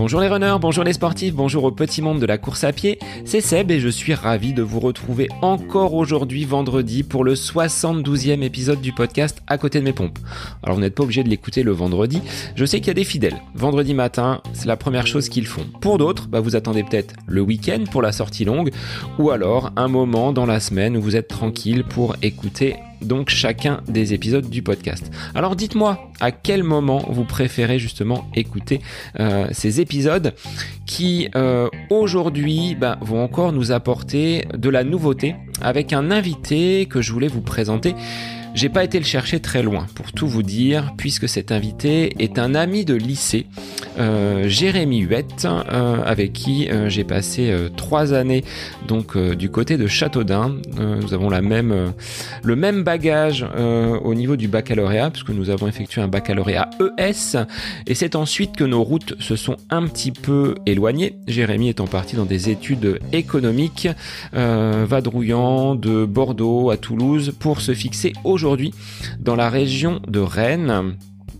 [0.00, 2.98] Bonjour les runners, bonjour les sportifs, bonjour au petit monde de la course à pied,
[3.26, 8.40] c'est Seb et je suis ravi de vous retrouver encore aujourd'hui vendredi pour le 72e
[8.42, 10.18] épisode du podcast à côté de mes pompes.
[10.62, 12.22] Alors vous n'êtes pas obligé de l'écouter le vendredi,
[12.54, 13.42] je sais qu'il y a des fidèles.
[13.54, 15.66] Vendredi matin, c'est la première chose qu'ils font.
[15.82, 18.70] Pour d'autres, bah, vous attendez peut-être le week-end pour la sortie longue
[19.18, 23.80] ou alors un moment dans la semaine où vous êtes tranquille pour écouter donc chacun
[23.88, 25.10] des épisodes du podcast.
[25.34, 28.80] Alors dites-moi à quel moment vous préférez justement écouter
[29.18, 30.34] euh, ces épisodes
[30.86, 37.00] qui euh, aujourd'hui bah, vont encore nous apporter de la nouveauté avec un invité que
[37.00, 37.94] je voulais vous présenter.
[38.52, 42.38] J'ai pas été le chercher très loin pour tout vous dire, puisque cet invité est
[42.38, 43.46] un ami de lycée,
[43.98, 48.42] euh, Jérémy Huette, euh, avec qui euh, j'ai passé trois années
[48.88, 50.56] donc du côté de Châteaudun.
[50.78, 51.92] nous avons la même,
[52.42, 53.46] le même bagage
[54.04, 57.36] au niveau du baccalauréat, puisque nous avons effectué un baccalauréat ES,
[57.86, 61.16] et c'est ensuite que nos routes se sont un petit peu éloignées.
[61.28, 63.88] Jérémy étant parti dans des études économiques,
[64.32, 68.72] vadrouillant de Bordeaux à Toulouse pour se fixer au aujourd'hui
[69.18, 70.96] dans la région de Rennes,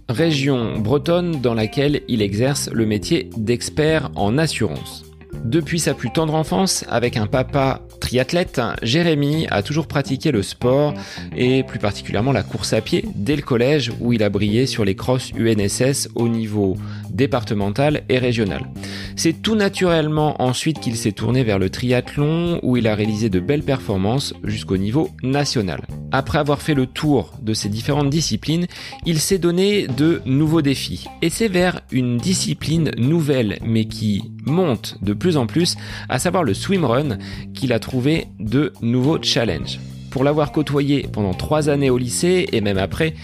[0.08, 5.04] région bretonne dans laquelle il exerce le métier d'expert en assurance.
[5.44, 10.92] Depuis sa plus tendre enfance, avec un papa triathlète, Jérémy a toujours pratiqué le sport
[11.34, 14.84] et plus particulièrement la course à pied dès le collège où il a brillé sur
[14.84, 16.76] les crosses UNSS au niveau
[17.10, 18.70] départemental et régional.
[19.16, 23.40] C'est tout naturellement ensuite qu'il s'est tourné vers le triathlon où il a réalisé de
[23.40, 25.82] belles performances jusqu'au niveau national.
[26.12, 28.66] Après avoir fait le tour de ces différentes disciplines,
[29.06, 31.06] il s'est donné de nouveaux défis.
[31.22, 35.76] Et c'est vers une discipline nouvelle mais qui monte de plus en plus,
[36.08, 37.18] à savoir le swimrun,
[37.54, 39.78] qu'il a trouvé de nouveaux challenges.
[40.10, 43.14] Pour l'avoir côtoyé pendant trois années au lycée et même après,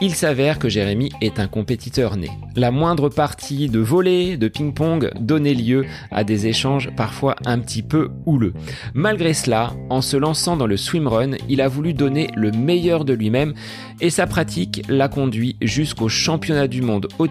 [0.00, 2.30] il s'avère que Jérémy est un compétiteur né.
[2.54, 7.82] La moindre partie de volley, de ping-pong donnait lieu à des échanges parfois un petit
[7.82, 8.54] peu houleux.
[8.94, 13.14] Malgré cela, en se lançant dans le swimrun, il a voulu donner le meilleur de
[13.14, 13.54] lui-même
[14.00, 17.26] et sa pratique l'a conduit jusqu'au championnat du monde au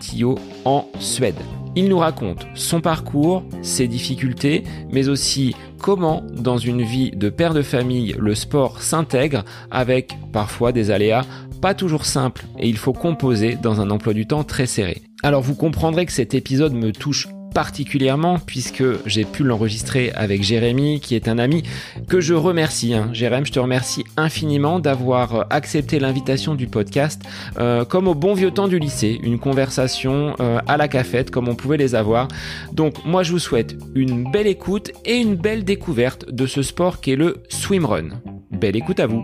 [0.66, 1.36] en Suède.
[1.76, 7.54] Il nous raconte son parcours, ses difficultés, mais aussi comment, dans une vie de père
[7.54, 11.26] de famille, le sport s'intègre avec parfois des aléas
[11.62, 15.02] pas toujours simples et il faut composer dans un emploi du temps très serré.
[15.24, 21.00] Alors vous comprendrez que cet épisode me touche particulièrement puisque j'ai pu l'enregistrer avec Jérémy
[21.00, 21.64] qui est un ami
[22.10, 22.94] que je remercie.
[22.94, 23.10] Hein.
[23.14, 27.22] Jérémy, je te remercie infiniment d'avoir accepté l'invitation du podcast
[27.58, 31.48] euh, comme au bon vieux temps du lycée, une conversation euh, à la cafette comme
[31.48, 32.28] on pouvait les avoir.
[32.74, 37.00] Donc moi je vous souhaite une belle écoute et une belle découverte de ce sport
[37.00, 38.10] qui est le swimrun.
[38.52, 39.24] Belle écoute à vous.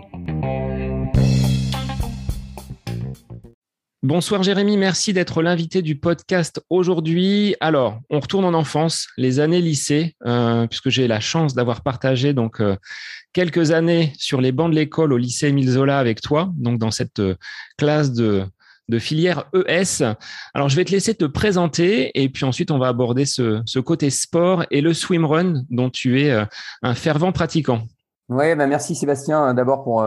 [4.04, 7.54] Bonsoir Jérémy, merci d'être l'invité du podcast aujourd'hui.
[7.60, 12.32] Alors, on retourne en enfance, les années lycée, euh, puisque j'ai la chance d'avoir partagé
[12.32, 12.74] donc euh,
[13.32, 16.90] quelques années sur les bancs de l'école au lycée Émile Zola avec toi, donc dans
[16.90, 17.36] cette euh,
[17.78, 18.44] classe de,
[18.98, 20.02] filière ES.
[20.52, 24.10] Alors, je vais te laisser te présenter et puis ensuite on va aborder ce, côté
[24.10, 26.30] sport et le swimrun dont tu es
[26.82, 27.84] un fervent pratiquant.
[28.28, 30.04] Oui, bah merci Sébastien d'abord pour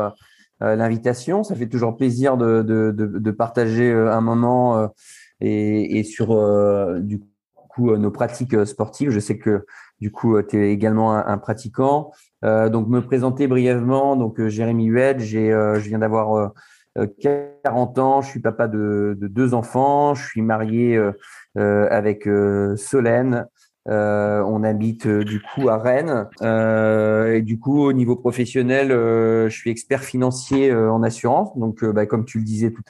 [0.62, 1.44] l'invitation.
[1.44, 4.88] Ça fait toujours plaisir de, de, de, partager euh, un moment euh,
[5.42, 6.28] et, et, sur
[7.02, 7.22] du
[7.70, 9.10] coup nos pratiques sportives.
[9.10, 9.66] Je sais que
[10.00, 12.12] du coup tu es également un, pratiquant.
[12.42, 14.16] donc me présenter brièvement.
[14.16, 16.54] Donc Jérémy Hued, j'ai je viens d'avoir
[17.66, 20.98] 40 ans, je suis papa de, de, deux enfants, je suis marié
[21.56, 22.30] avec
[22.78, 23.48] Solène,
[23.88, 28.90] euh, on habite euh, du coup à Rennes euh, et du coup au niveau professionnel,
[28.90, 31.56] je suis expert financier en assurance.
[31.57, 32.81] Donc, bah, comme tu le disais tout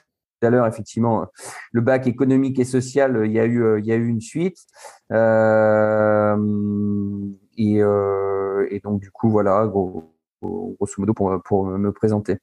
[0.41, 1.25] à l'heure, effectivement,
[1.71, 4.57] le bac économique et social, il y a eu, une suite.
[7.57, 7.81] Et,
[8.83, 12.37] donc du coup, voilà, grosso modo pour, pour me présenter.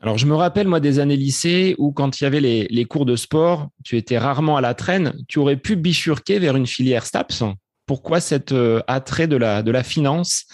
[0.00, 2.84] Alors, je me rappelle, moi, des années lycée où, quand il y avait les, les,
[2.84, 5.12] cours de sport, tu étais rarement à la traîne.
[5.26, 7.42] Tu aurais pu bifurquer vers une filière STAPS
[7.88, 10.44] pourquoi cet euh, attrait de la, de la finance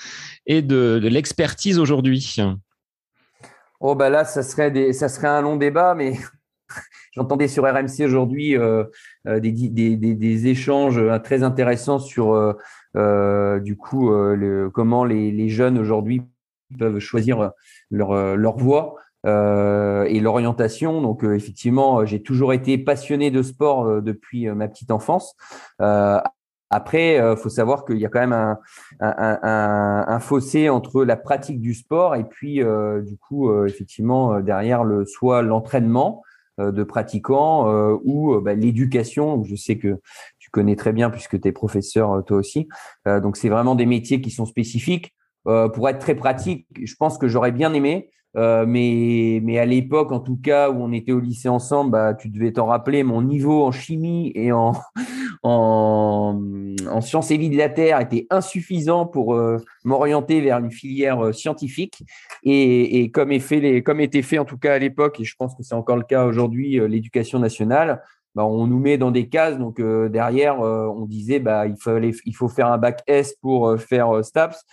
[0.47, 2.37] et de, l'expertise aujourd'hui?
[3.81, 6.15] Oh bah là, ça serait, ça serait un long débat, mais
[7.13, 8.85] j'entendais sur RMC aujourd'hui euh,
[9.27, 12.57] euh, des, échanges très intéressants sur
[12.95, 14.13] du coup
[14.73, 16.23] comment les, les jeunes aujourd'hui
[16.79, 17.51] peuvent choisir
[17.91, 18.95] leur, leur voie.
[19.25, 21.03] et l'orientation.
[21.03, 25.35] Donc effectivement, j'ai toujours été passionné de sport depuis ma petite enfance.
[26.75, 28.57] Après, il euh, faut savoir qu'il y a quand même
[29.01, 34.83] un, fossé entre la pratique du sport et puis, euh, du coup, euh, effectivement, derrière
[34.83, 36.23] le soit l'entraînement
[36.59, 37.69] de pratiquants
[38.05, 39.43] ou bah, l'éducation.
[39.43, 40.01] Je sais que
[40.39, 42.69] tu connais très bien puisque tu es professeur toi aussi.
[43.07, 45.13] donc c'est vraiment des métiers qui sont spécifiques.
[45.45, 50.11] pour être très pratique, je pense que j'aurais bien aimé euh, mais, mais à l'époque,
[50.11, 53.23] en tout cas, où on était au lycée ensemble, bah, tu devais t'en rappeler, mon
[53.23, 54.73] niveau en chimie et en,
[55.45, 56.41] en,
[56.91, 61.27] en sciences et vie de la Terre était insuffisant pour euh, m'orienter vers une filière
[61.27, 62.03] euh, scientifique.
[62.43, 65.25] Et, et comme, est fait les, comme était fait en tout cas à l'époque, et
[65.25, 68.03] je pense que c'est encore le cas aujourd'hui, l'éducation nationale,
[68.35, 69.59] bah, on nous met dans des cases.
[69.59, 74.25] Donc derrière, on disait bah, il, fallait, il faut faire un bac S pour faire
[74.25, 74.65] STAPS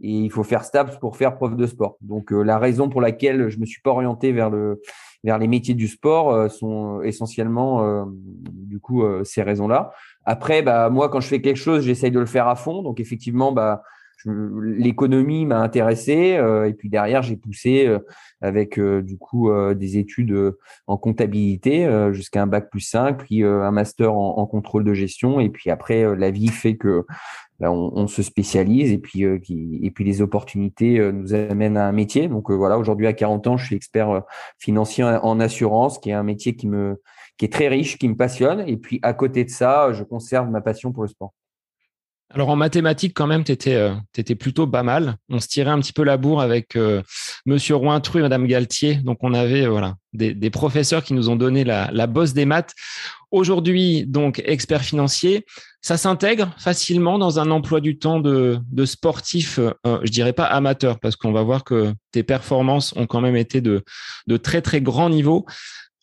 [0.00, 1.96] et il faut faire STAPS pour faire prof de sport.
[2.00, 4.80] Donc euh, la raison pour laquelle je me suis pas orienté vers le
[5.22, 9.92] vers les métiers du sport euh, sont essentiellement euh, du coup ces raisons-là.
[10.24, 12.82] Après, bah moi quand je fais quelque chose, j'essaye de le faire à fond.
[12.82, 13.82] Donc effectivement, bah
[14.26, 17.94] l'économie m'a intéressé et puis derrière j'ai poussé
[18.40, 20.54] avec du coup des études
[20.86, 25.48] en comptabilité jusqu'à un bac plus 5 puis un master en, contrôle de gestion et
[25.48, 27.04] puis après la vie fait que
[27.60, 31.92] on, se spécialise et puis, euh, et puis les opportunités euh, nous amènent à un
[31.92, 32.28] métier.
[32.28, 34.22] Donc euh, voilà, aujourd'hui à 40 ans, je suis expert
[34.58, 37.00] financier en assurance, qui est un métier qui me
[37.36, 38.64] qui est très riche, qui me passionne.
[38.68, 41.32] Et puis à côté de ça, je conserve ma passion pour le sport.
[42.30, 45.16] Alors en mathématiques, quand même, tu étais, plutôt pas mal.
[45.28, 46.76] On se tirait un petit peu la bourre avec
[47.46, 48.96] Monsieur Rointru et Madame Galtier.
[48.96, 52.74] Donc on avait voilà des, professeurs qui nous ont donné la, bosse des maths.
[53.30, 55.44] Aujourd'hui, donc expert financier,
[55.80, 61.00] ça s'intègre facilement dans un emploi du temps de, sportif, euh, je dirais pas amateur,
[61.00, 63.84] parce qu'on va voir que tes performances ont quand même été de,
[64.26, 65.46] de très très grand niveau.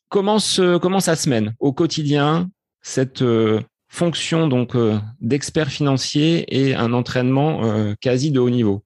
[0.10, 0.38] Comment,
[0.82, 2.50] comment ça se mène au quotidien
[2.82, 8.84] cette euh, fonction donc euh, d'expert financier et un entraînement euh, quasi de haut niveau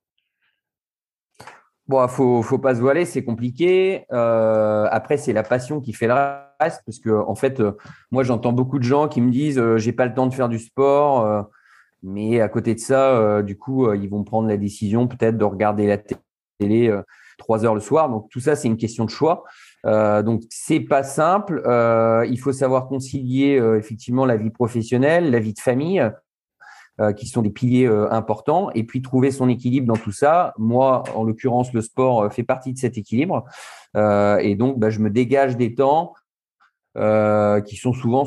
[1.88, 4.06] Bon, faut faut pas se voiler, c'est compliqué.
[4.12, 6.16] Euh, après, c'est la passion qui fait le
[6.60, 7.62] reste, parce que en fait,
[8.10, 10.58] moi, j'entends beaucoup de gens qui me disent, j'ai pas le temps de faire du
[10.58, 11.48] sport,
[12.02, 15.86] mais à côté de ça, du coup, ils vont prendre la décision peut-être de regarder
[15.86, 16.00] la
[16.58, 16.92] télé
[17.38, 18.10] trois heures le soir.
[18.10, 19.44] Donc tout ça, c'est une question de choix.
[19.86, 21.62] Euh, donc c'est pas simple.
[21.66, 26.10] Euh, il faut savoir concilier euh, effectivement la vie professionnelle, la vie de famille,
[27.00, 30.54] euh, qui sont des piliers importants, et puis trouver son équilibre dans tout ça.
[30.58, 33.46] Moi, en l'occurrence, le sport fait partie de cet équilibre,
[33.96, 36.14] et donc bah, je me dégage des temps
[36.96, 38.26] qui sont souvent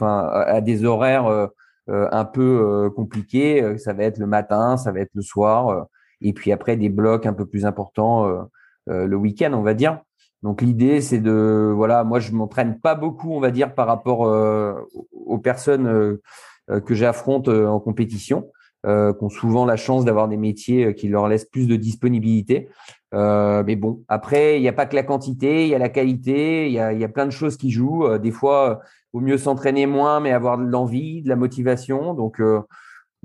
[0.00, 1.48] à des horaires
[1.88, 3.78] un peu compliqués.
[3.78, 5.86] Ça va être le matin, ça va être le soir,
[6.20, 8.48] et puis après des blocs un peu plus importants
[8.88, 10.00] le week-end, on va dire.
[10.42, 14.26] Donc l'idée, c'est de voilà, moi je m'entraîne pas beaucoup, on va dire, par rapport
[14.26, 14.74] euh,
[15.12, 16.22] aux personnes euh,
[16.70, 18.50] euh, que j'affronte en compétition,
[18.84, 22.68] qui ont souvent la chance d'avoir des métiers qui leur laissent plus de disponibilité.
[23.12, 26.68] mais bon, après, il n'y a pas que la quantité, il y a la qualité,
[26.68, 28.16] il y a, plein de choses qui jouent.
[28.18, 28.80] des fois,
[29.12, 32.14] vaut mieux s'entraîner moins, mais avoir de l'envie, de la motivation.
[32.14, 32.40] Donc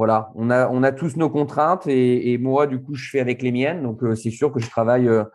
[0.01, 3.83] voilà, on a, tous nos contraintes et, moi, du coup, je fais avec les miennes.
[3.83, 5.25] Donc, euh, c'est sûr que je travaille, euh,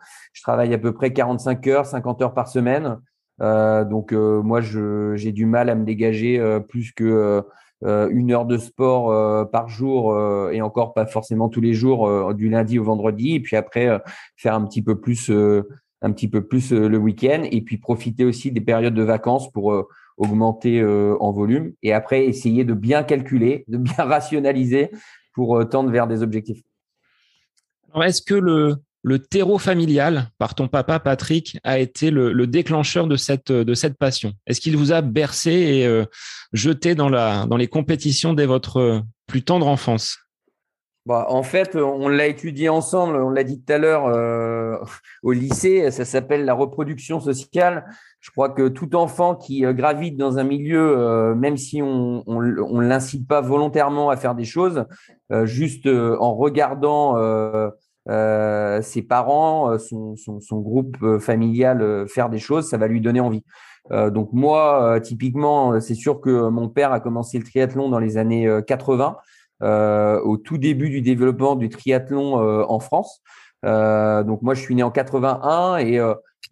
[0.45, 2.97] à peu près 45 heures, 50 heures par semaine.
[3.41, 7.45] Euh, donc, moi, j'ai du mal à me dégager plus que
[7.81, 10.19] une heure de sport par jour
[10.51, 13.35] et encore pas forcément tous les jours, du lundi au vendredi.
[13.35, 14.01] Et puis après,
[14.35, 19.49] faire un petit peu plus le week-end et puis profiter aussi des périodes de vacances
[19.49, 19.87] pour
[20.17, 24.91] augmenter euh, en volume et après essayer de bien calculer, de bien rationaliser
[25.33, 26.61] pour euh, tendre vers des objectifs.
[28.03, 28.77] Est-ce que le,
[29.19, 34.33] terreau familial par ton papa Patrick a été le, déclencheur de cette, de cette passion?
[34.45, 36.05] Est-ce qu'il vous a bercé et euh,
[36.51, 40.26] jeté dans, la, dans les compétitions dès votre plus tendre enfance?
[41.07, 44.81] Bah, en fait, on l'a étudié ensemble, on l'a dit tout à l'heure
[45.23, 47.85] au lycée, ça s'appelle la reproduction sociale.
[48.19, 52.23] Je crois que tout enfant qui euh, gravite dans un milieu, euh, même si on
[52.27, 54.85] on, l'incite pas volontairement à faire des choses,
[55.31, 57.15] euh, juste en regardant
[58.07, 63.43] ses parents, son, son, son, groupe familial faire des choses, ça va lui donner envie.
[63.91, 68.49] donc moi, typiquement, c'est sûr que mon père a commencé le triathlon dans les années
[68.65, 69.17] 80,
[69.61, 72.35] au tout début du développement du triathlon
[72.69, 73.21] en France.
[73.63, 75.99] donc moi, je suis né en 81 et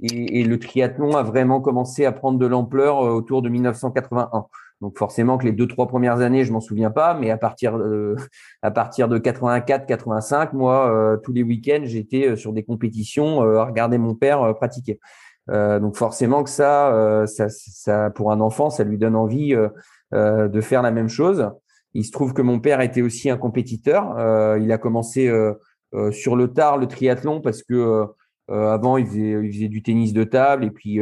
[0.02, 4.46] et, et, le triathlon a vraiment commencé à prendre de l'ampleur euh, autour de 1981.
[4.82, 7.78] Donc forcément que les deux trois premières années, je m'en souviens pas, mais à partir
[7.78, 8.16] de,
[8.62, 13.42] à partir de 84, 85, moi euh, tous les week-ends, j'étais euh, sur des compétitions
[13.42, 15.00] à regarder mon père pratiquer.
[15.48, 19.56] donc forcément que ça, ça, ça, pour un enfant, ça lui donne envie
[20.12, 21.52] de faire la même chose.
[21.96, 24.16] Il se trouve que mon père était aussi un compétiteur.
[24.60, 25.32] il a commencé
[26.12, 28.06] sur le tard le triathlon parce que
[28.50, 31.00] avant, il faisait, il faisait, du tennis de table et puis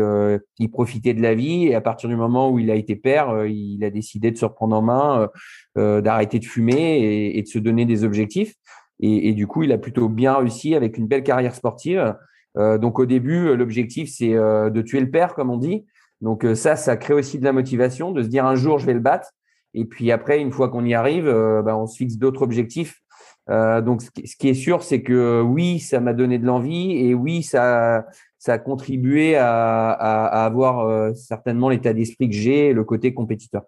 [0.60, 1.66] il profitait de la vie.
[1.66, 4.46] Et à partir du moment où il a été père, il a décidé de se
[4.46, 5.30] reprendre en main,
[5.76, 8.54] d'arrêter de fumer et, et, de se donner des objectifs.
[9.00, 12.16] Et, et, du coup, il a plutôt bien réussi avec une belle carrière sportive.
[12.56, 15.88] donc au début, l'objectif, c'est de tuer le père, comme on dit.
[16.22, 18.94] Donc ça, ça crée aussi de la motivation de se dire un jour, je vais
[18.94, 19.32] le battre.
[19.74, 23.04] Et puis après, une fois qu'on y arrive, ben, on se fixe d'autres objectifs
[23.50, 27.14] euh, donc, ce qui est sûr, c'est que oui, ça m'a donné de l'envie et
[27.14, 28.06] oui, ça,
[28.38, 33.64] ça a contribué à, à, avoir euh, certainement l'état d'esprit que j'ai, le côté compétiteur.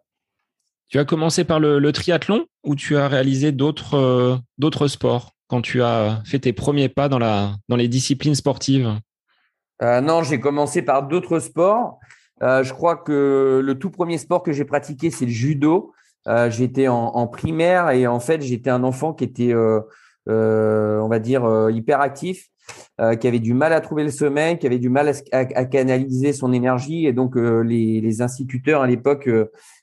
[0.87, 5.61] Tu as commencé par le, triathlon ou tu as réalisé d'autres euh, d'autres sports quand
[5.61, 8.93] tu as fait tes premiers pas dans, la, dans les disciplines sportives?
[9.81, 11.99] Non, j'ai commencé par d'autres sports.
[12.41, 15.93] Je crois que le tout premier sport que j'ai pratiqué, c'est le judo.
[16.27, 19.81] Euh, j'étais en, primaire et en fait, j'étais un enfant qui était, euh,
[20.27, 22.49] euh, on va dire, hyperactif,
[23.19, 26.51] qui avait du mal à trouver le sommeil, qui avait du mal à, canaliser son
[26.51, 27.05] énergie.
[27.05, 29.29] Et donc, les, instituteurs à l'époque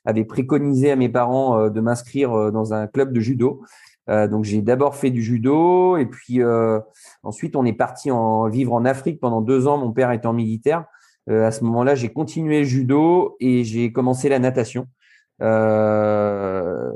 [0.05, 3.61] avaient préconisé à mes parents de m'inscrire dans un club de judo.
[4.07, 6.41] donc j'ai d'abord fait du judo et puis
[7.23, 9.77] ensuite on est parti en vivre en Afrique pendant deux ans.
[9.77, 10.85] Mon père étant militaire.
[11.29, 14.87] À ce moment-là, j'ai continué le judo et j'ai commencé la natation.
[15.41, 16.91] Euh,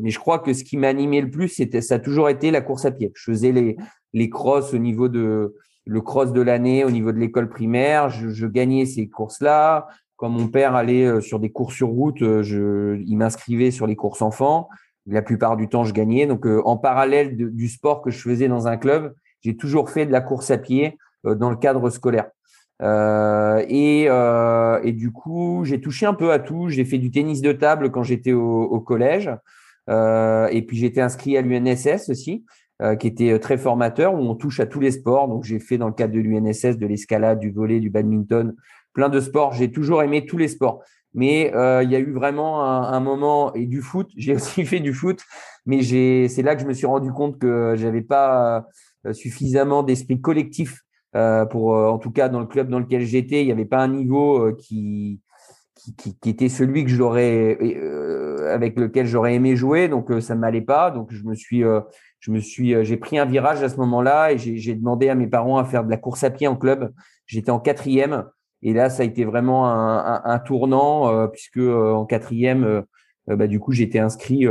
[0.00, 2.60] mais je crois que ce qui m'animait le plus, c'était, ça a toujours été la
[2.60, 3.12] course à pied.
[3.14, 3.76] Je faisais les,
[4.12, 8.08] les crosses au niveau de le cross de l'année, au niveau de l'école primaire.
[8.08, 9.88] Je, gagnais ces courses-là.
[10.16, 13.88] Quand mon père allait euh, sur des courses sur route, euh, je, il m'inscrivait sur
[13.88, 14.68] les courses enfants.
[15.06, 16.26] La plupart du temps, je gagnais.
[16.26, 20.12] Donc, en parallèle du sport que je faisais dans un club, j'ai toujours fait de
[20.12, 22.30] la course à pied dans le cadre scolaire.
[22.82, 26.68] Euh, et, euh, et, du coup, j'ai touché un peu à tout.
[26.68, 29.30] J'ai fait du tennis de table quand j'étais au, au, collège.
[29.88, 32.44] Euh, et puis, j'étais inscrit à l'UNSS aussi,
[32.80, 35.28] euh, qui était très formateur, où on touche à tous les sports.
[35.28, 38.54] Donc, j'ai fait dans le cadre de l'UNSS de l'escalade, du volet, du badminton,
[38.94, 39.52] plein de sports.
[39.52, 40.82] J'ai toujours aimé tous les sports.
[41.14, 44.10] Mais euh, il y a eu vraiment un, un moment et du foot.
[44.16, 45.20] J'ai aussi fait du foot,
[45.66, 48.66] mais c'est là que je me suis rendu compte que j'avais pas
[49.12, 50.82] suffisamment d'esprit collectif
[51.14, 53.66] euh, pour, euh, en tout cas, dans le club dans lequel j'étais, il n'y avait
[53.66, 55.20] pas un niveau euh, qui,
[55.98, 57.58] qui, était celui que j'aurais,
[58.48, 59.88] avec lequel j'aurais aimé jouer.
[59.88, 60.90] Donc, ça ne m'allait pas.
[60.90, 61.64] Donc, je me suis,
[62.20, 65.26] je me suis, j'ai pris un virage à ce moment-là et j'ai demandé à mes
[65.26, 66.92] parents à faire de la course à pied en club.
[67.26, 68.26] J'étais en quatrième.
[68.62, 72.84] Et là, ça a été vraiment un tournant, puisque en quatrième,
[73.26, 74.46] bah, du coup, j'étais inscrit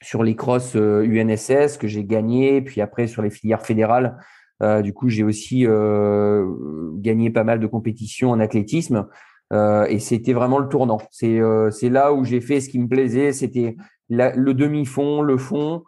[0.00, 4.16] sur les crosses UNSS que j'ai gagné, puis après sur les filières fédérales
[4.62, 6.46] euh, du coup, j'ai aussi euh,
[6.94, 9.06] gagné pas mal de compétitions en athlétisme.
[9.52, 10.98] Euh, et c'était vraiment le tournant.
[11.10, 13.32] C'est c'est là où j'ai fait ce qui me plaisait.
[13.32, 13.76] C'était
[14.08, 15.84] le demi-fond, le fond,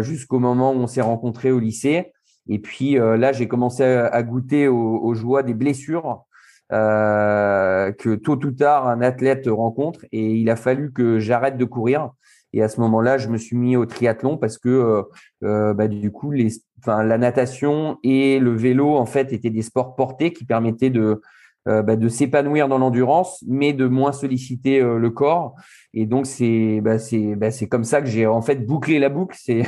[0.00, 2.12] jusqu'au moment où on s'est rencontrés au lycée.
[2.48, 6.24] Et puis là, j'ai commencé à, goûter aux, joies des blessures
[6.70, 10.06] que tôt ou tard un athlète rencontre.
[10.12, 12.12] Et il a fallu que j'arrête de courir
[12.52, 15.02] et à ce moment-là, je me suis mis au triathlon parce que euh,
[15.44, 16.48] euh, bah, du coup, les,
[16.78, 21.20] enfin, la natation et le vélo en fait étaient des sports portés qui permettaient de
[21.66, 25.54] euh, bah, de s'épanouir dans l'endurance, mais de moins solliciter le corps.
[25.92, 29.08] Et donc c'est bah, c'est bah, c'est comme ça que j'ai en fait bouclé la
[29.08, 29.36] boucle.
[29.38, 29.62] C'est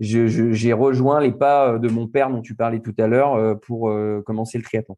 [0.00, 3.92] j'ai rejoint les pas de mon père dont tu parlais tout à l'heure pour
[4.24, 4.96] commencer le triathlon.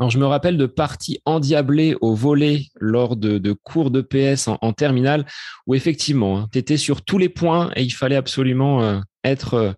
[0.00, 4.72] Alors, je me rappelle de parties endiablées au volet lors de, cours de PS en,
[4.72, 5.24] terminale,
[5.66, 9.54] où effectivement, hein, tu étais sur tous les points et il fallait absolument euh, être
[9.54, 9.72] euh,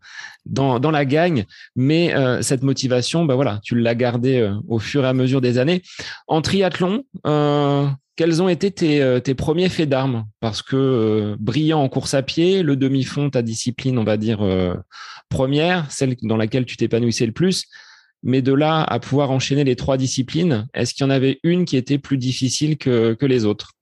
[0.47, 1.45] dans, la gagne.
[1.75, 5.59] Mais euh, cette motivation, bah voilà, tu l'as gardée au fur et à mesure des
[5.59, 5.83] années.
[6.29, 7.05] En triathlon,
[8.17, 10.25] quels ont été tes, tes premiers faits d'armes?
[10.41, 14.39] Parce que brillant en course à pied, le demi-fond, ta discipline, on va dire,
[15.29, 17.67] première, celle dans laquelle tu t'épanouissais le plus,
[18.27, 21.65] mais de là à pouvoir enchaîner les trois disciplines, est-ce qu'il y en avait une
[21.65, 23.73] qui était plus difficile que, les autres?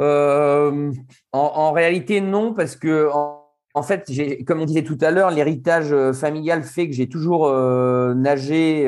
[0.00, 0.92] Euh,
[1.32, 3.08] en, réalité, non, parce que
[3.74, 4.10] en, fait,
[4.46, 8.82] comme on disait tout à l'heure, l'héritage euh, familial fait que j'ai toujours euh, nagé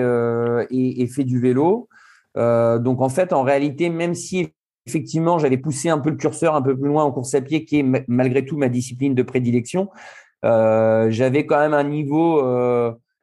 [0.70, 1.88] et, fait du vélo.
[2.34, 4.48] donc en fait, en réalité, même si
[4.86, 7.64] effectivement j'avais poussé un peu le curseur un peu plus loin en course à pied,
[7.64, 9.88] qui est malgré tout ma discipline de prédilection,
[10.42, 12.42] j'avais quand même un niveau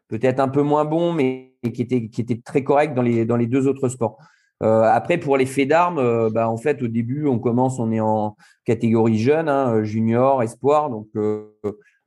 [0.07, 3.37] peut-être un peu moins bon, mais qui était, qui était très correct dans les, dans
[3.37, 4.17] les deux autres sports.
[4.63, 7.91] Euh, après, pour les faits d'armes, euh, bah, en fait, au début, on commence, on
[7.91, 8.35] est en
[8.65, 10.89] catégorie jeune, hein, junior, espoir.
[10.89, 11.51] Donc euh,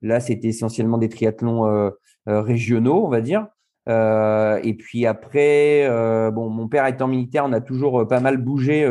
[0.03, 1.91] là, c'était essentiellement des triathlons
[2.27, 3.47] régionaux, on va dire.
[3.89, 5.89] et puis après,
[6.33, 8.89] bon, mon père étant militaire, on a toujours pas mal bougé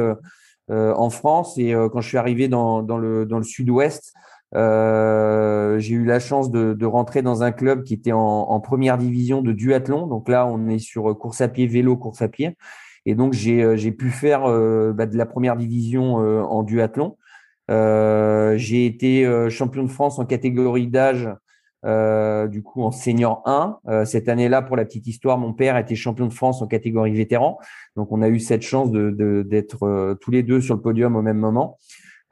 [0.70, 1.58] en France.
[1.58, 4.14] Et quand je suis arrivé dans, dans le, dans le sud-ouest,
[4.54, 9.52] j'ai eu la chance de, rentrer dans un club qui était en, première division de
[9.52, 10.08] duathlon.
[10.08, 12.58] Donc là, on est sur course à pied, vélo, course à pied.
[13.06, 14.42] Et donc, j'ai pu faire
[14.94, 17.18] bah, de la première division en duathlon.
[17.70, 21.30] j'ai été champion de France en catégorie d'âge
[21.86, 23.80] euh, du coup en senior 1.
[23.88, 27.14] Euh, cette année-là, pour la petite histoire, mon père était champion de France en catégorie
[27.14, 27.58] vétéran.
[27.96, 31.16] Donc on a eu cette chance de, d'être euh, tous les deux sur le podium
[31.16, 31.78] au même moment.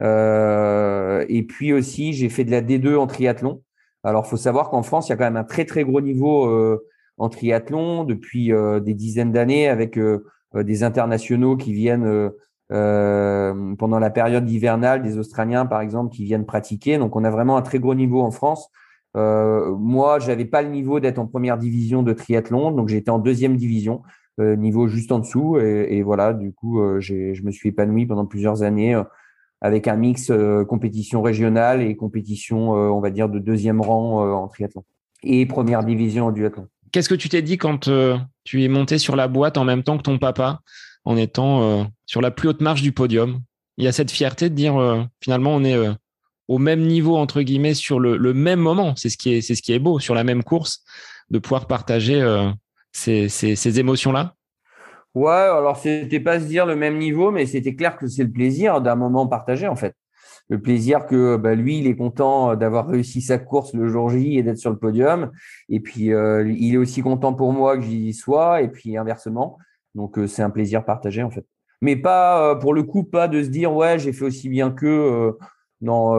[0.00, 3.62] Et puis aussi, j'ai fait de la D2 en triathlon.
[4.04, 6.78] Alors, faut savoir qu'en France, il y a quand même un très très gros niveau
[7.18, 8.52] en triathlon depuis
[8.82, 9.98] des dizaines d'années avec
[10.54, 12.30] des internationaux qui viennent
[12.68, 16.98] pendant la période hivernale, des Australiens par exemple qui viennent pratiquer.
[16.98, 18.70] Donc, on a vraiment un très gros niveau en France.
[19.16, 23.18] Euh, moi, j'avais pas le niveau d'être en première division de triathlon, donc j'étais en
[23.18, 24.02] deuxième division,
[24.40, 25.58] euh, niveau juste en dessous.
[25.58, 29.00] Et, voilà, du coup, euh, je me suis épanoui pendant plusieurs années
[29.60, 30.32] avec un mix
[30.68, 34.84] compétition régionale et compétition, on va dire, de deuxième rang en triathlon
[35.22, 36.68] et première division en duathlon.
[36.92, 37.90] Qu'est-ce que tu t'es dit quand
[38.44, 40.60] tu es monté sur la boîte en même temps que ton papa,
[41.04, 43.40] en étant sur la plus haute marche du podium?
[43.78, 45.76] Il y a cette fierté de dire finalement on est
[46.48, 48.94] au même niveau entre guillemets sur le, même moment.
[48.96, 50.82] C'est ce qui est ce qui est beau sur la même course
[51.30, 52.50] de pouvoir partager euh,
[52.92, 54.34] ces, ces, émotions là.
[55.18, 58.30] Ouais, alors c'était pas se dire le même niveau, mais c'était clair que c'est le
[58.30, 59.94] plaisir d'un moment partagé en fait.
[60.48, 64.38] Le plaisir que bah, lui, il est content d'avoir réussi sa course le jour J
[64.38, 65.30] et d'être sur le podium.
[65.68, 69.58] Et puis, euh, il est aussi content pour moi que j'y sois, et puis inversement.
[69.94, 71.44] Donc, euh, c'est un plaisir partagé, en fait.
[71.82, 75.36] Mais pas, pour le coup, pas de se dire, ouais, j'ai fait aussi bien que
[75.82, 76.14] non,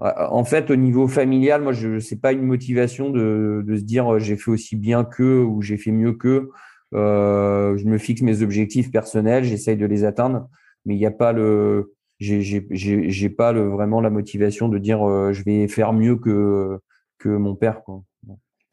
[0.00, 3.82] euh, en fait, au niveau familial, moi, je c'est pas une motivation de, de se
[3.82, 6.50] dire euh, j'ai fait aussi bien que ou j'ai fait mieux que.
[6.94, 10.48] Euh, je me fixe mes objectifs personnels, j'essaye de les atteindre,
[10.84, 15.00] mais il n'y a pas le, j'ai pas le, vraiment la motivation de dire
[15.32, 16.78] je vais faire mieux que
[17.18, 17.82] que mon père.
[17.82, 18.02] Quoi.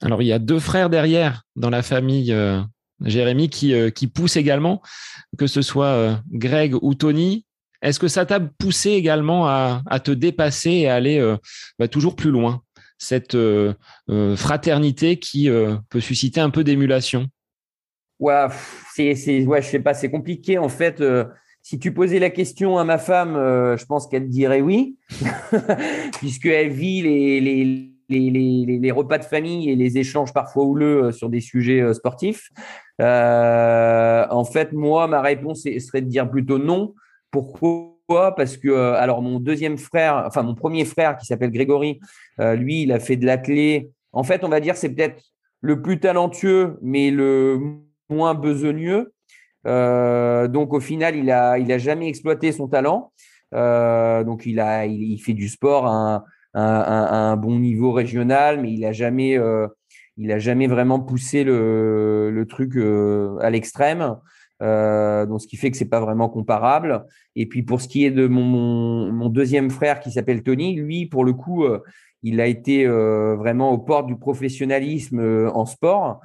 [0.01, 2.35] Alors il y a deux frères derrière dans la famille.
[3.01, 4.81] Jérémy qui, qui pousse également,
[5.37, 7.45] que ce soit Greg ou Tony,
[7.81, 11.37] est-ce que ça t'a poussé également à, te dépasser et à aller euh,
[11.77, 12.61] bah, toujours plus loin
[12.97, 13.73] Cette euh,
[14.09, 15.49] euh, fraternité qui
[15.89, 17.27] peut susciter un peu d'émulation?
[18.19, 18.47] Ouais,
[18.93, 21.01] c'est, ouais, je sais pas, c'est compliqué en fait.
[21.61, 24.97] si tu posais la question à ma femme, je pense qu'elle dirait oui,
[26.17, 27.01] puisqu'elle vit
[28.09, 32.49] les, repas de famille et les échanges parfois houleux sur des sujets sportifs.
[32.99, 36.93] en fait, moi, ma réponse serait de dire plutôt non,
[37.31, 37.95] pourquoi?
[38.35, 41.99] Parce que euh, alors mon deuxième frère, enfin mon premier frère qui s'appelle Grégory,
[42.39, 43.91] euh, lui, il a fait de l'athlé.
[44.13, 45.21] En fait, on va dire c'est peut-être
[45.61, 47.59] le plus talentueux, mais le
[48.09, 49.13] moins besogneux.
[49.67, 53.11] Euh, donc au final, il a il a jamais exploité son talent.
[53.51, 58.85] donc il a il, fait du sport à un, un, bon niveau régional, mais il
[58.85, 59.37] a jamais
[60.17, 62.75] il a jamais vraiment poussé le, le truc
[63.41, 64.17] à l'extrême.
[64.61, 67.05] Euh, donc ce qui fait que c'est pas vraiment comparable.
[67.35, 71.05] Et puis pour ce qui est de mon, mon deuxième frère qui s'appelle Tony, lui
[71.05, 71.79] pour le coup, euh,
[72.23, 76.21] il a été euh, vraiment aux portes du professionnalisme euh, en sport.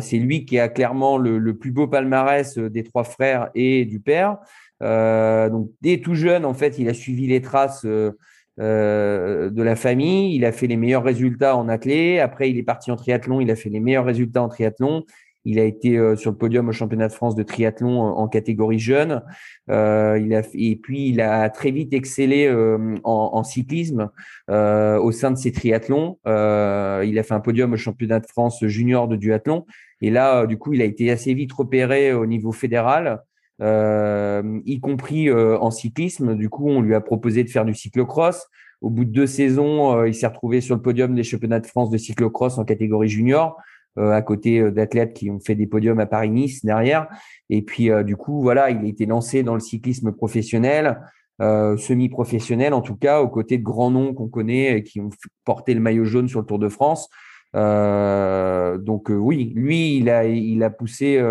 [0.00, 4.38] C'est lui qui a clairement le, plus beau palmarès des trois frères et du père.
[4.80, 7.84] donc dès tout jeune, en fait, il a suivi les traces.
[7.84, 12.18] de la famille, il a fait les meilleurs résultats en athlé.
[12.18, 15.04] Après, il est parti en triathlon, il a fait les meilleurs résultats en triathlon.
[15.44, 18.78] Il a été euh, sur le podium au championnat de France de triathlon en, catégorie
[18.78, 19.22] jeune.
[19.70, 24.10] Euh, et puis, il a très vite excellé euh, en, cyclisme
[24.48, 26.18] au sein de ses triathlons.
[26.26, 29.64] il a fait un podium au championnat de France junior de duathlon.
[30.00, 33.22] Et là, du coup, il a été assez vite repéré au niveau fédéral.
[33.60, 36.34] y compris en cyclisme.
[36.34, 38.48] Du coup, on lui a proposé de faire du cyclocross.
[38.80, 41.90] Au bout de deux saisons, il s'est retrouvé sur le podium des championnats de France
[41.90, 43.56] de cyclocross en catégorie junior.
[43.98, 47.08] Euh, à côté euh, d'athlètes qui ont fait des podiums à Paris-Nice derrière.
[47.50, 51.00] Et puis, euh, du coup, voilà, il a été lancé dans le cyclisme professionnel,
[51.40, 55.10] semi-professionnel en tout cas, aux côtés de grands noms qu'on connaît et qui ont
[55.44, 57.08] porté le maillot jaune sur le Tour de France.
[57.54, 61.24] donc oui, lui, il a, il a poussé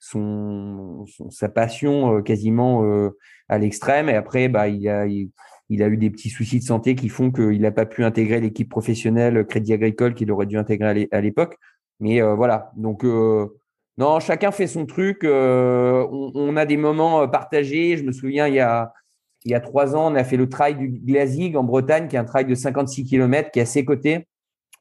[0.00, 2.84] son, sa passion quasiment
[3.48, 4.08] à l'extrême.
[4.08, 5.30] Et après, bah, il a, il,
[5.80, 8.68] a eu des petits soucis de santé qui font qu'il n'a pas pu intégrer l'équipe
[8.68, 11.56] professionnelle Crédit Agricole qu'il aurait dû intégrer à l'époque.
[12.00, 13.04] Mais voilà, donc
[13.98, 15.20] non, chacun fait son truc.
[15.24, 17.96] On, a des moments partagés.
[17.96, 18.92] Je me souviens, il y a,
[19.44, 22.16] il y a trois ans, on a fait le trail du Glazig en Bretagne, qui
[22.16, 24.26] est un trail de 56 km qui est à ses côtés.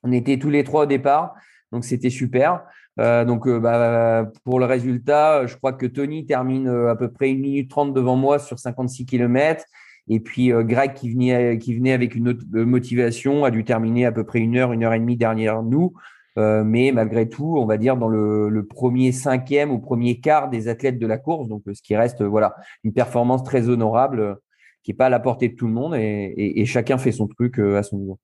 [0.04, 1.36] On était tous les trois au départ,
[1.72, 2.64] donc c'était super.
[2.98, 7.70] donc bah, pour le résultat, je crois que Tony termine à peu près une minute
[7.70, 9.64] trente devant moi sur 56 km
[10.08, 14.12] Et puis Greg qui venait, qui venait avec une autre motivation a dû terminer à
[14.12, 15.94] peu près une heure, une heure et demie derrière nous.
[16.38, 21.00] Mais malgré tout, on va dire dans le, premier cinquième ou premier quart des athlètes
[21.00, 24.38] de la course, donc ce qui reste voilà une performance très honorable
[24.84, 27.60] qui n'est pas à la portée de tout le monde et chacun fait son truc
[27.60, 28.20] à son niveau.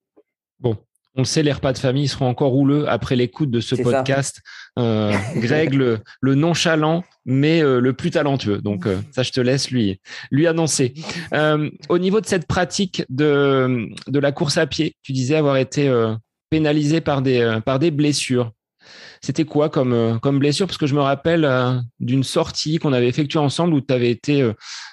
[0.59, 0.77] Bon,
[1.15, 4.41] on le sait, les repas de famille seront encore rouleux après l'écoute de ce podcast.
[4.79, 8.59] Euh, Greg, le, nonchalant, mais euh, le plus talentueux.
[8.59, 9.99] Donc, euh, ça, je te laisse lui,
[10.31, 10.93] lui annoncer.
[11.89, 15.89] au niveau de cette pratique de, de la course à pied, tu disais avoir été
[16.51, 18.51] pénalisé par des, par des blessures.
[19.21, 20.67] C'était quoi comme, comme blessure?
[20.67, 21.49] Parce que je me rappelle
[21.99, 24.51] d'une sortie qu'on avait effectuée ensemble où tu avais été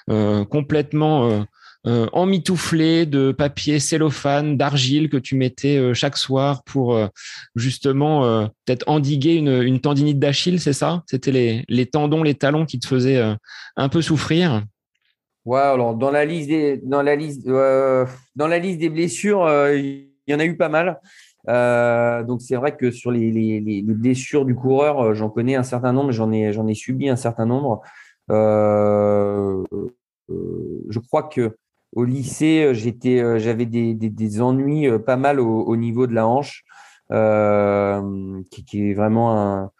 [0.08, 1.44] complètement
[1.86, 7.06] euh, emmitouflé de papier cellophane, d'argile que tu mettais euh, chaque soir pour euh,
[7.54, 11.04] justement peut-être endiguer une, tendinite d'Achille, c'est ça?
[11.06, 13.22] C'était les, tendons, les talons qui te faisaient
[13.76, 14.64] un peu souffrir
[15.44, 20.10] Ouais, alors dans la liste des, dans la liste, dans la liste des blessures, il
[20.26, 21.00] y en a eu pas mal.
[21.48, 26.30] Donc c'est vrai que sur les, blessures du coureur, j'en connais un certain nombre, j'en
[26.32, 27.82] ai, subi un certain nombre.
[28.28, 29.64] je
[30.98, 31.56] crois que
[31.94, 32.74] au lycée, euh,
[33.06, 36.64] euh, j'avais des, ennuis euh, pas mal au, niveau de la hanche,
[38.50, 39.70] qui, est vraiment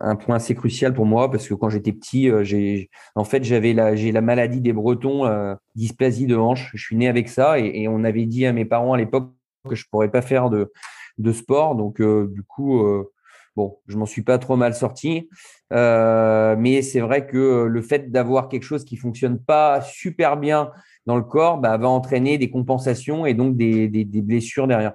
[0.00, 3.72] un, point assez crucial pour moi parce que quand j'étais petit, j'ai, en fait, j'avais
[3.72, 6.70] la, maladie des Bretons, dysplasie de hanche.
[6.74, 9.30] Je suis né avec ça et, on avait dit à mes parents à l'époque
[9.68, 10.72] que je pourrais pas faire de,
[11.18, 12.84] de sport, donc du coup.
[13.56, 15.28] Bon, je m'en suis pas trop mal sorti,
[15.72, 20.72] euh, mais c'est vrai que le fait d'avoir quelque chose qui fonctionne pas super bien
[21.06, 24.94] dans le corps bah, va entraîner des compensations et donc des, des, blessures derrière.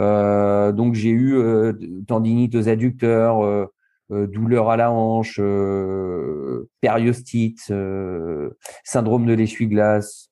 [0.00, 1.72] Euh, donc j'ai eu euh,
[2.08, 3.66] tendinite aux adducteurs, euh,
[4.10, 7.72] euh douleur à la hanche, euh, périostite,
[8.82, 10.29] syndrome de l'essuie-glace,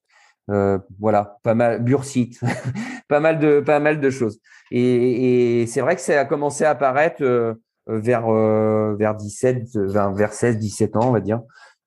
[0.98, 2.40] voilà, pas mal, bursite,
[3.08, 4.40] pas mal de pas mal de choses.
[4.70, 7.22] Et, et c'est vrai que ça a commencé à apparaître
[7.86, 8.30] vers
[8.96, 11.40] vers 17, vers, vers 16, 17 ans, on va dire.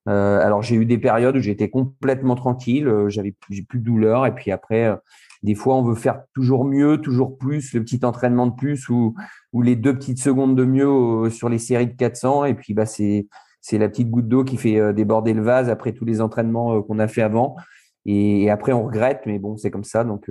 [0.10, 3.84] Euh, alors j'ai eu des périodes où j'étais complètement tranquille, euh, j'avais j'ai plus de
[3.84, 4.96] douleur et puis après euh,
[5.44, 9.16] des fois on veut faire toujours mieux, toujours plus, le petit entraînement de plus ou
[9.54, 12.88] ou les deux petites secondes de mieux sur les séries de 400 et puis bah
[12.88, 13.28] c'est
[13.62, 16.98] c'est la petite goutte d'eau qui fait déborder le vase après tous les entraînements qu'on
[16.98, 17.56] a fait avant
[18.06, 20.30] et, après on regrette mais bon c'est comme ça donc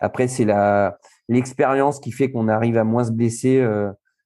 [0.00, 3.64] après c'est la l'expérience qui fait qu'on arrive à moins se blesser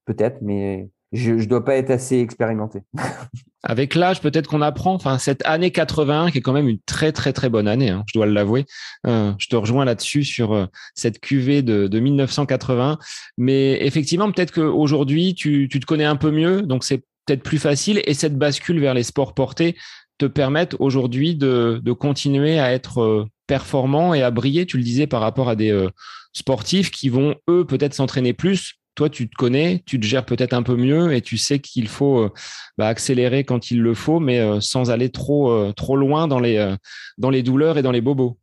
[0.06, 2.80] peut-être mais je ne dois pas être assez expérimenté.
[3.62, 4.94] Avec l'âge, peut-être qu'on apprend.
[4.94, 8.04] Enfin, cette année 81, qui est quand même une très très très bonne année, hein,
[8.06, 8.64] je dois l'avouer.
[9.06, 12.98] Euh, je te rejoins là-dessus sur euh, cette cuvée de, de 1980.
[13.38, 17.58] Mais effectivement, peut-être qu'aujourd'hui, tu, tu te connais un peu mieux, donc c'est peut-être plus
[17.58, 18.00] facile.
[18.04, 19.76] Et cette bascule vers les sports portés
[20.18, 24.66] te permettent aujourd'hui de, de continuer à être euh, performant et à briller.
[24.66, 25.88] Tu le disais par rapport à des
[26.32, 30.54] sportifs qui vont eux peut-être s'entraîner plus toi, tu te connais, tu te gères peut-être
[30.54, 32.32] un peu mieux et tu sais qu'il faut euh,
[32.78, 36.40] bah, accélérer quand il le faut, mais euh, sans aller trop, euh, trop loin dans
[36.40, 36.74] les,
[37.18, 38.38] dans les douleurs et dans les bobos.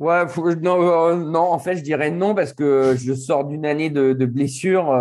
[0.00, 0.24] Ouais,
[0.60, 4.92] non, en fait, je dirais non parce que je sors d'une année de, de blessure,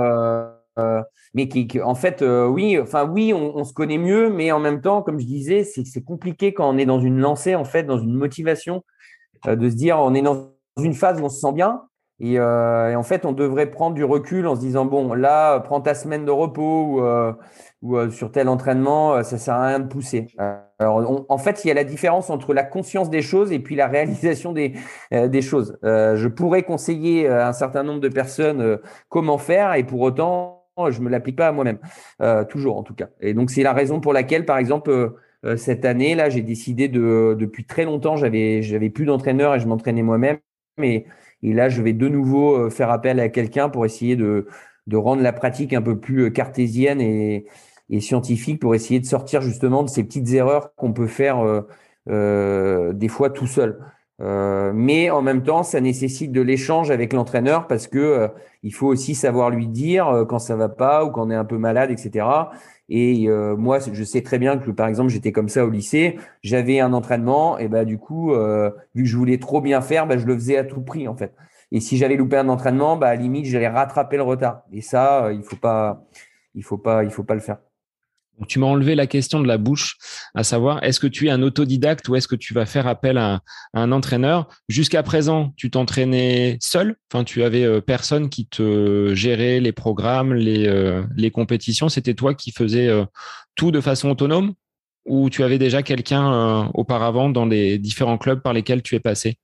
[1.38, 5.02] mais qui, en fait, oui, enfin oui, on, se connaît mieux, mais en même temps,
[5.02, 8.14] comme je disais, c'est compliqué quand on est dans une lancée, en fait, dans une
[8.14, 8.84] motivation,
[9.46, 11.82] de se dire, on est dans une phase où on se sent bien,
[12.24, 15.82] euh, et, en fait, on devrait prendre du recul en se disant bon, là, prends
[15.82, 17.34] ta semaine de repos ou, euh,
[17.84, 20.28] euh, sur tel entraînement, ça sert à rien de pousser.
[20.80, 23.76] Alors, en fait, il y a la différence entre la conscience des choses et puis
[23.76, 24.74] la réalisation des,
[25.12, 25.78] des choses.
[25.84, 30.57] je pourrais conseiller à un certain nombre de personnes comment faire et pour autant,
[30.90, 31.80] je me l'applique pas à moi-même,
[32.50, 33.10] toujours en tout cas.
[33.22, 35.14] Et donc, c'est la raison pour laquelle, par exemple,
[35.56, 39.68] cette année là, j'ai décidé de depuis très longtemps, j'avais j'avais plus d'entraîneur et je
[39.68, 40.38] m'entraînais moi-même,
[40.78, 41.06] mais
[41.44, 44.48] et là, je vais de nouveau euh, faire appel à quelqu'un pour essayer de,
[44.88, 47.46] de rendre la pratique un peu plus euh, cartésienne et,
[47.90, 51.62] et scientifique pour essayer de sortir justement de ces petites erreurs qu'on peut faire euh,
[52.10, 53.80] euh, des fois tout seul.
[54.20, 58.30] Euh, mais en même temps, ça nécessite de l'échange avec l'entraîneur parce que
[58.64, 61.46] il faut aussi savoir lui dire quand ça va pas ou quand on est un
[61.46, 62.26] peu malade, etc.
[62.90, 66.18] Et euh, moi, je sais très bien que, par exemple, j'étais comme ça au lycée.
[66.42, 70.08] J'avais un entraînement, et bah du coup, euh, vu que je voulais trop bien faire,
[70.08, 71.34] bah, je le faisais à tout prix en fait.
[71.72, 74.64] Et si j'avais loupé un entraînement, bah à limite, j'allais rattraper le retard.
[74.72, 76.06] Et ça, euh, il faut pas,
[76.56, 77.58] il faut pas, il faut pas le faire
[78.48, 79.98] tu m'as enlevé la question de la bouche,
[80.36, 83.18] à savoir, est-ce que tu es un autodidacte ou est-ce que tu vas faire appel
[83.18, 83.42] à,
[83.74, 84.48] un entraîneur?
[84.70, 90.34] Jusqu'à présent, tu t'entraînais seul, enfin, tu avais euh, personne qui te gérait les programmes,
[90.34, 93.06] les, euh, compétitions, c'était toi qui faisais euh,
[93.56, 94.54] tout de façon autonome?
[95.06, 99.38] Ou tu avais déjà quelqu'un auparavant dans les différents clubs par lesquels tu es passé?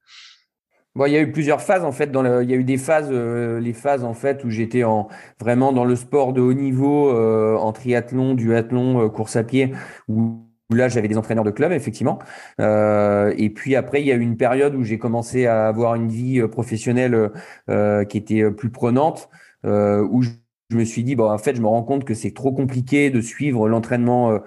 [0.96, 2.12] Bon, il y a eu plusieurs phases en fait.
[2.12, 5.08] Dans le, il y a eu des phases, les phases en fait où j'étais en
[5.40, 9.74] vraiment dans le sport de haut niveau, en triathlon, duathlon, course à pied,
[10.08, 12.20] où là j'avais des entraîneurs de club effectivement.
[12.60, 15.96] Euh, et puis après il y a eu une période où j'ai commencé à avoir
[15.96, 17.32] une vie euh, professionnelle
[17.70, 19.30] euh, qui était plus prenante,
[19.64, 20.30] où je,
[20.72, 23.22] me suis dit bon en fait je me rends compte que c'est trop compliqué de
[23.22, 24.40] suivre l'entraînement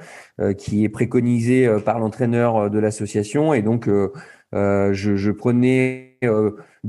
[0.59, 6.16] qui est préconisé par l'entraîneur de l'association et donc je, je, prenais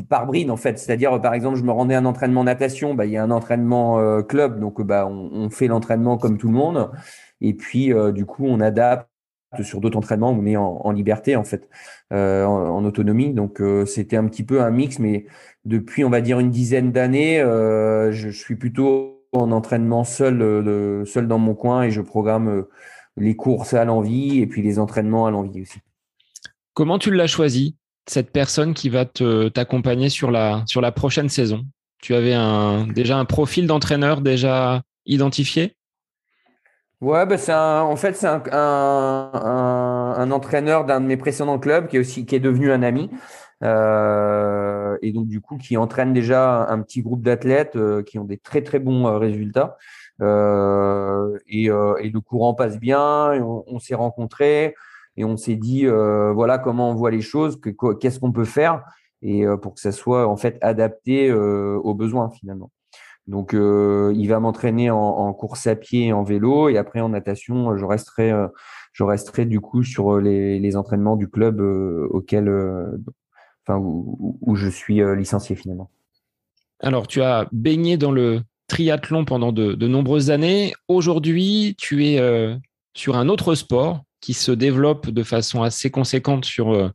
[0.10, 3.06] par bride en fait, c'est-à-dire par exemple je me rendais à un entraînement natation, bah,
[3.06, 6.92] il y a un entraînement club donc bah on, fait l'entraînement comme tout le monde
[7.42, 9.10] et puis du coup on adapte
[9.64, 11.70] sur d'autres entraînements on est en, liberté en fait,
[12.14, 13.34] euh, en, autonomie.
[13.34, 15.26] Donc euh, c'était un petit peu un mix, mais
[15.66, 21.28] depuis on va dire une dizaine d'années, euh, je, suis plutôt en entraînement seul, seul
[21.28, 22.66] dans mon coin et je programme
[23.18, 25.80] les courses à l'envie et puis les entraînements à l'envie aussi.
[26.74, 27.76] Comment tu l'as choisi?
[28.08, 31.66] Cette personne qui va t'accompagner sur la sur la prochaine saison
[32.02, 35.76] Tu avais un, déjà un profil d'entraîneur déjà identifié?
[37.00, 41.88] Ouais, bah c'est en fait, c'est un, un, un, entraîneur d'un de mes précédents clubs
[41.88, 43.12] qui est aussi qui est devenu un ami.
[43.64, 48.24] Euh, et donc, du coup, qui entraîne déjà un petit groupe d'athlètes euh, qui ont
[48.24, 49.78] des très, très bons euh, résultats.
[50.20, 53.32] Et, et, le courant passe bien.
[53.42, 54.76] on, on s'est rencontrés
[55.18, 57.60] et on s'est dit, voilà comment on voit les choses,
[58.00, 58.84] qu'est-ce qu'on peut faire
[59.24, 62.72] et pour que ça soit en fait adapté aux besoins finalement.
[63.28, 66.70] Donc, euh, il va m'entraîner en, course à pied et en vélo.
[66.70, 72.08] Et après, en natation, je resterai, euh, du coup sur les, entraînements du club euh,
[72.10, 72.50] auquel,
[73.66, 75.92] enfin, où, je suis licencié finalement.
[76.80, 80.74] Alors, tu as baigné dans le triathlon pendant de, nombreuses années.
[80.88, 82.58] Aujourd'hui, tu es
[82.94, 86.92] sur un autre sport qui se développe de façon assez conséquente sur,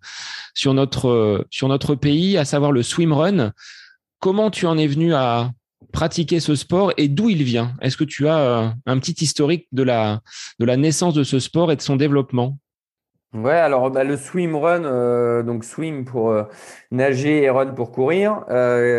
[0.54, 3.52] sur, notre, sur notre pays, à savoir le swimrun.
[4.18, 5.50] Comment tu en es venu à,
[5.92, 7.74] pratiquer ce sport et d'où il vient?
[7.80, 10.20] Est-ce que tu as euh, un petit historique de la,
[10.58, 12.58] de la naissance de ce sport et de son développement?
[13.34, 16.44] Ouais, alors bah, le swim run, euh, donc swim pour euh,
[16.90, 18.44] nager et run pour courir,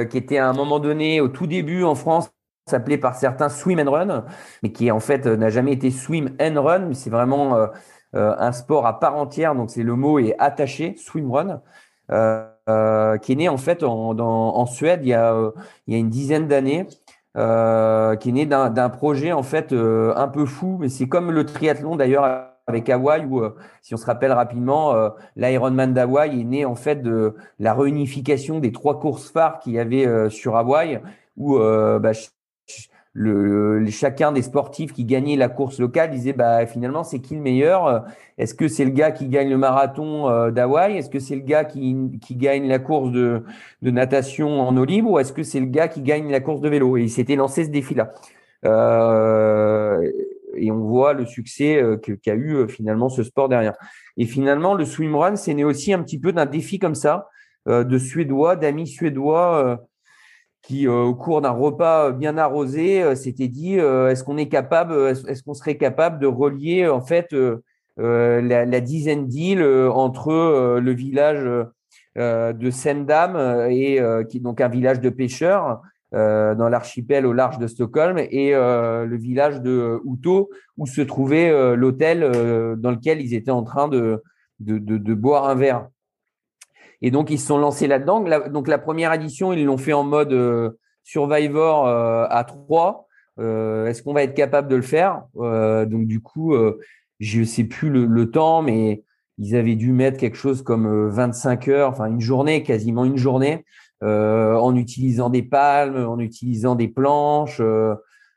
[0.10, 2.30] qui était à un moment donné au tout début en France
[2.66, 4.26] s'appelait par certains swim and run,
[4.64, 7.68] mais qui en fait n'a jamais été swim and run, mais c'est vraiment
[8.14, 11.62] un sport à part entière, donc c'est le mot est attaché, swim run.
[12.12, 15.52] Euh, qui est né en fait en, Suède il y a, euh,
[15.88, 16.88] il y a une dizaine d'années.
[17.36, 21.32] Euh, qui est né d'un projet en fait euh, un peu fou, mais c'est comme
[21.32, 23.42] le triathlon d'ailleurs avec Hawaï où
[23.82, 24.94] si on se rappelle rapidement,
[25.36, 29.80] l'Ironman d'Hawaï est né en fait de la réunification des trois courses phares qu'il y
[29.80, 31.02] avait sur Hawaï
[31.36, 32.12] où bah,
[33.14, 37.42] le, chacun des sportifs qui gagnait la course locale disait bah finalement c'est qui le
[37.42, 38.06] meilleur?
[38.40, 40.98] Est-ce que c'est le gars qui gagne le marathon euh, d'Hawaï?
[40.98, 43.44] Est-ce que c'est le gars qui, qui gagne la course de,
[43.84, 45.12] de natation en eau libre?
[45.12, 46.98] Ou est-ce que c'est le gars qui gagne la course de vélo?
[46.98, 48.14] Et il s'était lancé ce défi-là.
[48.66, 50.02] Euh,
[50.56, 53.76] et on voit le succès euh, qu'a eu finalement ce sport derrière.
[54.18, 57.30] Et finalement, le swimrun, c'est né aussi un petit peu d'un défi comme ça,
[57.66, 59.80] de Suédois, d'amis suédois
[60.64, 64.48] qui, euh, au cours d'un repas bien arrosé, euh, s'était dit euh, est-ce qu'on est
[64.48, 64.94] capable,
[65.28, 67.36] est-ce qu'on serait capable de relier en fait
[67.98, 71.48] la, la, dizaine d'îles entre le village
[72.16, 73.38] de Sendam
[73.70, 74.00] et
[74.30, 75.80] qui est donc un village de pêcheurs
[76.12, 82.22] dans l'archipel au large de Stockholm et le village de Uto où se trouvait l'hôtel
[82.80, 84.24] dans lequel ils étaient en train de,
[84.60, 85.88] de, de boire un verre.
[87.04, 88.24] Et donc, ils se sont lancés là-dedans.
[88.50, 90.72] donc, la première édition, ils l'ont fait en mode euh,
[91.04, 93.08] Survivor euh, à trois.
[93.40, 95.24] Euh, est-ce qu'on va être capable de le faire?
[95.36, 96.56] Donc, du coup,
[97.20, 99.04] je ne sais plus le, temps, mais
[99.38, 103.66] ils avaient dû mettre quelque chose comme 25 heures, enfin une journée, quasiment une journée,
[104.02, 107.62] en utilisant des palmes, en utilisant des planches.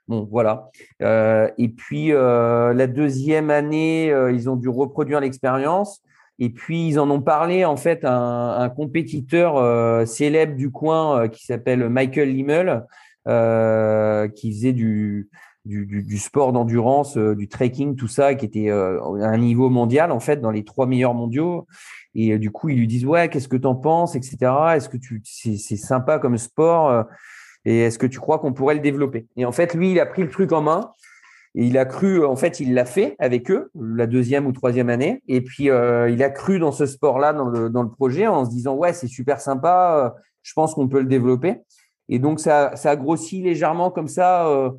[0.08, 0.70] Bon, voilà.
[1.00, 6.02] et puis la deuxième année, ils ont dû reproduire l'expérience.
[6.38, 11.22] Et puis ils en ont parlé en fait un, un compétiteur euh, célèbre du coin
[11.22, 12.84] euh, qui s'appelle Michael Limmel,
[13.26, 15.30] euh, qui faisait du,
[15.64, 20.20] du, du, sport d'endurance, du trekking, tout ça, qui était à un niveau mondial en
[20.20, 21.66] fait dans les trois meilleurs mondiaux.
[22.14, 24.36] Et du coup ils lui disent ouais qu'est-ce que tu en penses, etc.
[24.76, 27.06] Est-ce que tu c'est, c'est sympa comme sport
[27.64, 29.26] et est-ce que tu crois qu'on pourrait le développer?
[29.36, 30.92] Et en fait lui il a pris le truc en main
[31.58, 34.90] et il a cru, en fait, il l'a fait avec eux la deuxième ou troisième
[34.90, 35.22] année.
[35.26, 38.44] Et puis, euh, il a cru dans ce sport-là, dans le, dans le projet, en
[38.44, 41.62] se disant, ouais, c'est super sympa, euh, je pense qu'on peut le développer.
[42.10, 44.70] Et donc, ça, ça a grossi légèrement comme ça, euh,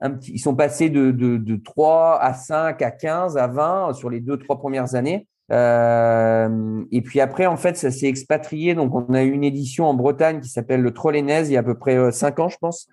[0.00, 3.92] un petit, ils sont passés de, de, de 3 à 5 à 15 à 20
[3.92, 5.28] sur les deux, trois premières années.
[5.52, 8.74] Euh, et puis après, en fait, ça s'est expatrié.
[8.74, 11.60] Donc, on a eu une édition en Bretagne qui s'appelle le Trollenaise il y a
[11.60, 12.88] à peu près 5 ans, je pense,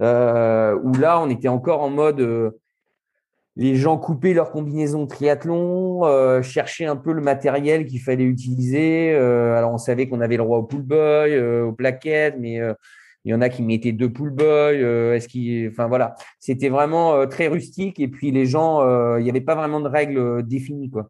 [0.00, 2.50] euh, où là, on était encore en mode euh,
[3.56, 8.24] les gens coupaient leur combinaison de triathlon, euh, cherchaient un peu le matériel qu'il fallait
[8.24, 9.14] utiliser.
[9.14, 12.60] Euh, alors, on savait qu'on avait le droit au pull boy, euh, aux plaquettes, mais
[13.24, 14.80] il y en a qui mettaient deux pull boy.
[15.14, 18.00] Est-ce enfin voilà, c'était vraiment très rustique.
[18.00, 18.82] Et puis les gens,
[19.18, 21.08] il n'y avait pas vraiment de règles définies, quoi.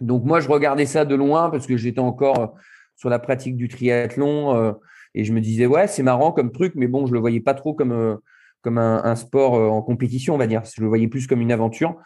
[0.00, 2.54] Donc moi, je regardais ça de loin parce que j'étais encore
[2.96, 4.74] sur la pratique du triathlon
[5.14, 7.54] et je me disais ouais, c'est marrant comme truc, mais bon, je le voyais pas
[7.54, 8.18] trop comme
[8.62, 10.62] comme un, sport euh, en compétition, on va dire.
[10.64, 11.96] Je le voyais plus comme une aventure.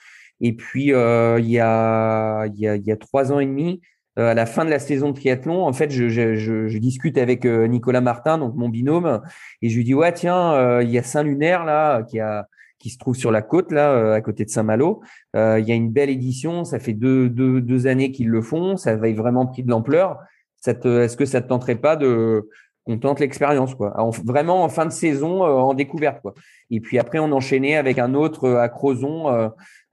[0.40, 3.46] Et puis, euh, il, y a, il, y a, il y a trois ans et
[3.46, 3.80] demi,
[4.18, 7.18] euh, à la fin de la saison de triathlon, en fait, je, je, je, discute
[7.18, 9.22] avec Nicolas Martin, donc mon binôme,
[9.62, 12.46] et je lui dis ouais tiens, il y a Saint-Lunaire là qui a
[12.78, 15.02] qui se trouve sur la côte là, à côté de Saint-Malo.
[15.34, 18.76] il y a une belle édition, ça fait deux, deux, deux années qu'ils le font,
[18.76, 20.18] ça va vraiment pris de l'ampleur.
[20.66, 22.48] Est-ce que ça te tenterait pas de
[22.86, 23.94] on tente l'expérience, quoi.
[24.24, 26.34] vraiment en fin de saison, euh, en découverte, quoi.
[26.70, 29.28] Et puis après, on enchaînait avec un autre euh, à Crozon,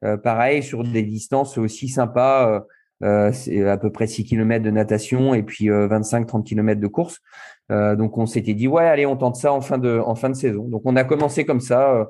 [0.03, 2.63] euh, pareil, sur des distances aussi sympas.
[3.03, 7.19] à peu près 6 km de natation et puis 25-30 km de course.
[7.69, 10.35] donc on s'était dit ouais allez on tente ça en fin de en fin de
[10.35, 10.67] saison.
[10.67, 12.09] Donc on a commencé comme ça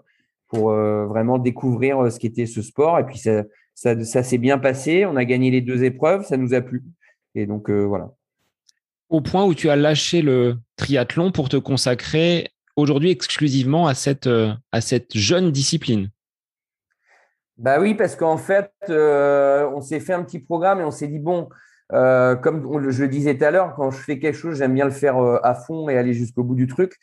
[0.50, 5.06] pour vraiment découvrir ce qu'était ce sport et puis ça ça, ça s'est bien passé.
[5.06, 6.84] On a gagné les deux épreuves, ça nous a plu
[7.36, 8.12] et donc voilà
[9.12, 14.26] au point où tu as lâché le triathlon pour te consacrer aujourd'hui exclusivement à cette,
[14.26, 16.10] euh, à cette jeune discipline?
[17.58, 21.10] Bah oui, parce qu'en fait, euh, on s'est fait un petit programme et on s'est
[21.10, 21.50] dit, bon,
[21.92, 24.86] euh, comme je le disais tout à l'heure, quand je fais quelque chose, j'aime bien
[24.86, 26.96] le faire à fond et aller jusqu'au bout du truc.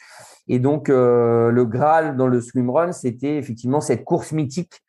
[0.49, 4.81] Et donc, le Graal dans le swimrun, c'était effectivement cette course mythique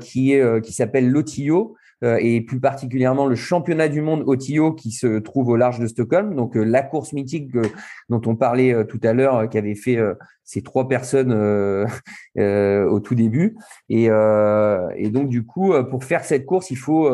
[0.00, 1.76] qui, qui s'appelle l'Otillo,
[2.20, 6.34] et plus particulièrement le championnat du monde TIO qui se trouve au large de Stockholm.
[6.34, 7.62] Donc euh, la course mythique euh,
[8.08, 9.98] dont on parlait tout à l'heure, qui avait fait
[10.44, 11.32] ces trois personnes
[12.36, 13.56] au tout début.
[13.88, 17.10] Et, donc du coup, pour faire cette course, il faut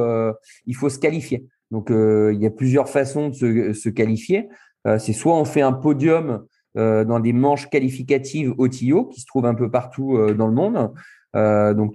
[0.66, 1.46] il faut se qualifier.
[1.70, 4.48] Donc il y a plusieurs façons de se, qualifier.
[4.98, 9.54] C'est soit on fait un podium dans des manches qualificatives TIO qui se trouvent un
[9.54, 10.92] peu partout dans le monde.
[11.36, 11.94] Euh, donc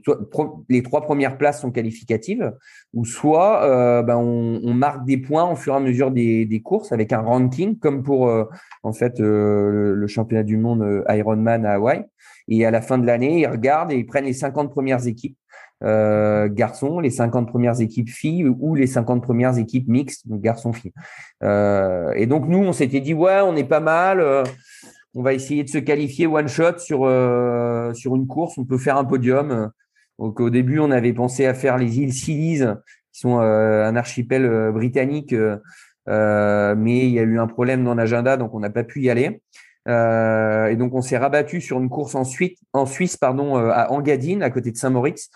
[0.70, 2.54] les trois premières places sont qualificatives,
[2.94, 6.46] ou soit euh, ben, on, on, marque des points au fur et à mesure des,
[6.46, 8.46] des courses avec un ranking, comme pour euh,
[8.84, 12.06] en fait euh, le, championnat du monde Ironman à Hawaï.
[12.48, 15.38] Et à la fin de l'année, ils regardent et ils prennent les 50 premières équipes
[15.82, 20.94] garçons, les 50 premières équipes filles ou les 50 premières équipes mixtes, garçons-filles.
[21.44, 24.46] et donc nous, on s'était dit ouais, on est pas mal
[25.16, 28.58] on va essayer de se qualifier one shot sur euh, sur une course.
[28.58, 29.72] On peut faire un podium.
[30.20, 32.60] Donc au début, on avait pensé à faire les îles Scilly,
[33.12, 35.34] qui sont euh, un archipel euh, britannique,
[36.08, 39.10] mais il y a eu un problème dans l'agenda, donc on n'a pas pu y
[39.10, 39.42] aller.
[39.88, 44.44] et donc on s'est rabattu sur une course en, Suisse, en Suisse, pardon, à Engadine,
[44.44, 45.30] à côté de Saint-Moritz.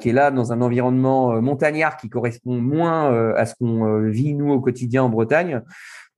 [0.00, 4.52] qui est là dans un environnement montagnard qui correspond moins à ce qu'on vit nous
[4.52, 5.62] au quotidien en Bretagne.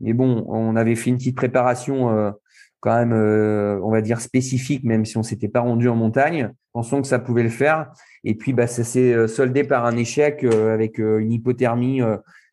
[0.00, 2.34] Mais bon, on avait fait une petite préparation
[2.80, 6.50] quand même, euh, on va dire spécifique, même si on s'était pas rendu en montagne,
[6.72, 7.92] pensons que ça pouvait le faire.
[8.24, 12.00] Et puis, bah, ça s'est euh, soldé par un échec euh, avec une hypothermie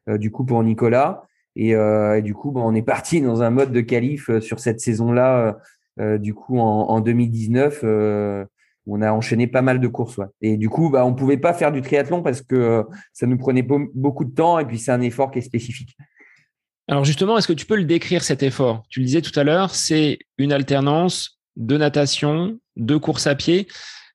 [0.07, 1.23] du coup pour Nicolas.
[1.55, 1.73] Et,
[2.21, 5.57] du coup, bah, on est parti dans un mode de qualif sur cette saison-là.
[6.19, 7.83] du coup, en, 2019,
[8.89, 10.19] on a enchaîné pas mal de courses.
[10.41, 13.63] Et du coup, bah, on pouvait pas faire du triathlon parce que ça nous prenait
[13.63, 15.97] beaucoup de temps et puis c'est un effort qui est spécifique.
[16.89, 18.83] Alors justement, est-ce que tu peux le décrire cet effort?
[18.89, 23.67] Tu le disais tout à l'heure, c'est une alternance de natation, de course à pied,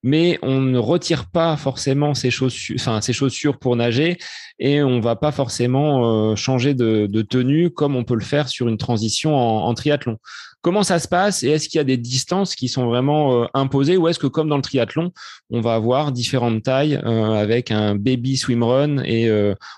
[0.03, 4.17] mais on ne retire pas forcément ses chaussures, enfin ses chaussures pour nager,
[4.59, 8.69] et on va pas forcément euh, changer de, tenue comme on peut le faire sur
[8.69, 10.17] une transition en, triathlon.
[10.63, 13.47] Comment ça se passe et est-ce qu'il y a des distances qui sont vraiment euh,
[13.53, 15.13] imposées ou est-ce que comme dans le triathlon,
[15.51, 19.31] on va avoir différentes tailles euh, avec un baby swimrun et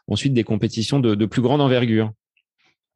[0.07, 2.13] ensuite des compétitions de plus grande envergure?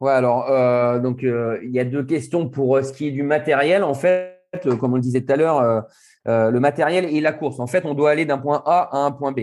[0.01, 3.11] Ouais, alors, euh, donc, euh, il y a deux questions pour euh, ce qui est
[3.11, 3.83] du matériel.
[3.83, 4.41] En fait,
[4.79, 5.85] comme on le disait tout à l'heure,
[6.25, 7.61] le matériel et la course.
[7.61, 9.41] En fait, on doit aller d'un point A à un point B.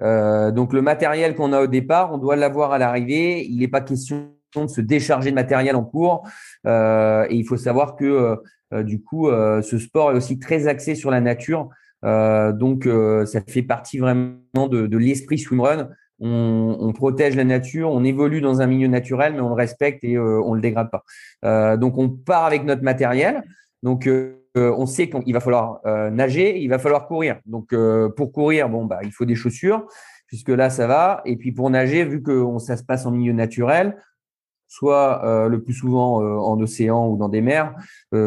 [0.00, 3.46] donc, le matériel qu'on a au départ, on doit l'avoir à l'arrivée.
[3.46, 6.26] Il n'est pas question de se décharger de matériel en cours.
[6.66, 8.36] et il faut savoir que,
[8.82, 11.68] du coup, ce sport est aussi très axé sur la nature.
[12.02, 12.88] donc,
[13.26, 15.90] ça fait partie vraiment de, de l'esprit swimrun
[16.20, 20.16] on, protège la nature, on évolue dans un milieu naturel, mais on le respecte et
[20.16, 21.04] euh, on le dégrade pas.
[21.44, 23.42] Euh, donc on part avec notre matériel.
[23.82, 25.80] Donc euh, on sait qu'il va falloir
[26.12, 27.38] nager, il va falloir courir.
[27.46, 27.74] Donc
[28.16, 29.86] pour courir, bon bah il faut des chaussures,
[30.26, 31.22] puisque là ça va.
[31.24, 33.96] Et puis pour nager, vu que ça se passe en milieu naturel,
[34.66, 37.74] soit le plus souvent en océan ou dans des mers,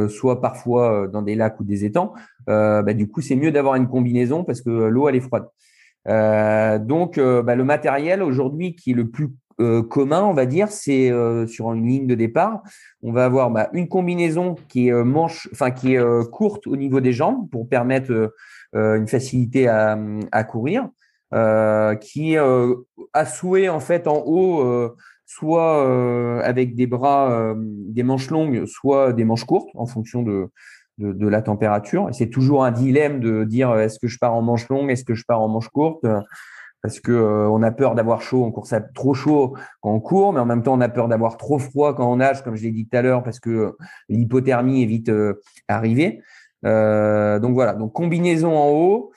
[0.08, 2.14] soit parfois dans des lacs ou des étangs,
[2.48, 5.46] bah, du coup c'est mieux d'avoir une combinaison parce que l'eau elle est froide.
[6.06, 9.30] Donc bah, le matériel aujourd'hui qui est le plus
[9.62, 12.64] euh, commun, on va dire, c'est euh, sur une ligne de départ,
[13.04, 16.76] on va avoir bah, une combinaison qui est euh, manche, enfin qui est courte au
[16.76, 18.34] niveau des jambes pour permettre
[18.74, 19.98] une facilité à,
[20.32, 20.90] à courir,
[22.02, 24.96] qui a souhait en fait en haut,
[25.26, 30.50] soit avec des bras, des manches longues, soit des manches courtes en fonction de,
[30.98, 32.10] de, la température.
[32.10, 35.04] Et c'est toujours un dilemme de dire est-ce que je pars en manche longue, est-ce
[35.04, 36.06] que je pars en manche courte?
[36.84, 40.02] Parce que euh, on a peur d'avoir chaud, on court ça trop chaud quand on
[40.02, 42.58] court, mais en même temps on a peur d'avoir trop froid quand on nage, comme
[42.58, 43.78] je l'ai dit tout à l'heure, parce que
[44.10, 46.22] l'hypothermie est vite euh, arrivée.
[46.66, 49.12] Euh, donc voilà, donc combinaison en haut,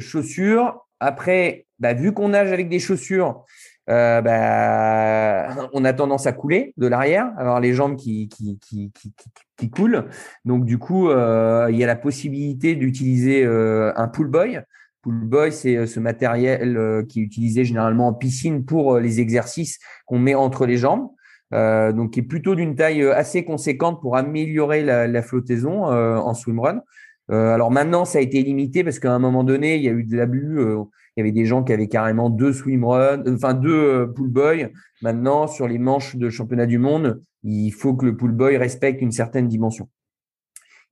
[0.00, 0.86] chaussures.
[0.98, 3.44] Après, bah, vu qu'on nage avec des chaussures,
[3.86, 9.12] bah, on a tendance à couler de l'arrière, avoir les jambes qui, qui, qui, qui,
[9.56, 10.06] qui coulent.
[10.44, 14.62] Donc du coup, il y a la possibilité d'utiliser un pull boy.
[15.06, 19.00] Pool Boy, c'est euh, ce matériel euh, qui est utilisé généralement en piscine pour euh,
[19.00, 21.10] les exercices qu'on met entre les jambes.
[21.52, 26.82] donc qui est plutôt d'une taille assez conséquente pour améliorer la, flottaison en swimrun.
[27.28, 30.02] alors maintenant, ça a été limité parce qu'à un moment donné, il y a eu
[30.02, 30.58] de l'abus.
[31.16, 34.72] Il y avait des gens qui avaient carrément deux swimrun, enfin deux pool boy.
[35.02, 39.00] Maintenant, sur les manches de championnat du monde, il faut que le pool boy respecte
[39.00, 39.88] une certaine dimension.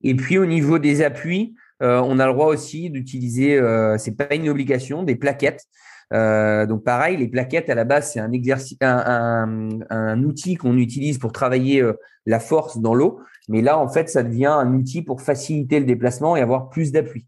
[0.01, 4.11] Et puis au niveau des appuis, euh, on a le droit aussi d'utiliser, euh, c'est
[4.11, 5.65] pas une obligation, des plaquettes.
[6.13, 11.17] Euh, donc pareil, les plaquettes à la base c'est un exercice, un, outil qu'on utilise
[11.17, 11.83] pour travailler
[12.27, 13.19] la force dans l'eau,
[13.49, 16.91] mais là en fait ça devient un outil pour faciliter le déplacement et avoir plus
[16.91, 17.25] d'appui.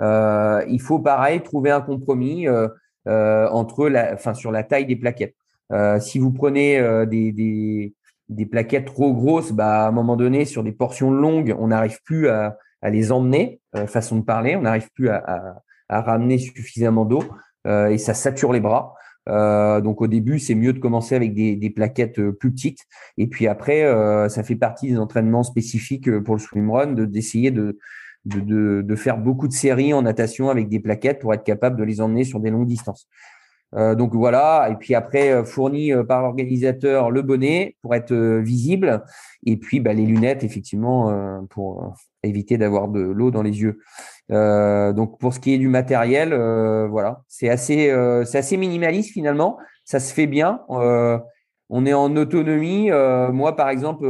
[0.00, 2.46] Il faut pareil trouver un compromis
[3.06, 5.36] entre la, enfin sur la taille des plaquettes.
[6.00, 7.94] si vous prenez des, des,
[8.28, 12.00] des, plaquettes trop grosses, bah à un moment donné sur des portions longues, on n'arrive
[12.04, 14.56] plus à, à les emmener, euh, façon de parler.
[14.56, 17.22] On n'arrive plus à, à, ramener suffisamment d'eau
[17.66, 18.94] euh, et ça sature les bras.
[19.28, 22.80] Euh, donc au début, c'est mieux de commencer avec des, des, plaquettes plus petites.
[23.18, 23.84] Et puis après,
[24.28, 27.78] ça fait partie des entraînements spécifiques pour le swimrun, d'essayer de,
[28.24, 31.76] de, de, de, faire beaucoup de séries en natation avec des plaquettes pour être capable
[31.76, 33.08] de les emmener sur des longues distances.
[33.76, 38.12] Euh, donc voilà, et puis après euh, fourni euh, par l'organisateur le bonnet pour être
[38.12, 39.04] visible,
[39.46, 43.80] et puis bah, les lunettes effectivement pour éviter d'avoir de l'eau dans les yeux.
[44.28, 46.34] donc pour ce qui est du matériel,
[46.90, 47.94] voilà, c'est assez,
[48.26, 49.56] c'est assez minimaliste finalement.
[49.84, 50.60] Ça se fait bien.
[50.68, 52.90] on est en autonomie.
[53.32, 54.06] moi par exemple,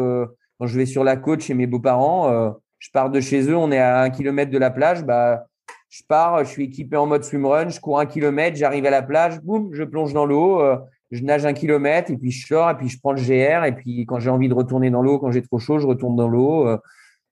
[0.59, 3.71] quand je vais sur la côte chez mes beaux-parents, je pars de chez eux, on
[3.71, 5.45] est à un kilomètre de la plage, bah
[5.91, 9.03] je pars, je suis équipé en mode swimrun, je cours un kilomètre, j'arrive à la
[9.03, 10.77] plage, boum, je plonge dans l'eau, euh,
[11.11, 13.73] je nage un kilomètre et puis je sors et puis je prends le GR et
[13.73, 16.29] puis quand j'ai envie de retourner dans l'eau, quand j'ai trop chaud, je retourne dans
[16.29, 16.67] l'eau.
[16.67, 16.79] Euh,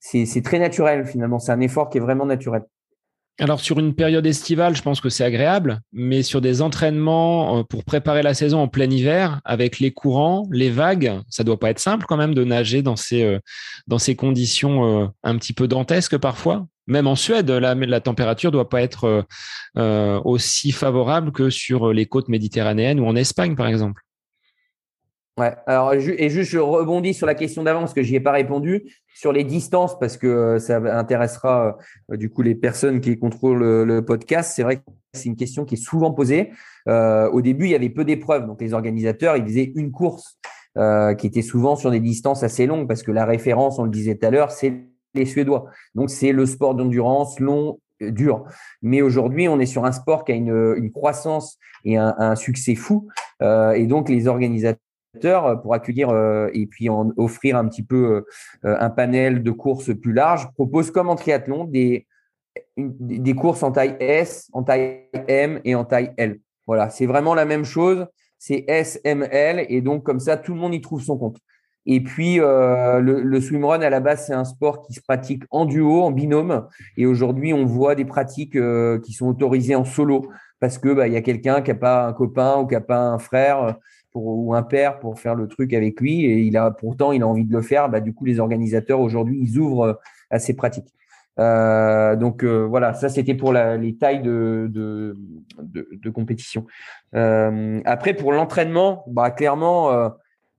[0.00, 2.62] c'est très naturel finalement, c'est un effort qui est vraiment naturel.
[3.40, 7.62] Alors sur une période estivale, je pense que c'est agréable, mais sur des entraînements euh,
[7.62, 11.70] pour préparer la saison en plein hiver, avec les courants, les vagues, ça doit pas
[11.70, 13.38] être simple quand même de nager dans ces,
[13.86, 18.68] dans ces conditions un petit peu dantesques parfois même en Suède, la, la température doit
[18.68, 19.22] pas être euh,
[19.76, 24.02] euh, aussi favorable que sur les côtes méditerranéennes ou en Espagne, par exemple.
[25.38, 28.32] Ouais, alors, et juste, je rebondis sur la question d'avant parce que j'y ai pas
[28.32, 31.78] répondu sur les distances parce que euh, ça intéressera
[32.10, 34.52] du coup les personnes qui contrôlent le, podcast.
[34.54, 34.82] C'est vrai que
[35.12, 36.50] c'est une question qui est souvent posée.
[36.86, 40.38] au début, il y avait peu d'épreuves, donc les organisateurs ils faisaient une course
[41.18, 44.16] qui était souvent sur des distances assez longues parce que la référence, on le disait
[44.16, 45.66] tout à l'heure, c'est les Suédois.
[45.94, 48.44] Donc, c'est le sport d'endurance long, euh, dur.
[48.82, 53.08] Mais aujourd'hui, on est sur un sport qui a une, croissance et un, succès fou.
[53.42, 54.87] Euh, et donc, les organisateurs, euh,
[55.62, 56.10] pour accueillir
[56.52, 58.24] et puis en offrir un petit peu
[58.62, 62.06] un panel de courses plus large, proposent comme en triathlon des,
[62.76, 66.40] des courses en taille S, en taille M et en taille L.
[66.66, 68.06] Voilà, c'est vraiment la même chose.
[68.38, 69.66] C'est S, M, L.
[69.68, 71.38] Et donc, comme ça, tout le monde y trouve son compte.
[71.86, 75.44] Et puis, euh, le, le swimrun, à la base, c'est un sport qui se pratique
[75.50, 76.66] en duo, en binôme.
[76.98, 80.26] Et aujourd'hui, on voit des pratiques euh, qui sont autorisées en solo
[80.60, 82.80] parce que bah, il y a quelqu'un qui n'a pas un copain ou qui n'a
[82.80, 83.76] pas un frère
[84.12, 86.24] pour, ou un père pour faire le truc avec lui.
[86.24, 87.88] Et il a pourtant, il a envie de le faire.
[87.88, 89.94] Bah, du coup, les organisateurs aujourd'hui, ils ouvrent euh,
[90.30, 90.92] à ces pratiques.
[91.38, 95.16] Euh, donc voilà, ça c'était pour la, les tailles de, de,
[95.62, 96.66] de, de compétition.
[97.12, 100.10] après, pour l'entraînement, bah, clairement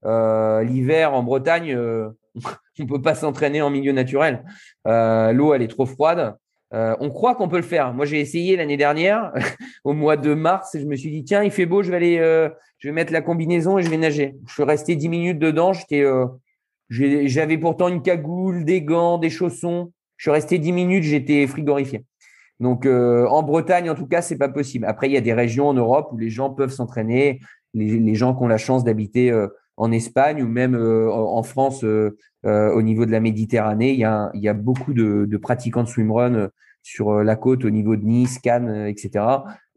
[0.04, 2.10] euh, l'hiver en Bretagne, euh,
[2.80, 4.44] on peut pas s'entraîner en milieu naturel.
[4.84, 6.36] L'eau, elle est trop froide.
[6.72, 7.92] On croit qu'on peut le faire.
[7.94, 9.32] Moi, j'ai essayé l'année dernière,
[9.84, 11.96] au mois de mars, et je me suis dit, tiens, il fait beau, je vais
[11.96, 14.36] aller, je vais mettre la combinaison et je vais nager.
[14.46, 15.72] Je suis resté 10 minutes dedans.
[15.72, 16.04] J'étais,
[16.90, 19.92] j'avais pourtant une cagoule, des gants, des chaussons.
[20.16, 22.04] Je suis resté 10 minutes, j'étais frigorifié.
[22.60, 24.84] Donc euh, en Bretagne, en tout cas, c'est pas possible.
[24.86, 27.40] Après, il y a des régions en Europe où les gens peuvent s'entraîner.
[27.72, 29.46] Les, gens qui ont la chance d'habiter euh,
[29.80, 34.30] en Espagne ou même euh, en France, au niveau de la Méditerranée, il y a,
[34.34, 36.48] il y a beaucoup de, de pratiquants de swimrun
[36.82, 39.24] sur la côte, au niveau de Nice, Cannes, etc.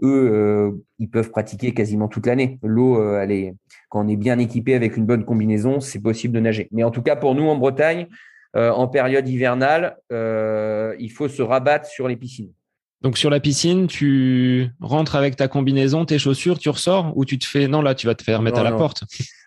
[0.01, 2.59] Eux, ils peuvent pratiquer quasiment toute l'année.
[2.63, 3.55] L'eau, elle est,
[3.89, 6.69] quand on est bien équipé avec une bonne combinaison, c'est possible de nager.
[6.71, 8.07] Mais en tout cas, pour nous en Bretagne,
[8.53, 12.53] en période hivernale, il faut se rabattre sur les piscines.
[13.03, 17.37] Donc sur la piscine, tu rentres avec ta combinaison, tes chaussures, tu ressors ou tu
[17.37, 19.03] te fais non là tu vas te faire mettre à la porte?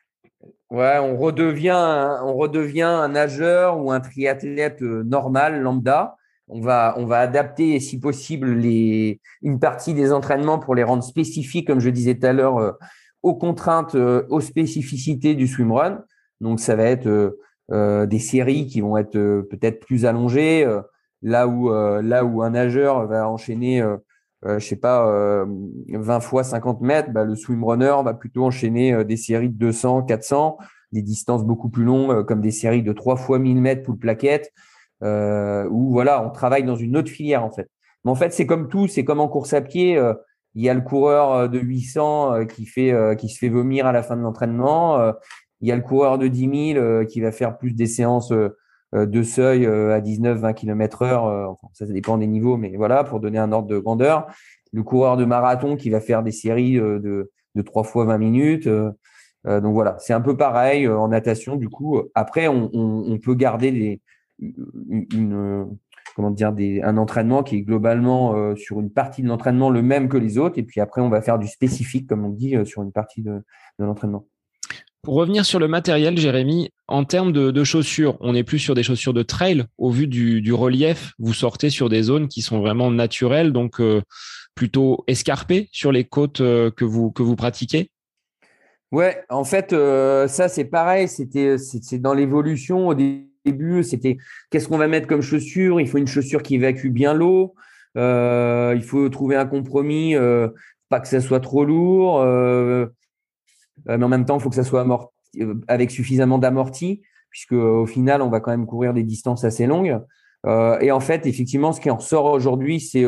[0.71, 6.17] Ouais, on redevient un, on redevient un nageur ou un triathlète euh, normal lambda.
[6.49, 11.05] On va on va adapter si possible les une partie des entraînements pour les rendre
[11.05, 12.73] spécifiques comme je disais tout à l'heure euh,
[13.23, 16.05] aux contraintes euh, aux spécificités du swimrun.
[16.41, 17.37] Donc ça va être
[17.69, 19.13] des séries qui vont être
[19.51, 20.67] peut-être plus allongées
[21.23, 23.83] Là où, là où un nageur va enchaîner,
[24.45, 25.45] je sais pas,
[25.89, 30.59] 20 fois 50 mètres, bah, le swimrunner va plutôt enchaîner des séries de 200, 400,
[30.93, 33.99] des distances beaucoup plus longues, comme des séries de 3 fois 1000 mètres pour le
[33.99, 34.53] plaquette,
[35.03, 37.69] où voilà, on travaille dans une autre filière en fait.
[38.05, 40.01] Mais en fait, c'est comme tout, c'est comme en course à pied.
[40.55, 44.03] il y a le coureur de 800 qui fait qui se fait vomir à la
[44.03, 45.13] fin de l'entraînement.
[45.61, 48.57] il y a le coureur de 10 000 qui va faire plus des séances euh,
[49.05, 51.27] de seuil euh, à 19-20 km heure.
[51.27, 54.27] Euh, ça, dépend des niveaux, mais voilà, pour donner un ordre de grandeur.
[54.73, 58.69] Le coureur de marathon qui va faire des séries de, de 3 fois 20 minutes.
[58.69, 61.57] donc voilà, c'est un peu pareil en natation.
[61.57, 64.01] Du coup, après, on, peut garder
[66.83, 70.59] un entraînement qui est globalement sur une partie de l'entraînement le même que les autres.
[70.59, 73.41] Et puis après, on va faire du spécifique, comme on dit, sur une partie de
[73.79, 74.27] l'entraînement.
[75.07, 78.83] Pour revenir sur le matériel, Jérémy, en termes de, chaussures, on n'est plus sur des
[78.83, 79.65] chaussures de trail.
[79.79, 84.03] Au vu du, relief, vous sortez sur des zones qui sont vraiment naturelles, donc euh,
[84.57, 87.89] plutôt escarpées sur les côtes euh, que, vous, que vous pratiquez?
[88.91, 91.07] Ouais, en fait, euh, ça c'est pareil.
[91.07, 93.85] C'était c'est dans l'évolution au début.
[93.85, 94.17] C'était
[94.51, 97.55] qu'est-ce qu'on va mettre comme chaussure Il faut une chaussure qui évacue bien l'eau.
[97.95, 100.17] il faut trouver un compromis,
[100.89, 102.25] pas que ça soit trop lourd.
[103.89, 107.03] Euh, mais en même temps, il faut que ça soit amorti, euh, avec suffisamment d'amorti,
[107.31, 110.01] puisque au final, on va quand même courir des distances assez longues.
[110.47, 113.05] Euh, et en fait, effectivement, ce qui en ressort aujourd'hui, c'est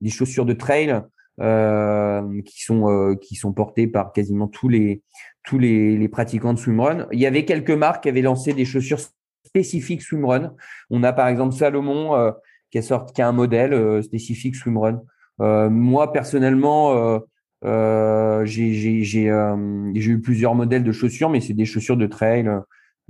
[0.00, 1.02] des chaussures de trail
[1.40, 5.02] qui sont qui sont portées par quasiment tous les
[5.44, 7.08] tous les, les, pratiquants de swimrun.
[7.12, 9.00] Il y avait quelques marques qui avaient lancé des chaussures
[9.44, 10.54] spécifiques swimrun.
[10.90, 12.32] On a par exemple Salomon
[12.70, 15.02] qui a qui a un modèle spécifique swimrun.
[15.38, 17.20] moi personnellement,
[17.64, 22.50] euh, j'ai euh, eu plusieurs modèles de chaussures, mais c'est des chaussures de trail,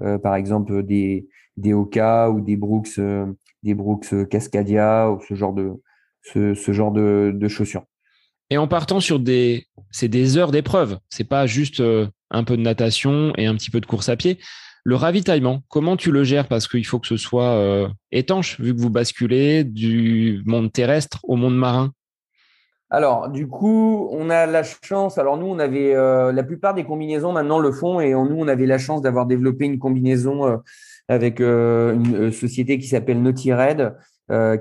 [0.00, 1.26] euh, par exemple des,
[1.56, 3.00] des Oka ou des Brooks,
[3.62, 5.72] des Brooks Cascadia ou ce genre de,
[6.22, 7.84] ce, genre de, chaussures.
[8.50, 10.98] Et en partant sur des, c'est des heures d'épreuve.
[11.08, 11.82] C'est pas juste
[12.30, 14.38] un peu de natation et un petit peu de course à pied.
[14.84, 16.46] Le ravitaillement, comment tu le gères?
[16.46, 21.36] Parce qu'il faut que ce soit étanche, vu que vous basculez du monde terrestre au
[21.36, 21.92] monde marin.
[22.94, 25.18] Alors, du coup, on a la chance.
[25.18, 28.46] Alors, nous, on avait euh, la plupart des combinaisons maintenant le font et nous, on
[28.46, 30.56] avait la chance d'avoir développé une combinaison euh,
[31.08, 33.96] avec euh, une société qui s'appelle Naughty Red,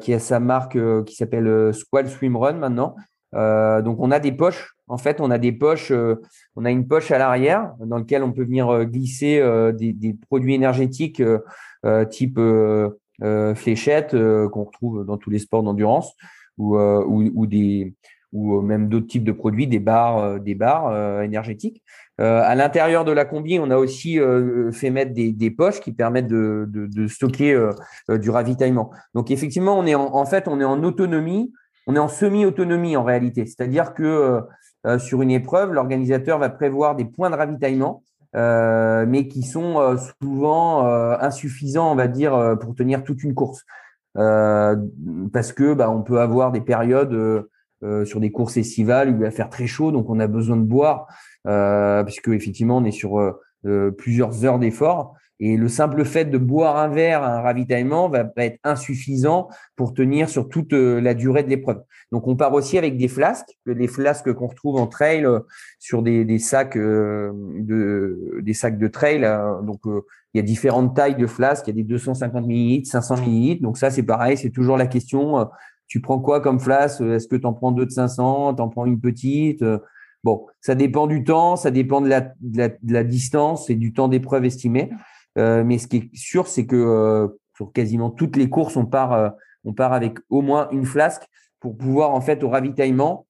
[0.02, 2.96] qui a sa marque qui s'appelle Squall Swim Run maintenant.
[3.34, 4.74] donc, on a des poches.
[4.88, 5.94] En fait, on a des poches.
[6.56, 9.42] on a une poche à l'arrière dans laquelle on peut venir glisser
[9.74, 11.22] des, produits énergétiques
[12.10, 12.40] type
[13.56, 14.18] fléchette
[14.52, 16.14] qu'on retrouve dans tous les sports d'endurance
[16.58, 17.94] ou des
[18.34, 21.82] ou euh, même d'autres types de produits, des barres, euh, des barres euh, énergétiques.
[22.18, 24.20] à l'intérieur de la combi, on a aussi
[24.72, 27.70] fait mettre des, des, poches qui permettent de, de, de stocker
[28.08, 28.92] du ravitaillement.
[29.16, 31.52] Donc effectivement, on est en, en, fait, on est en autonomie,
[31.88, 33.46] on est en semi-autonomie en réalité.
[33.48, 34.42] C'est-à-dire que
[35.00, 38.04] sur une épreuve, l'organisateur va prévoir des points de ravitaillement,
[38.36, 40.86] euh, mais qui sont souvent
[41.20, 43.66] insuffisants, on va dire, pour tenir toute une course.
[44.14, 47.50] parce que bah, on peut avoir des périodes
[47.84, 50.58] euh, sur des courses estivales où il va faire très chaud, donc on a besoin
[50.58, 51.08] de boire,
[51.48, 53.20] euh, puisque effectivement on est sur
[53.66, 55.16] euh, plusieurs heures d'effort.
[55.40, 59.94] Et le simple fait de boire un verre à un ravitaillement va, être insuffisant pour
[59.94, 61.82] tenir sur toute euh, la durée de l'épreuve.
[62.12, 65.40] Donc, on part aussi avec des flasques, des flasques qu'on retrouve en trail euh,
[65.80, 69.22] sur des, sacs de des sacs de trail.
[69.64, 71.68] Donc, il y a différentes tailles de flasques.
[71.68, 73.62] Il y a des 250 ml, 500 ml.
[73.62, 74.38] Donc ça, c'est pareil.
[74.38, 75.48] C'est toujours la question.
[75.88, 78.70] Tu prends quoi comme flasque Est-ce que tu en prends deux de 500 Tu en
[78.70, 79.64] prends une petite?
[80.24, 84.90] Bon, ça dépend du temps, ça dépend de la, distance et du temps d'épreuve estimé.
[85.38, 87.28] Euh, mais ce qui est sûr, c'est que euh,
[87.58, 89.30] sur quasiment toutes les courses, on part, euh,
[89.80, 91.24] avec au moins une flasque
[91.60, 93.28] pour pouvoir en fait au ravitaillement,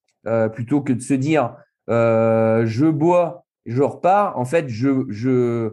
[0.54, 1.56] plutôt que de se dire
[1.88, 4.38] je bois, je repars.
[4.38, 5.70] En fait, je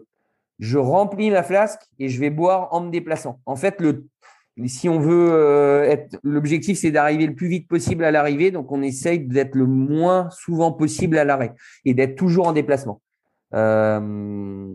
[0.77, 3.41] remplis la flasque et je vais boire en me déplaçant.
[3.47, 4.07] En fait, le,
[4.69, 8.71] si on veut euh, être, l'objectif c'est d'arriver le plus vite possible à l'arrivée, donc
[8.73, 11.55] on essaye d'être le moins souvent possible à l'arrêt
[11.85, 13.01] et d'être toujours en déplacement.
[13.53, 14.69] Euh,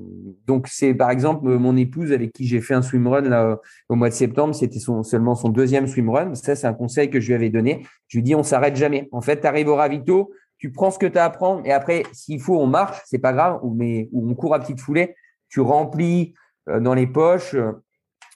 [0.45, 4.09] donc c'est par exemple mon épouse avec qui j'ai fait un swimrun là, au mois
[4.09, 6.35] de septembre, c'était seulement son deuxième swimrun.
[6.35, 7.85] Ça c'est un conseil que je lui avais donné.
[8.07, 9.07] Je lui dis on s'arrête jamais.
[9.11, 11.71] En fait, tu arrives au ravito, tu prends ce que tu as à prendre et
[11.71, 15.15] après s'il faut on marche, c'est pas grave, mais ou on court à petite foulée.
[15.47, 16.33] Tu remplis
[16.69, 17.55] euh, dans les poches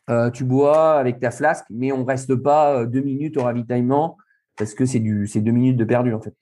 [0.10, 4.18] euh, tu bois avec ta flasque, mais on reste pas euh, deux minutes au ravitaillement
[4.58, 6.34] parce que c'est du c'est deux minutes de perdu en fait.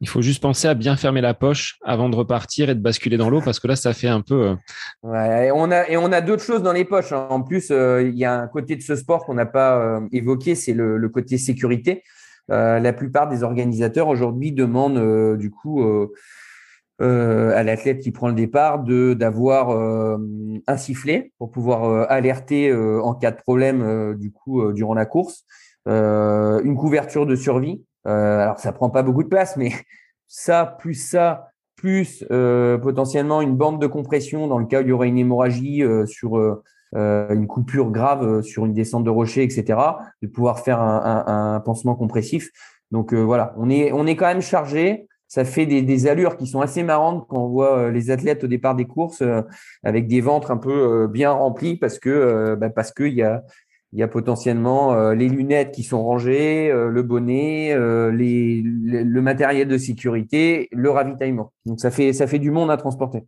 [0.00, 3.16] Il faut juste penser à bien fermer la poche avant de repartir et de basculer
[3.16, 4.48] dans l'eau parce que là, ça fait un peu.
[4.48, 4.54] Euh,
[5.04, 7.12] ouais, et on a et on a d'autres choses dans les poches.
[7.12, 7.26] Hein.
[7.30, 10.74] En plus, il y a un côté de ce sport qu'on n'a pas évoqué, c'est
[10.74, 12.02] le, côté sécurité.
[12.48, 15.82] la plupart des organisateurs aujourd'hui demandent du coup
[17.02, 20.16] euh, à l'athlète qui prend le départ de d'avoir euh,
[20.66, 25.44] un sifflet pour pouvoir euh, alerter en cas de problème du coup durant la course,
[25.86, 27.84] une couverture de survie.
[28.04, 29.72] alors ça prend pas beaucoup de place, mais
[30.26, 32.24] ça plus ça plus
[32.82, 36.62] potentiellement une bande de compression dans le cas où il y aurait une hémorragie sur
[36.94, 39.78] une coupure grave sur une descente de rocher, etc.
[40.22, 42.50] De pouvoir faire un, un, un pansement compressif.
[42.90, 46.60] Donc voilà, on est on est quand même chargé ça fait des, allures qui sont
[46.60, 49.42] assez marrantes quand on voit euh, les athlètes au départ des courses euh,
[49.82, 53.42] avec des ventres un peu euh, bien remplis parce que bah, qu'il y a
[53.92, 57.74] il y a potentiellement les lunettes qui sont rangées, le bonnet,
[58.12, 61.52] les, le matériel de sécurité, le ravitaillement.
[61.64, 63.22] Donc ça fait ça fait du monde à transporter.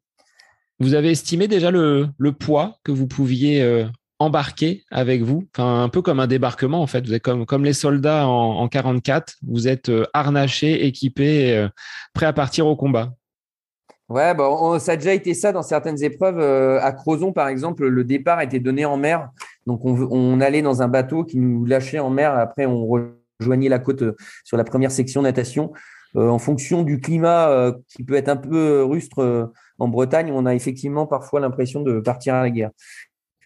[0.79, 3.87] Vous avez estimé déjà le, le poids que vous pouviez
[4.19, 7.07] embarqué avec vous, un peu comme un débarquement en fait.
[7.07, 11.69] Vous êtes comme les soldats en, en 44, vous êtes euh, harnachés, équipés, euh,
[12.15, 13.13] prêts à partir au combat.
[14.09, 14.49] Ouais, bah,
[14.81, 16.39] ça a déjà été ça dans certaines épreuves.
[16.39, 19.29] Euh, à Crozon, par exemple, le départ était donné en mer.
[19.67, 22.35] Donc, on, on, allait dans un bateau qui nous lâchait en mer.
[22.35, 22.87] Après, on
[23.39, 24.03] rejoignait la côte
[24.45, 25.73] sur la première section natation.
[26.15, 31.07] en fonction du climat qui peut être un peu rustre en Bretagne, on a effectivement
[31.07, 32.71] parfois l'impression de partir à la guerre.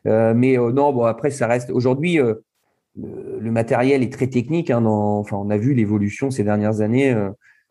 [0.07, 1.71] Euh, mais euh, non, bon après ça reste.
[1.71, 2.35] Aujourd'hui, euh,
[2.97, 4.71] le, matériel est très technique.
[4.71, 7.15] Hein, enfin, on a vu l'évolution ces dernières années.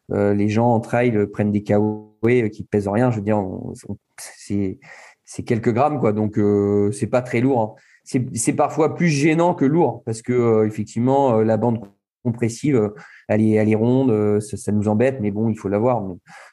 [0.09, 3.11] les gens en trail prennent des kawaii qui pèsent rien.
[3.11, 3.43] Je veux dire,
[4.17, 6.13] c'est quelques grammes quoi.
[6.13, 6.39] Donc
[6.93, 7.61] c'est pas très lourd.
[7.61, 8.21] Hein.
[8.33, 11.81] C'est parfois plus gênant que lourd parce que effectivement la bande
[12.23, 12.91] compressive,
[13.27, 16.03] elle est, elle est ronde, ça, ça, nous embête, mais bon, il faut l'avoir.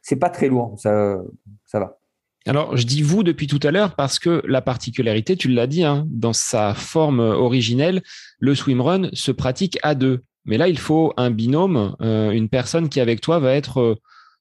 [0.02, 1.18] C'est pas très lourd, ça,
[1.66, 1.97] ça va.
[2.48, 5.84] Alors, je dis vous depuis tout à l'heure parce que la particularité, tu l'as dit,
[5.84, 8.02] hein, dans sa forme originelle,
[8.38, 10.22] le swimrun se pratique à deux.
[10.46, 13.94] Mais là, il faut un binôme, euh, une personne qui avec toi va être euh,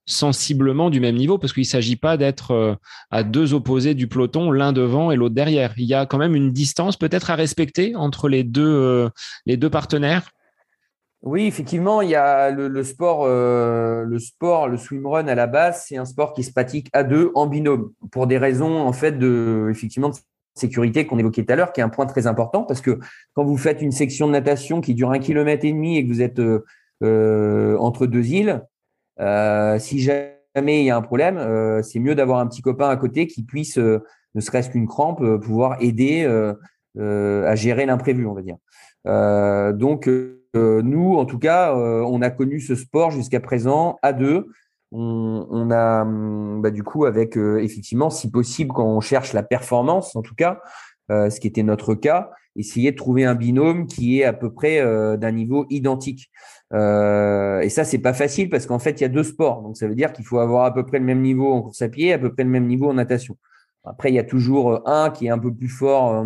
[0.06, 2.76] sensiblement du même niveau parce qu'il ne s'agit pas d'être euh,
[3.12, 5.74] à deux opposés du peloton, l'un devant et l'autre derrière.
[5.76, 9.10] Il y a quand même une distance peut-être à respecter entre les deux,
[9.46, 10.30] les deux partenaires.
[11.24, 15.86] Oui, effectivement, il y a le, sport, euh, le sport, le swimrun à la base,
[15.88, 19.14] c'est un sport qui se pratique à deux en binôme pour des raisons en fait
[19.14, 20.16] de effectivement de
[20.54, 23.00] sécurité qu'on évoquait tout à l'heure, qui est un point très important parce que
[23.34, 26.14] quand vous faites une section de natation qui dure un kilomètre et demi et que
[26.14, 26.64] vous êtes euh,
[27.04, 28.64] euh, entre deux îles,
[29.80, 33.26] si jamais il y a un problème, c'est mieux d'avoir un petit copain à côté
[33.26, 36.26] qui puisse, ne serait-ce qu'une crampe, pouvoir aider
[36.96, 38.58] à gérer l'imprévu, on va dire.
[39.76, 40.08] donc
[40.56, 44.48] euh, nous, en tout cas, euh, on a connu ce sport jusqu'à présent à deux.
[44.92, 49.44] On, a, hum, bah, du coup, avec euh, effectivement, si possible, quand on cherche la
[49.44, 50.62] performance, en tout cas,
[51.10, 54.82] ce qui était notre cas, essayer de trouver un binôme qui est à peu près
[55.18, 56.30] d'un niveau identique.
[56.74, 59.62] et ça, c'est pas facile parce qu'en fait, il y a deux sports.
[59.62, 61.82] Donc, ça veut dire qu'il faut avoir à peu près le même niveau en course
[61.82, 63.38] à pied, à peu près le même niveau en natation.
[63.86, 66.26] Après, il y a toujours un qui est un peu plus fort.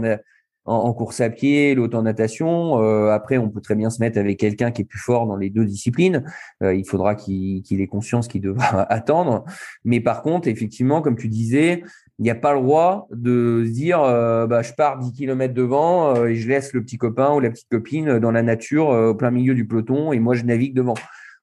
[0.66, 2.82] En, course à pied, l'autre en natation.
[2.82, 5.36] Euh, après, on peut très bien se mettre avec quelqu'un qui est plus fort dans
[5.36, 6.24] les deux disciplines.
[6.62, 9.44] Euh, il faudra qu'il ait conscience qu'il devra attendre.
[9.84, 11.84] Mais par contre, effectivement, comme tu disais,
[12.20, 16.24] il n'y a pas le droit de se dire bah, je pars 10 km devant
[16.24, 19.32] et je laisse le petit copain ou la petite copine dans la nature au plein
[19.32, 20.94] milieu du peloton et moi je navigue devant.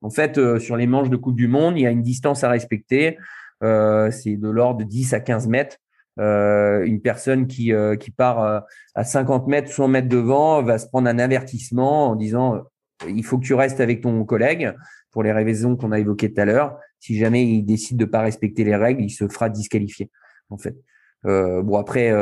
[0.02, 2.50] En fait, sur les manches de Coupe du Monde, il y a une distance à
[2.50, 3.18] respecter.
[3.60, 5.78] c'est de l'ordre de 10 à 15 mètres.
[6.18, 8.60] Euh, une personne qui, euh, qui part euh,
[8.94, 12.64] à 50 mètres, 100 mètres devant va se prendre un avertissement en disant
[13.06, 14.74] il faut que tu restes avec ton collègue
[15.12, 16.76] pour les raisons qu'on a évoquées tout à l'heure.
[16.98, 20.10] Si jamais il décide de pas respecter les règles, il se fera disqualifier.
[20.50, 20.74] En fait,
[21.22, 22.12] bon après,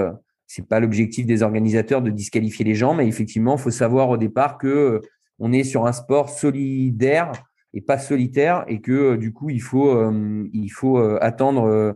[0.47, 4.59] c'est pas l'objectif des organisateurs de disqualifier les gens, mais effectivement, faut savoir au départ
[4.59, 5.01] que
[5.39, 7.33] on est sur un sport solidaire
[7.73, 10.13] et pas solitaire, et que du coup, il faut
[10.53, 11.93] il faut attendre euh,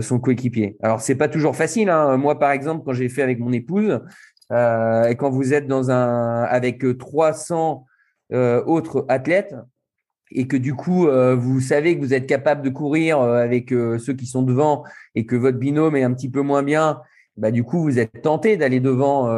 [0.00, 0.76] son coéquipier.
[0.82, 1.90] Alors c'est pas toujours facile.
[1.90, 2.16] Hein.
[2.16, 4.00] Moi par exemple, quand j'ai fait avec mon épouse,
[4.52, 7.84] euh, et quand vous êtes dans un avec 300
[8.32, 9.54] euh, autres athlètes
[10.30, 14.26] et que du coup vous savez que vous êtes capable de courir avec ceux qui
[14.26, 14.82] sont devant
[15.14, 17.00] et que votre binôme est un petit peu moins bien,
[17.36, 19.30] bah du coup vous êtes tenté d'aller devant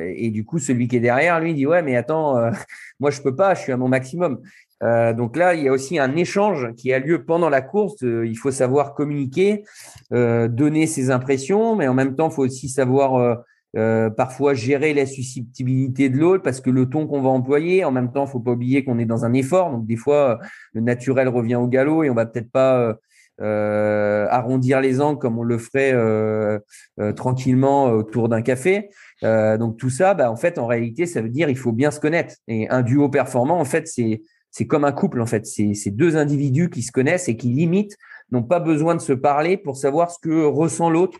[0.00, 2.36] et du coup celui qui est derrière lui dit ouais mais attends
[3.00, 4.40] moi je peux pas, je suis à mon maximum.
[4.82, 8.02] Euh, donc là, il y a aussi un échange qui a lieu pendant la course.
[8.02, 9.64] Euh, il faut savoir communiquer,
[10.12, 13.44] euh, donner ses impressions, mais en même temps, il faut aussi savoir
[14.16, 18.12] parfois gérer la susceptibilité de l'autre parce que le ton qu'on va employer, en même
[18.12, 19.72] temps, il faut pas oublier qu'on est dans un effort.
[19.72, 20.38] Donc des fois,
[20.74, 22.96] le naturel revient au galop et on va peut-être pas
[23.40, 25.92] arrondir les angles comme on le ferait
[27.16, 28.90] tranquillement autour d'un café.
[29.22, 31.98] donc tout ça, bah, en fait, en réalité, ça veut dire il faut bien se
[31.98, 32.36] connaître.
[32.46, 34.22] Et un duo performant, en fait, c'est
[34.54, 35.46] c'est comme un couple en fait.
[35.46, 37.98] C'est deux individus qui se connaissent et qui limite
[38.30, 41.18] n'ont pas besoin de se parler pour savoir ce que ressent l'autre,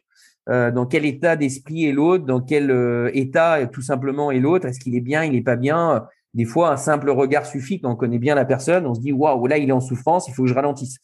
[0.48, 4.66] euh, dans quel état d'esprit est l'autre, dans quel euh, état tout simplement est l'autre.
[4.66, 7.90] Est-ce qu'il est bien, il n'est pas bien Des fois, un simple regard suffit quand
[7.90, 8.86] on connaît bien la personne.
[8.86, 10.98] On se dit waouh, là il est en souffrance, il faut que je ralentisse.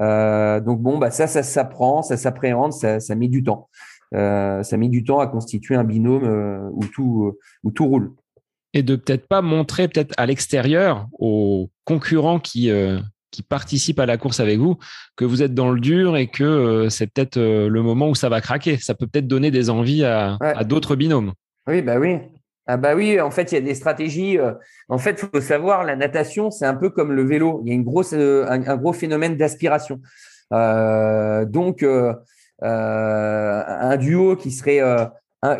[0.00, 3.68] Euh, donc bon, bah ça, ça s'apprend, ça s'appréhende, ça, ça met du temps.
[4.12, 8.14] ça met du temps à constituer un binôme où tout où tout roule
[8.76, 13.00] et de peut-être pas montrer peut-être à l'extérieur aux concurrents qui euh,
[13.30, 14.76] qui participent à la course avec vous
[15.16, 18.14] que vous êtes dans le dur et que euh, c'est peut-être euh, le moment où
[18.14, 18.76] ça va craquer.
[18.76, 21.32] Ça peut peut-être donner des envies à, à d'autres binômes.
[21.66, 22.18] Oui, bah oui.
[22.66, 24.38] Ah bah oui, en fait, il y a des stratégies.
[24.88, 27.62] En fait, il faut savoir, la natation, c'est un peu comme le vélo.
[27.64, 30.00] Il y a une grosse, un, gros phénomène d'aspiration.
[30.50, 31.84] donc,
[32.60, 34.80] un duo qui serait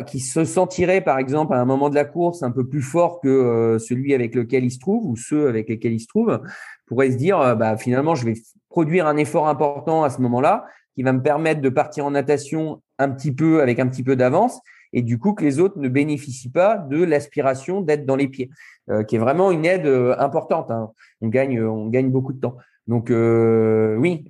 [0.05, 3.19] qui se sentirait par exemple à un moment de la course un peu plus fort
[3.21, 6.41] que euh, celui avec lequel il se trouve ou ceux avec lesquels il se trouve,
[6.85, 8.33] pourrait se dire euh, bah, finalement je vais
[8.69, 10.65] produire un effort important à ce moment-là
[10.95, 14.15] qui va me permettre de partir en natation un petit peu avec un petit peu
[14.15, 14.59] d'avance
[14.93, 18.49] et du coup que les autres ne bénéficient pas de l'aspiration d'être dans les pieds,
[18.89, 19.85] euh, qui est vraiment une aide
[20.17, 20.71] importante.
[20.71, 20.91] Hein.
[21.21, 22.57] On gagne, on gagne beaucoup de temps.
[22.87, 24.23] Donc oui,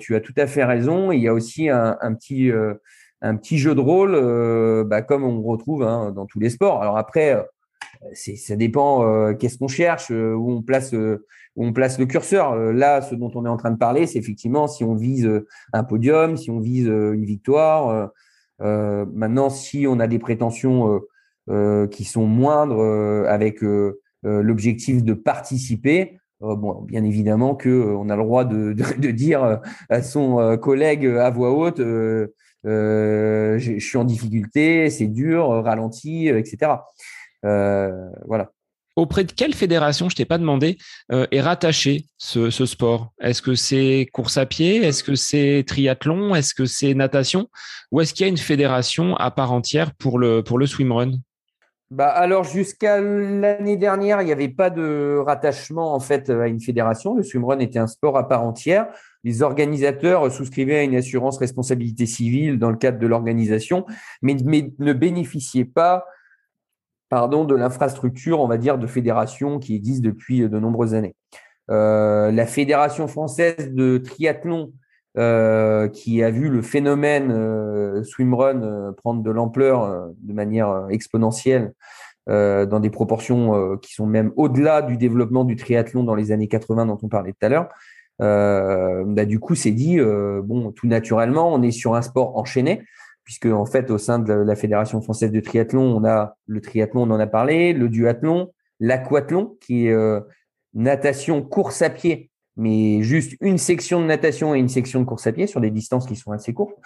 [0.00, 1.12] tu as tout à fait raison.
[1.12, 2.50] Il y a aussi un petit
[3.22, 6.82] un petit jeu de rôle, euh, bah, comme on retrouve hein, dans tous les sports.
[6.82, 7.42] Alors après, euh,
[8.14, 12.56] ça dépend euh, qu'est-ce qu'on cherche, où on place, où on place le curseur.
[12.56, 15.28] là, ce dont on est en train de parler, c'est effectivement si on vise
[15.72, 18.10] un podium, si on vise une victoire.
[18.58, 21.00] maintenant, si on a des prétentions
[21.90, 22.80] qui sont moindres
[23.28, 23.62] avec
[24.22, 29.60] l'objectif de participer, bon, bien évidemment que on a le droit de, de, de dire
[29.90, 31.82] à son collègue à voix haute
[32.66, 36.72] euh, je suis en difficulté, c'est dur, euh, ralenti, euh, etc.
[37.42, 38.50] voilà.
[38.96, 40.76] Auprès de quelle fédération, je t'ai pas demandé,
[41.10, 43.12] est rattaché ce, sport?
[43.20, 44.84] Est-ce que c'est course à pied?
[44.84, 46.34] Est-ce que c'est triathlon?
[46.34, 47.48] Est-ce que c'est natation?
[47.92, 51.12] Ou est-ce qu'il y a une fédération à part entière pour le, pour le swimrun
[51.90, 56.60] bah alors jusqu'à l'année dernière, il n'y avait pas de rattachement en fait à une
[56.60, 57.16] fédération.
[57.16, 58.86] Le swimrun était un sport à part entière
[59.24, 63.86] les organisateurs souscrivaient à une assurance responsabilité civile dans le cadre de l'organisation,
[64.22, 66.04] mais, ne bénéficiaient pas
[67.10, 71.16] pardon, de l'infrastructure, on va dire, de fédération qui existe depuis de nombreuses années.
[71.70, 74.72] Euh, la Fédération française de triathlon,
[75.18, 81.74] euh, qui a vu le phénomène euh, swimrun prendre de l'ampleur de manière exponentielle
[82.28, 86.86] dans des proportions qui sont même au-delà du développement du triathlon dans les années 80
[86.86, 87.68] dont on parlait tout à l'heure,
[88.20, 92.82] bah, du coup, c'est dit, euh, bon, tout naturellement, on est sur un sport enchaîné,
[93.24, 97.02] puisque en fait, au sein de la Fédération française de triathlon, on a le triathlon,
[97.02, 100.20] on en a parlé, le duathlon, l'aquathlon, qui est euh,
[100.74, 105.26] natation, course à pied, mais juste une section de natation et une section de course
[105.26, 106.76] à pied sur des distances qui sont assez courtes.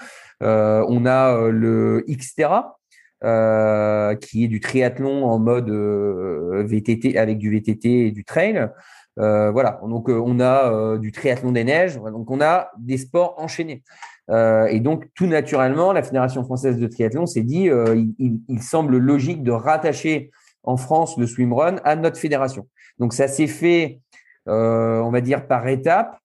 [0.43, 2.79] Euh, on a le Xterra,
[3.25, 8.69] euh, qui est du triathlon en mode VTT avec du VTT et du trail.
[9.17, 9.81] Voilà.
[9.83, 11.97] Donc on a du triathlon des neiges.
[11.97, 13.83] Donc on a des sports enchaînés.
[14.31, 17.71] et donc tout naturellement, la Fédération française de triathlon s'est dit,
[18.19, 20.31] il, il, semble logique de rattacher
[20.63, 22.67] en France le swimrun à notre fédération.
[22.99, 24.01] Donc ça s'est fait,
[24.47, 26.19] on va dire par étapes.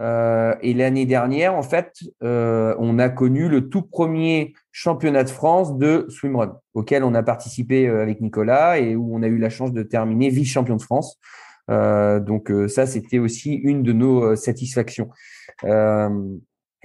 [0.00, 5.30] Euh, et l'année dernière, en fait, euh, on a connu le tout premier championnat de
[5.30, 9.38] France de swimrun, auquel on a participé euh, avec Nicolas et où on a eu
[9.38, 11.18] la chance de terminer vice-champion de France.
[11.68, 15.08] Donc ça, c'était aussi une de nos satisfactions.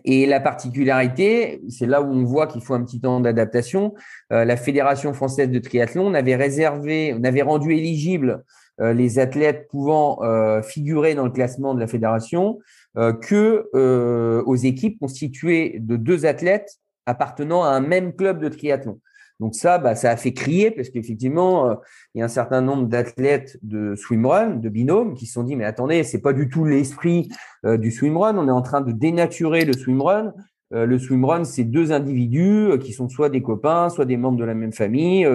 [0.05, 3.93] et la particularité, c'est là où on voit qu'il faut un petit temps d'adaptation.
[4.29, 8.43] la Fédération française de triathlon avait réservé, on avait rendu éligible
[8.79, 10.19] les athlètes pouvant
[10.63, 12.59] figurer dans le classement de la fédération
[12.97, 18.49] euh, que euh, aux équipes constituées de deux athlètes appartenant à un même club de
[18.49, 18.99] triathlon.
[19.39, 21.75] Donc ça, bah, ça a fait crier parce qu'effectivement, euh,
[22.13, 25.55] il y a un certain nombre d'athlètes de swimrun, de binôme, qui se sont dit
[25.55, 27.29] mais attendez, c'est pas du tout l'esprit
[27.63, 28.37] du swimrun.
[28.37, 30.33] On est en train de dénaturer le swimrun.
[30.71, 34.53] le swimrun, c'est deux individus qui sont soit des copains, soit des membres de la
[34.53, 35.27] même famille.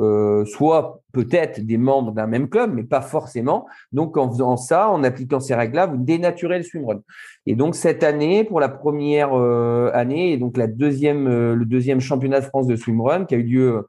[0.00, 3.66] Euh, soit peut-être des membres d'un même club, mais pas forcément.
[3.92, 7.00] Donc, en faisant ça, en appliquant ces règles-là, vous dénaturez le swimrun.
[7.46, 11.64] Et donc, cette année, pour la première euh, année, et donc la deuxième, euh, le
[11.64, 13.88] deuxième championnat de France de swimrun qui a eu lieu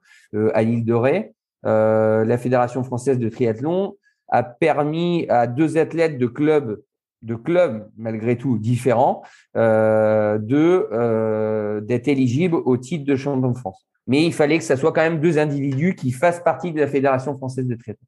[0.53, 1.33] à l'île de Ré,
[1.63, 3.95] la Fédération française de triathlon
[4.27, 6.81] a permis à deux athlètes de clubs
[7.25, 9.23] de clubs malgré tout différents
[9.55, 10.39] de
[11.81, 15.01] d'être éligibles au titre de champion de France mais il fallait que ce soit quand
[15.01, 18.05] même deux individus qui fassent partie de la Fédération française de triathlon.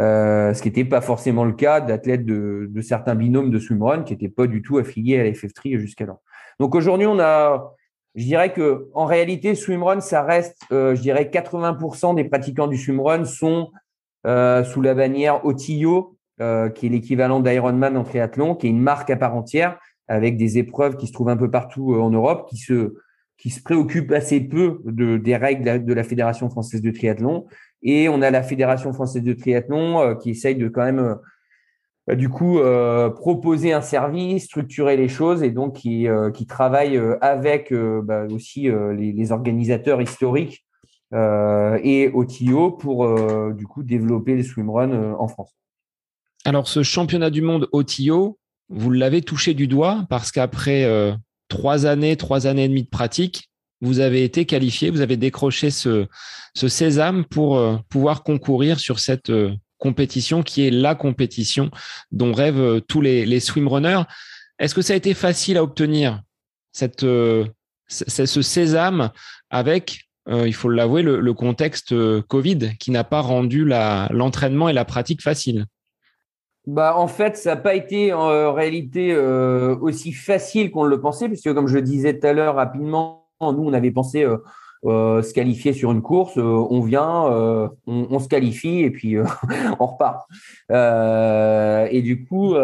[0.00, 4.12] Euh, ce qui n'était pas forcément le cas d'athlètes de, certains binômes de swimrun qui
[4.12, 6.20] n'étaient pas du tout affiliés à la FF3 jusqu'alors.
[6.60, 7.72] Donc aujourd'hui, on a,
[8.14, 12.76] je dirais que en réalité, swimrun, ça reste, euh, je dirais, 80% des pratiquants du
[12.76, 13.70] swimrun sont
[14.26, 19.10] euh, sous la bannière Otillo, qui est l'équivalent d'Ironman en triathlon, qui est une marque
[19.10, 22.56] à part entière avec des épreuves qui se trouvent un peu partout en Europe, qui
[22.56, 22.94] se
[23.38, 27.46] qui se préoccupe assez peu de, des règles de la Fédération française de triathlon.
[27.82, 31.16] Et on a la Fédération française de triathlon euh, qui essaye de quand même,
[32.10, 37.00] euh, du coup, euh, proposer un service, structurer les choses et donc qui, qui travaille
[37.20, 40.64] avec bah, aussi les, les, organisateurs historiques
[41.12, 45.54] et OTIO pour, du coup, développer les swimruns en France.
[46.44, 50.86] Alors, ce championnat du monde OTIO, vous l'avez touché du doigt parce qu'après
[51.48, 53.48] trois années, trois années et demie de pratique,
[53.80, 56.06] vous avez été qualifié, vous avez décroché ce,
[56.54, 61.70] ce sésame pour euh, pouvoir concourir sur cette euh, compétition qui est la compétition
[62.10, 64.02] dont rêvent euh, tous les, swimrunners.
[64.58, 66.20] Est-ce que ça a été facile à obtenir
[66.72, 69.10] cette, ce sésame
[69.50, 75.22] avec, il faut l'avouer, le, contexte Covid qui n'a pas rendu l'entraînement et la pratique
[75.22, 75.66] facile?
[76.68, 81.26] Bah, en fait, ça n'a pas été en réalité euh, aussi facile qu'on le pensait,
[81.26, 84.36] puisque comme je disais tout à l'heure rapidement, nous, on avait pensé euh,
[84.84, 87.24] euh, se qualifier sur une course, on vient,
[87.86, 89.16] on, se qualifie et puis
[89.80, 90.28] on repart.
[90.70, 92.54] et du coup,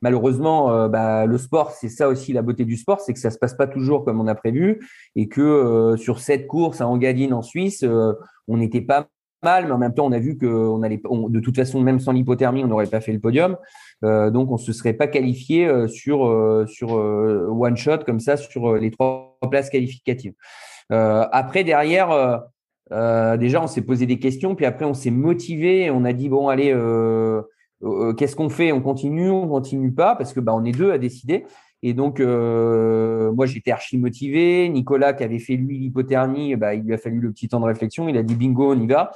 [0.00, 3.38] malheureusement, bah, le sport, c'est ça aussi la beauté du sport, c'est que ça se
[3.38, 7.42] passe pas toujours comme on a prévu et que sur cette course à Engadine en
[7.42, 7.84] Suisse,
[8.46, 9.08] on n'était pas
[9.42, 12.12] mal, mais en même temps, on a vu que allait, de toute façon, même sans
[12.12, 13.56] l'hypothermie, on n'aurait pas fait le podium.
[14.04, 18.76] Euh, donc, on se serait pas qualifié euh, sur euh, one shot comme ça sur
[18.76, 20.34] les trois places qualificatives.
[20.90, 22.42] après, derrière,
[22.90, 25.90] déjà, on s'est posé des questions, puis après, on s'est motivé.
[25.90, 26.74] On a dit bon, allez,
[28.16, 28.72] qu'est-ce qu'on fait?
[28.72, 31.44] On continue, on continue pas, parce que bah, on est deux à décider.
[31.82, 34.68] Et donc, euh, moi, j'étais archi motivé.
[34.68, 37.64] Nicolas, qui avait fait lui l'hypothermie, bah, il lui a fallu le petit temps de
[37.64, 38.08] réflexion.
[38.08, 39.12] Il a dit bingo, on y va.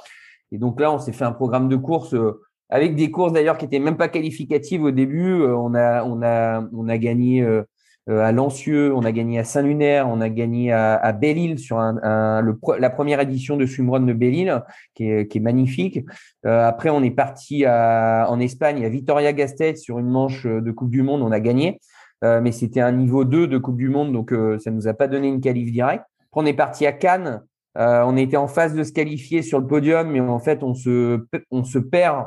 [0.51, 3.57] Et donc là, on s'est fait un programme de course euh, avec des courses d'ailleurs
[3.57, 5.33] qui étaient même pas qualificatives au début.
[5.41, 7.63] Euh, on a, on a, on a gagné euh,
[8.07, 11.97] à Lancieux, on a gagné à Saint-Lunaire, on a gagné à, à Belle-Île sur un,
[12.03, 14.61] un, la première édition de Swimrun de Belle-Île,
[14.93, 15.99] qui est, qui est magnifique.
[16.45, 20.91] Euh, après, on est parti à, en Espagne à Vitoria-Gasteiz sur une manche de Coupe
[20.91, 21.79] du Monde, on a gagné.
[22.23, 24.87] Euh, mais c'était un niveau 2 de Coupe du Monde, donc euh, ça ne nous
[24.87, 26.05] a pas donné une qualif directe.
[26.31, 27.43] On est parti à Cannes.
[27.77, 30.73] Euh, on était en phase de se qualifier sur le podium, mais en fait, on
[30.73, 32.25] se, on se perd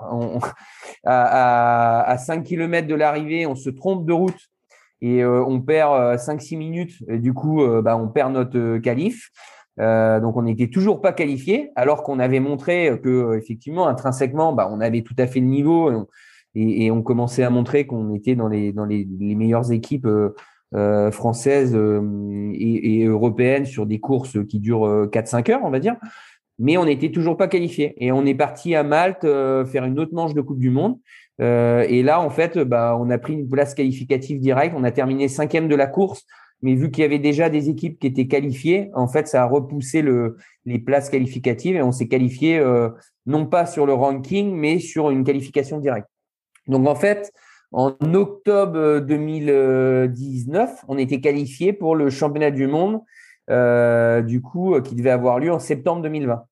[1.04, 4.38] à, à, 5 km de l'arrivée, on se trompe de route
[5.00, 6.94] et on perd 5-6 minutes.
[7.08, 9.30] Et du coup, bah, on perd notre qualif.
[9.78, 14.80] donc, on n'était toujours pas qualifié, alors qu'on avait montré que effectivement, intrinsèquement, bah, on
[14.80, 16.08] avait tout à fait le niveau
[17.04, 20.34] commençait à montrer qu'on était dans les, dans les, meilleures équipes euh,
[20.74, 25.96] euh, françaises euh, et, européennes sur des courses qui durent 4-5 heures, on va dire.
[26.58, 27.94] Mais on n'était toujours pas qualifié.
[27.98, 30.98] Et on est parti à Malte faire une autre manche de Coupe du Monde.
[31.38, 34.74] et là, en fait, bah, on a pris une place qualificative directe.
[34.76, 36.26] On a terminé cinquième de la course.
[36.60, 39.46] Mais vu qu'il y avait déjà des équipes qui étaient qualifiées, en fait, ça a
[39.46, 42.60] repoussé le, les places qualificatives et on s'est qualifié
[43.26, 46.08] non pas sur le ranking, mais sur une qualification directe.
[46.68, 47.32] Donc, en fait,
[47.72, 53.00] en octobre 2019, on était qualifié pour le championnat du monde,
[53.50, 56.44] euh, du coup, qui devait avoir lieu en septembre 2020.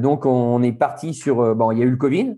[0.00, 1.40] donc, on est parti sur.
[1.40, 2.36] Euh, bon, il y a eu le Covid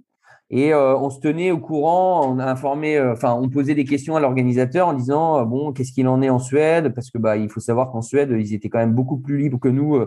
[0.52, 2.28] et euh, on se tenait au courant.
[2.28, 5.92] On a informé, euh, enfin, on posait des questions à l'organisateur en disant bon, qu'est-ce
[5.92, 6.92] qu'il en est en Suède?
[6.94, 9.61] Parce que bah, il faut savoir qu'en Suède, ils étaient quand même beaucoup plus libres
[9.61, 10.04] que nous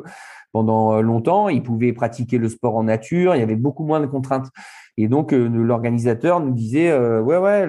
[0.51, 1.49] pendant longtemps.
[1.49, 3.36] Ils pouvaient pratiquer le sport en nature.
[3.36, 4.47] Il y avait beaucoup moins de contraintes.
[4.98, 7.68] Et donc, euh, l'organisateur nous disait, euh, ouais, ouais,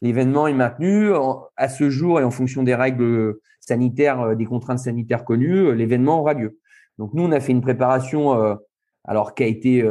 [0.00, 1.10] l'événement est maintenu
[1.56, 6.20] à ce jour et en fonction des règles sanitaires, euh, des contraintes sanitaires connues, l'événement
[6.20, 6.58] aura lieu.
[6.98, 8.58] Donc, nous, on a fait une préparation,
[9.04, 9.84] alors qui a été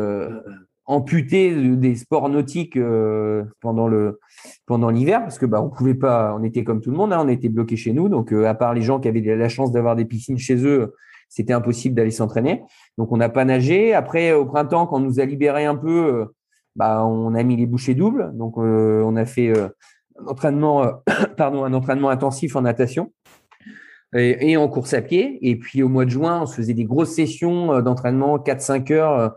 [0.85, 2.77] amputée des sports nautiques
[3.59, 4.19] pendant le
[4.65, 7.21] pendant l'hiver parce que bah on pouvait pas on était comme tout le monde hein,
[7.23, 9.95] on était bloqué chez nous donc à part les gens qui avaient la chance d'avoir
[9.95, 10.93] des piscines chez eux
[11.31, 12.61] c'était impossible d'aller s'entraîner.
[12.97, 13.93] Donc on n'a pas nagé.
[13.93, 16.25] Après au printemps, quand on nous a libéré un peu, euh,
[16.75, 18.31] bah on a mis les bouchées doubles.
[18.33, 19.69] Donc euh, on a fait euh,
[20.19, 20.91] un entraînement,
[21.37, 23.13] pardon, un entraînement intensif en natation
[24.13, 25.39] et, en course à pied.
[25.49, 29.35] Et puis au mois de juin, on se faisait des grosses sessions d'entraînement, 4-5 heures,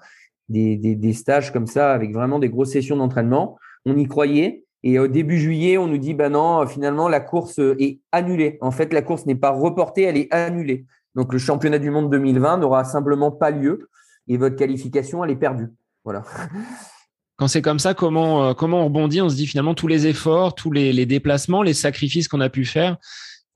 [0.48, 3.56] des, des, stages comme ça, avec vraiment des grosses sessions d'entraînement.
[3.86, 4.64] On y croyait.
[4.82, 8.58] Et au début juillet, on nous dit, bah non, finalement, la course est annulée.
[8.60, 10.86] En fait, la course n'est pas reportée, elle est annulée.
[11.14, 13.88] Donc le championnat du monde 2020 n'aura simplement pas lieu
[14.28, 15.68] et votre qualification, elle est perdue.
[16.04, 16.24] Voilà.
[17.36, 19.20] Quand c'est comme ça, comment, euh, comment on rebondit?
[19.20, 22.64] On se dit finalement tous les efforts, tous les, déplacements, les sacrifices qu'on a pu
[22.64, 22.96] faire,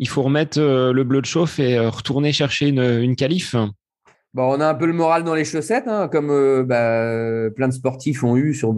[0.01, 3.55] il faut remettre euh, le bleu de chauffe et euh, retourner chercher une, une qualif.
[4.35, 6.29] Bon, on a un peu le moral dans les chaussettes, hein, comme
[6.67, 8.75] bah, plein de sportifs ont eu sur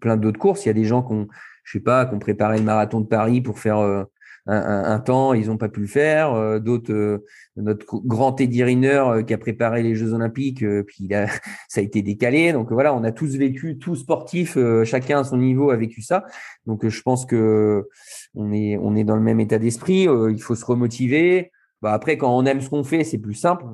[0.00, 0.64] plein d'autres courses.
[0.64, 1.26] Il y a des gens qui ont,
[1.64, 4.06] je sais pas, qui ont préparé le marathon de Paris pour faire
[4.46, 6.32] un, temps, ils n'ont pas pu le faire.
[6.34, 7.24] Euh, d'autres, euh,
[7.56, 11.08] notre grand Teddy Riner euh, qui a préparé les Jeux Olympiques, puis
[11.68, 12.52] ça a été décalé.
[12.52, 16.24] Donc voilà, on a tous vécu, tous sportifs, chacun à son niveau a vécu ça.
[16.66, 17.88] Donc je pense que
[18.34, 20.06] on est, on est dans le même état d'esprit.
[20.30, 21.50] il faut se remotiver.
[21.82, 23.64] Bah, après, quand on aime ce qu'on fait, c'est plus simple.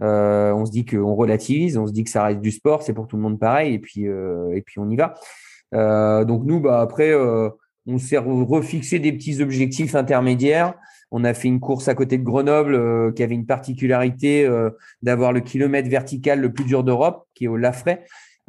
[0.00, 3.08] on se dit qu'on relativise, on se dit que ça reste du sport, c'est pour
[3.08, 5.14] tout le monde pareil, et puis et puis on y va.
[6.24, 7.12] donc nous, bah après,
[7.86, 10.74] on s'est refixé des petits objectifs intermédiaires.
[11.12, 14.70] On a fait une course à côté de Grenoble euh, qui avait une particularité euh,
[15.02, 18.00] d'avoir le kilomètre vertical le plus dur d'Europe, qui est au Lafray.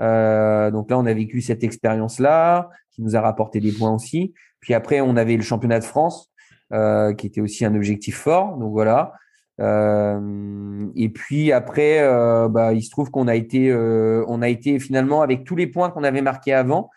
[0.01, 4.33] Euh, donc là, on a vécu cette expérience-là, qui nous a rapporté des points aussi.
[4.59, 6.31] Puis après, on avait le championnat de France,
[6.71, 8.57] qui était aussi un objectif fort.
[8.57, 9.13] Donc voilà.
[9.59, 12.01] et puis après,
[12.49, 15.91] bah, il se trouve qu'on a été, on a été finalement avec tous les points
[15.91, 16.89] qu'on avait marqués avant,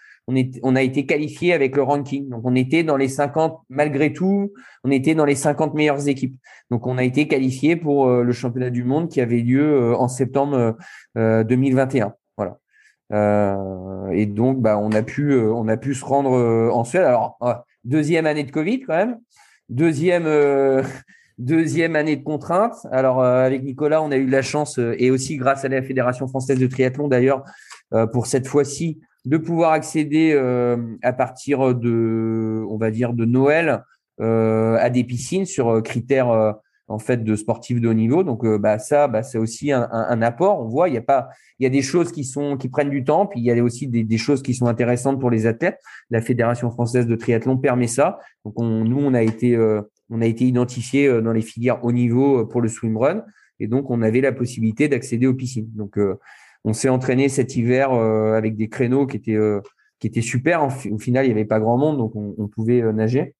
[0.62, 2.28] on, a été qualifié avec le ranking.
[2.28, 4.52] Donc, on était dans les 50, malgré tout,
[4.84, 6.36] on était dans les 50 meilleures équipes.
[6.70, 9.96] Donc, on a été qualifié pour euh, le championnat du monde qui avait lieu euh,
[9.96, 10.76] en septembre
[11.16, 12.06] 2021.
[12.06, 14.12] Euh, voilà.
[14.12, 16.30] et donc, bah, on a pu, se rendre
[16.72, 17.04] en Suède.
[17.04, 17.38] Alors,
[17.84, 19.18] deuxième année de Covid quand même.
[19.68, 20.26] Deuxième,
[21.38, 22.74] deuxième année de contrainte.
[22.92, 26.58] Alors, avec Nicolas, on a eu la chance, et aussi grâce à la Fédération française
[26.58, 27.44] de triathlon d'ailleurs,
[28.12, 33.84] pour cette fois-ci, de pouvoir accéder euh, à partir de, on va dire, de Noël
[34.20, 36.54] euh, à des piscines sur euh, critères
[36.88, 38.24] en fait de sportifs de haut niveau.
[38.24, 40.60] Donc bah ça, bah, c'est aussi un, apport.
[40.60, 41.28] On voit, il y a pas,
[41.60, 43.62] il y a des choses qui sont qui prennent du temps, puis il y a
[43.62, 45.78] aussi des, choses qui sont intéressantes pour les athlètes.
[46.10, 48.18] La Fédération française de triathlon permet ça.
[48.44, 49.56] Donc on, nous, on a été
[50.08, 53.22] on a été identifié dans les filières haut niveau pour le swimrun,
[53.60, 55.70] et donc on avait la possibilité d'accéder aux piscines.
[55.76, 55.96] Donc
[56.64, 59.60] on s'est entraîné cet hiver euh, avec des créneaux qui étaient euh,
[59.98, 60.64] qui étaient super.
[60.64, 63.34] Au final, il n'y avait pas grand monde, donc on, pouvait euh, nager.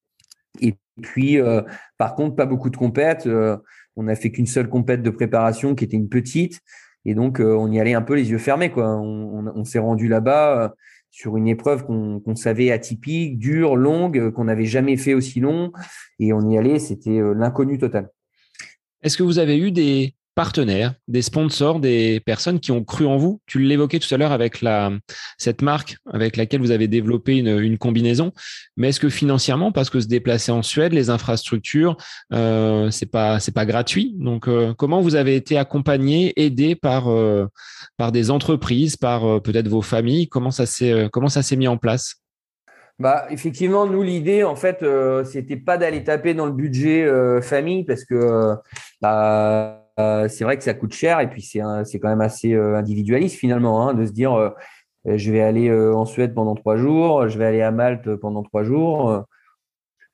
[0.61, 1.39] Et puis,
[1.97, 3.27] par contre, pas beaucoup de compètes.
[3.97, 6.61] on n'a fait qu'une seule compète de préparation qui était une petite.
[7.07, 8.71] Et donc, on y allait un peu les yeux fermés.
[8.71, 9.01] Quoi.
[9.01, 10.75] On, s'est rendu là-bas
[11.11, 15.73] sur une épreuve qu'on savait atypique, dure, longue, qu'on n'avait jamais fait aussi long.
[16.19, 18.11] Et on y allait, c'était l'inconnu total.
[19.03, 23.17] Est-ce que vous avez eu des, partenaires, des sponsors, des personnes qui ont cru en
[23.17, 23.41] vous.
[23.47, 24.91] Tu l'évoquais tout à l'heure avec la,
[25.39, 28.33] cette marque avec laquelle vous avez développé une, combinaison.
[28.77, 31.97] Mais est-ce que financièrement, parce que se déplacer en Suède, les infrastructures,
[32.33, 34.15] euh, c'est pas c'est pas gratuit?
[34.19, 37.47] Donc euh, comment vous avez été accompagné, aidé par euh,
[37.97, 40.29] par des entreprises, par euh, peut-être vos familles?
[40.29, 42.17] Comment ça s'est comment ça s'est mis en place?
[42.99, 44.85] Bah, effectivement, nous, l'idée, en fait,
[45.25, 47.09] c'était pas d'aller taper dans le budget
[47.41, 48.55] famille parce que
[49.01, 52.77] bah, euh, c'est vrai que ça coûte cher et puis c'est quand même assez euh,
[52.77, 54.51] individualiste finalement hein, de se dire euh,
[55.05, 58.65] je vais aller en Suède pendant trois jours, je vais aller à Malte pendant trois
[58.65, 59.25] jours.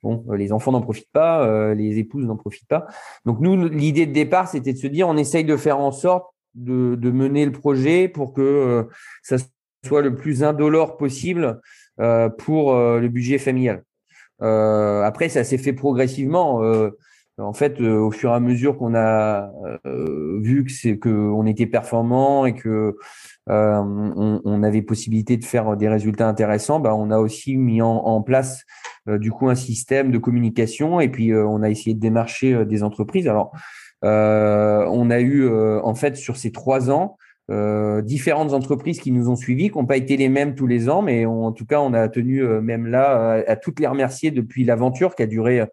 [0.04, 2.86] Bon, les enfants n'en profitent pas, les épouses n'en profitent pas.
[3.24, 6.32] Donc nous, l'idée de départ, c'était de se dire, on essaye de faire en sorte
[6.54, 8.86] de, de mener le projet pour que
[9.24, 9.38] ça
[9.84, 11.60] soit le plus indolore possible
[12.38, 13.82] pour le budget familial.
[14.38, 16.62] après, ça s'est fait progressivement
[17.38, 19.52] en fait, euh, au fur et à mesure qu'on a
[19.86, 22.96] euh, vu que c'est que on était performant et que
[23.50, 23.82] euh,
[24.44, 28.64] on, avait possibilité de faire des résultats intéressants, bah, on a aussi mis en, place
[29.06, 33.28] du coup un système de communication et puis on a essayé de démarcher des entreprises.
[33.28, 33.52] Alors,
[34.02, 37.18] on a eu en fait sur ces trois ans
[38.02, 41.02] différentes entreprises qui nous ont suivis, qui n'ont pas été les mêmes tous les ans,
[41.02, 45.14] mais en tout cas, on a tenu même là à toutes les remercier depuis l'aventure
[45.14, 45.64] qui a duré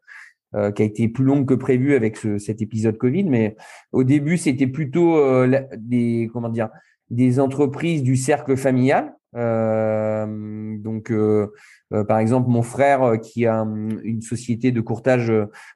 [0.55, 3.23] euh, qui a été plus longue que prévu avec ce, cet épisode Covid.
[3.23, 3.55] Mais
[3.91, 6.69] au début, c'était plutôt euh, des comment dire
[7.09, 9.13] des entreprises du cercle familial.
[9.35, 11.47] Euh, donc, euh,
[12.07, 15.31] par exemple, mon frère qui a hum, une société de courtage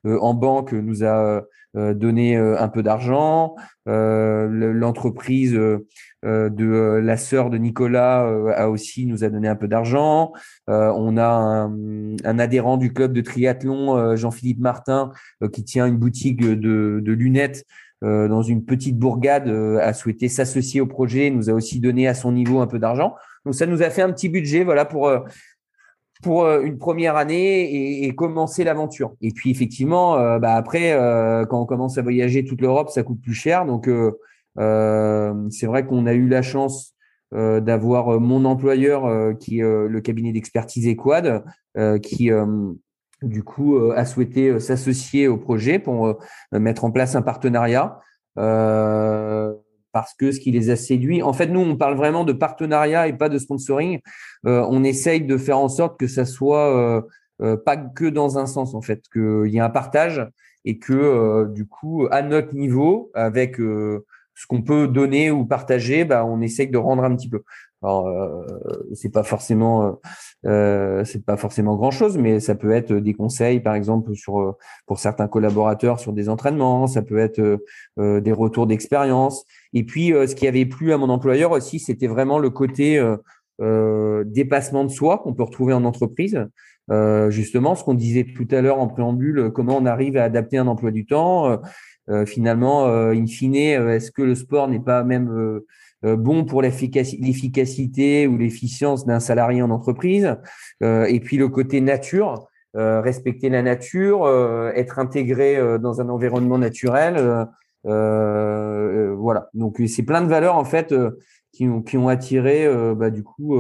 [0.06, 1.44] en banque nous a
[1.74, 3.56] donné un peu d'argent.
[3.86, 10.34] L'entreprise de la sœur de Nicolas a aussi nous a donné un peu d'argent.
[10.68, 15.12] on a un, un, adhérent du club de triathlon, Jean-Philippe Martin,
[15.54, 17.66] qui tient une boutique de, de lunettes
[18.04, 22.08] euh, dans une petite bourgade, euh, a souhaité s'associer au projet, nous a aussi donné
[22.08, 23.16] à son niveau un peu d'argent.
[23.44, 25.22] Donc ça nous a fait un petit budget, voilà, pour euh,
[26.24, 29.14] pour une première année et, commencer l'aventure.
[29.22, 30.94] Et puis effectivement, bah après,
[31.50, 33.66] quand on commence à voyager toute l'Europe, ça coûte plus cher.
[33.66, 33.90] Donc
[34.58, 36.96] c'est vrai qu'on a eu la chance
[37.32, 41.44] d'avoir mon employeur qui est le cabinet d'expertise Equad,
[42.02, 42.32] qui
[43.22, 46.16] du coup, euh, a souhaité euh, s'associer au projet pour euh,
[46.52, 48.00] mettre en place un partenariat.
[49.92, 53.08] Parce que ce qui les a séduits, en fait, nous, on parle vraiment de partenariat
[53.08, 54.00] et pas de sponsoring.
[54.44, 57.06] on essaye de faire en sorte que ça soit
[57.66, 60.26] pas que dans un sens, en fait, qu'il y ait un partage
[60.66, 63.58] et que, du coup, à notre niveau, avec
[64.38, 67.42] ce qu'on peut donner ou partager, bah, on essaye de rendre un petit peu.
[67.84, 68.44] Alors, euh,
[68.94, 69.92] c'est pas forcément, euh,
[70.46, 74.40] euh, c'est pas forcément grand chose, mais ça peut être des conseils, par exemple, sur
[74.40, 74.54] euh,
[74.88, 76.88] pour certains collaborateurs sur des entraînements.
[76.88, 77.60] Ça peut être
[78.00, 79.46] euh, des retours d'expérience.
[79.74, 83.04] Et puis, ce qui avait plu à mon employeur aussi, c'était vraiment le côté
[83.60, 86.48] dépassement de soi qu'on peut retrouver en entreprise.
[87.30, 90.68] justement, ce qu'on disait tout à l'heure en préambule, comment on arrive à adapter un
[90.68, 91.60] emploi du temps.
[92.26, 95.66] finalement, in fine, est-ce que le sport n'est pas même euh,
[96.16, 100.36] bon pour l'efficacité ou l'efficience d'un salarié en entreprise.
[100.84, 104.28] Euh, et puis le côté nature, euh, respecter la nature,
[104.76, 107.48] être intégré dans un environnement naturel.
[107.84, 109.50] voilà.
[109.54, 110.94] Donc c'est plein de valeurs en fait
[111.52, 113.60] qui ont attiré bah, du coup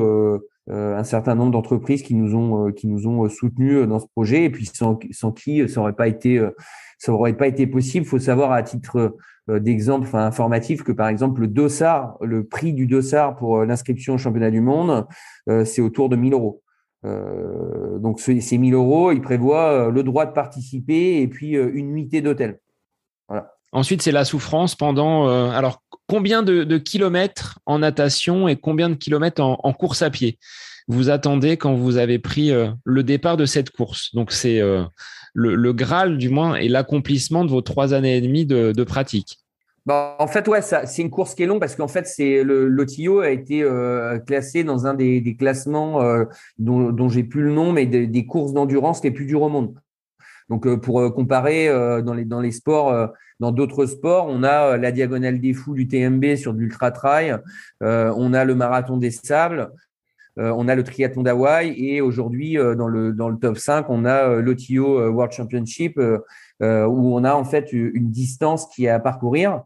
[0.70, 5.32] un certain nombre d'entreprises qui nous ont soutenus dans ce projet et puis sans, sans
[5.32, 6.46] qui ça aurait pas été
[7.00, 8.06] ça aurait pas été possible.
[8.06, 9.16] Il faut savoir à titre
[9.50, 13.66] euh, d'exemple enfin, informatif que par exemple le dossard, le prix du dossard pour euh,
[13.66, 15.06] l'inscription au championnat du monde,
[15.50, 16.62] euh, c'est autour de 1000 euros.
[17.04, 22.60] donc ces 1000 euros, il prévoit le droit de participer et puis une nuitée d'hôtel.
[23.72, 25.28] Ensuite, c'est la souffrance pendant.
[25.52, 30.38] alors, combien de, kilomètres en natation et combien de kilomètres en, course à pied?
[30.90, 32.52] Vous attendez quand vous avez pris
[32.84, 34.60] le départ de cette course Donc, c'est
[35.38, 39.40] le, Graal, du moins, et l'accomplissement de vos trois années et demie de, pratique
[39.86, 42.68] bah, en fait, ouais, c'est une course qui est longue parce qu'en fait, c'est le
[42.68, 46.26] l'OTIO a été euh, classé dans un des, classements euh,
[46.60, 49.76] dont, dont j'ai plus le nom, mais des, courses d'endurance les plus dures au monde.
[50.50, 51.70] Donc, euh, pour comparer
[52.04, 55.88] dans les dans les sports, dans d'autres sports, on a la diagonale des fous du
[55.88, 57.38] TMB sur de l'ultra trail,
[57.80, 59.72] on a le marathon des sables,
[60.40, 64.30] euh, on a le triathlon d'Hawaï et aujourd'hui euh, dans le top 5, on a
[64.30, 66.00] euh, l'OTO World Championship
[66.60, 69.62] où on a en fait une distance qui est à parcourir.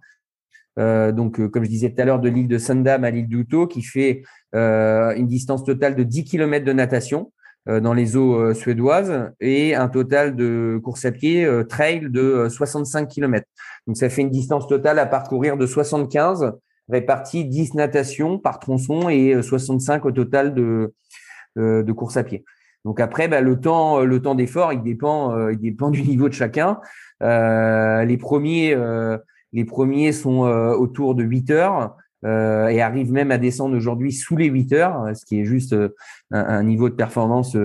[0.77, 3.81] donc, comme je disais tout à l'heure, de l'île de Sandam à l'île d'Uto, qui
[3.81, 4.23] fait
[4.53, 7.31] une distance totale de 10 km de natation
[7.65, 13.48] dans les eaux suédoises et un total de course à pied trail de 65 km.
[13.88, 16.52] Donc, ça fait une distance totale à parcourir de 75
[16.91, 20.93] répartis 10 natations par tronçon et 65 euh, au total de,
[21.57, 22.43] euh, de course à pied.
[22.84, 26.27] Donc après, bah, le temps, euh, le temps d'effort, il dépend, il dépend du niveau
[26.27, 26.80] de chacun.
[27.22, 28.76] les premiers,
[29.53, 34.47] les premiers sont autour de 8 heures et arrivent même à descendre aujourd'hui sous les
[34.47, 35.76] 8 heures, ce qui est juste
[36.31, 37.55] un, niveau de performance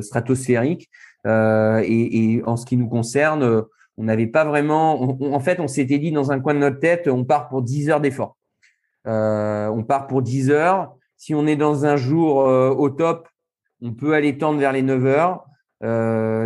[0.00, 0.90] stratosphérique.
[1.26, 3.64] Et, et, en ce qui nous concerne,
[3.96, 5.16] on n'avait pas vraiment.
[5.20, 7.90] en fait, on s'était dit dans un coin de notre tête, on part pour 10
[7.90, 8.36] heures d'effort.
[9.06, 10.94] Euh, on part pour 10 heures.
[11.16, 13.28] si on est dans un jour au top,
[13.82, 15.44] on peut aller tendre vers les 9 heures.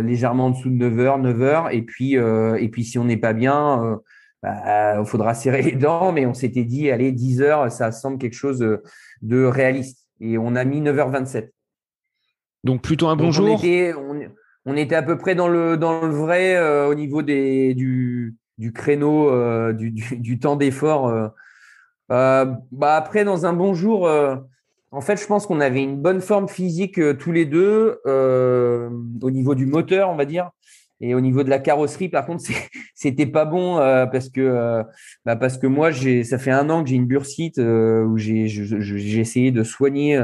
[0.03, 1.71] légèrement en dessous de 9 heures, 9 heures.
[1.71, 3.99] Et puis, et puis si on n'est pas bien,
[4.43, 8.17] il bah, faudra serrer les dents, mais on s'était dit, allez, 10 heures, ça semble
[8.17, 8.59] quelque chose
[9.21, 10.07] de réaliste.
[10.21, 11.49] Et on a mis 9h27.
[12.63, 13.59] Donc plutôt un bon jour.
[14.65, 18.35] On était, à peu près dans le, dans le vrai euh, au niveau des, du,
[18.57, 21.31] du créneau, euh, du, du, temps d'effort.
[22.11, 22.45] Euh.
[22.71, 24.09] bah après, dans un bon jour,
[24.91, 29.55] en fait, je pense qu'on avait une bonne forme physique tous les deux au niveau
[29.55, 30.49] du moteur, on va dire.
[31.01, 32.43] Et au niveau de la carrosserie, par contre,
[32.95, 33.77] c'était pas bon
[34.11, 34.83] parce que
[35.25, 39.51] bah parce que moi, ça fait un an que j'ai une bursite où j'ai essayé
[39.51, 40.19] de soigner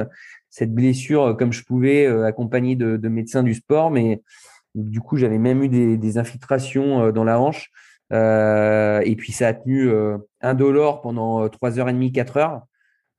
[0.56, 3.92] cette blessure euh, comme je pouvais, euh, accompagné de, médecins du sport.
[3.92, 4.22] Mais
[4.74, 7.72] du coup, j'avais même eu des, infiltrations euh, dans la hanche.
[8.12, 9.90] et puis, ça a tenu
[10.46, 12.62] indolore pendant 3h30, 4 heures.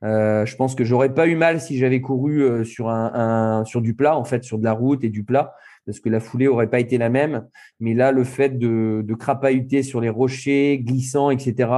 [0.03, 4.17] je pense que j'aurais pas eu mal si j'avais couru sur un, sur du plat,
[4.17, 5.55] en fait, sur de la route et du plat,
[5.85, 7.47] parce que la foulée aurait pas été la même.
[7.81, 11.69] Mais là, le fait de, de crapahuter sur les rochers, glissant, etc.,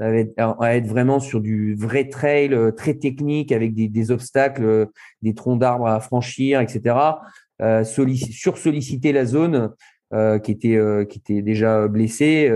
[0.00, 4.86] à être, vraiment sur du vrai trail euh, très technique avec des, obstacles, euh,
[5.22, 6.96] des troncs d'arbres à franchir, etc.
[7.60, 9.72] Euh, sur solliciter la zone
[10.14, 10.78] euh, qui était
[11.08, 12.48] qui était déjà blessée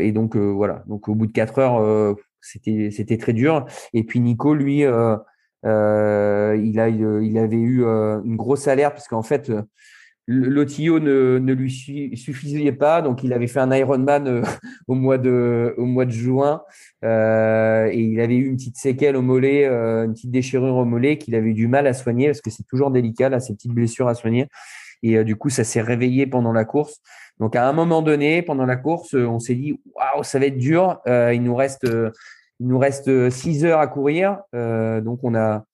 [0.00, 0.84] et donc voilà.
[0.86, 3.66] Donc au bout de quatre heures, c'était c'était très dur.
[3.92, 9.50] Et puis Nico, lui, il a il avait eu une grosse alerte parce qu'en fait
[10.26, 11.70] L'OTIO ne, ne, lui
[12.16, 14.42] suffisait pas, donc il avait fait un Ironman euh,
[14.88, 16.62] au, mois de, au mois de juin
[17.04, 20.86] euh, et il avait eu une petite séquelle au mollet, euh, une petite déchirure au
[20.86, 23.52] mollet qu'il avait eu du mal à soigner parce que c'est toujours délicat là, ces
[23.52, 24.48] petites blessures à soigner.
[25.02, 27.00] Et du coup, ça s'est réveillé pendant la course.
[27.40, 30.58] Donc à un moment donné, pendant la course, on s'est dit waouh, ça va être
[30.58, 31.00] dur.
[31.06, 31.86] il nous reste,
[32.60, 34.38] il nous reste six heures à courir.
[34.52, 35.64] donc on a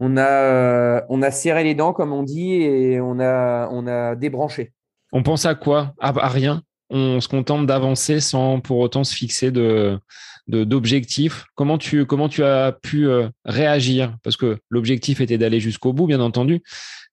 [0.00, 3.86] on a, euh, on a serré les dents, comme on dit, et on a, on
[3.86, 4.72] a débranché.
[5.12, 5.94] On pense à quoi?
[6.00, 6.62] À, rien?
[6.90, 9.98] On se contente d'avancer sans pour autant se fixer de,
[10.46, 11.44] d'objectifs.
[11.54, 12.04] Comment tu,
[12.44, 14.16] as pu euh, réagir?
[14.22, 16.62] Parce que l'objectif était d'aller jusqu'au bout, bien entendu.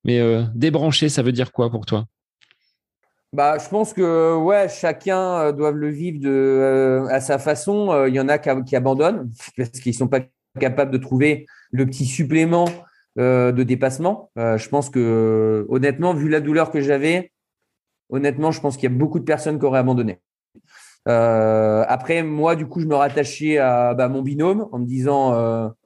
[0.03, 2.06] Mais euh, débrancher, ça veut dire quoi pour toi?
[3.34, 8.06] Bah, je pense que ouais, chacun doit le vivre à sa façon.
[8.07, 10.19] Il y en a qui, abandonnent parce qu'ils sont pas
[10.60, 12.68] capables de trouver le petit supplément
[13.19, 14.31] euh, de dépassement.
[14.38, 17.34] Euh, je pense que, honnêtement, vu la douleur que j'avais,
[18.11, 20.19] honnêtement, je pense qu'il y a beaucoup de personnes qui auraient abandonné.
[21.07, 25.33] Euh, après, moi, du coup, je me rattachais à bah, mon binôme en me disant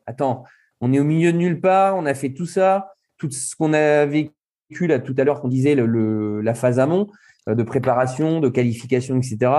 [0.06, 0.44] Attends,
[0.82, 3.74] on est au milieu de nulle part, on a fait tout ça, tout ce qu'on
[3.74, 4.34] a vécu
[4.82, 7.08] là tout à l'heure, qu'on disait le, la phase amont
[7.48, 9.52] de préparation, de qualification, etc.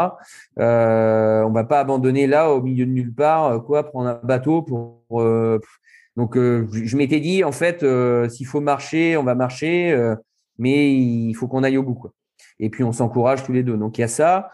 [0.59, 4.63] Euh, on va pas abandonner là au milieu de nulle part, quoi, prendre un bateau
[4.63, 5.01] pour.
[6.17, 10.17] Donc, euh, je m'étais dit, en fait, euh, s'il faut marcher, on va marcher, euh,
[10.59, 11.95] mais il faut qu'on aille au bout.
[11.95, 12.13] Quoi.
[12.61, 13.77] Et puis, on s'encourage tous les deux.
[13.77, 14.51] Donc, il y a ça.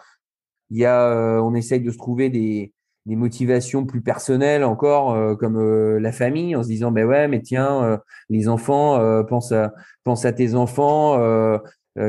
[0.70, 2.72] Il y a, on essaye de se trouver des,
[3.06, 8.00] des motivations plus personnelles encore, comme la famille, en se disant, ben ouais, mais tiens,
[8.30, 11.58] les enfants, pense à, pense à tes enfants.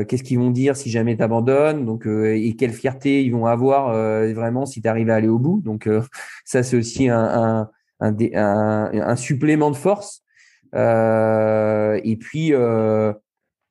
[0.08, 3.92] Qu'est-ce qu'ils vont dire si jamais tu abandonnes donc et quelle fierté ils vont avoir
[4.32, 5.90] vraiment si tu à aller au bout donc
[6.46, 10.22] ça c'est aussi un, un un, un, supplément de force.
[10.74, 13.12] Euh, et puis, euh,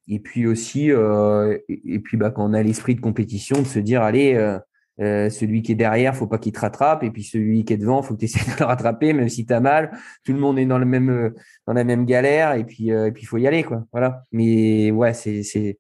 [0.08, 3.80] et puis aussi, euh, et, puis bah, quand on a l'esprit de compétition, de se
[3.80, 4.58] dire allez,
[4.98, 8.02] celui qui est derrière, faut pas qu'il te rattrape, et puis celui qui est devant,
[8.02, 9.92] faut que tu essaies de le rattraper, même si tu as mal.
[10.24, 11.34] Tout le monde est dans le même,
[11.68, 13.84] dans la même galère, et puis, et puis faut y aller, quoi.
[13.92, 14.26] Voilà.
[14.32, 15.78] Mais ouais, c'est, c'est,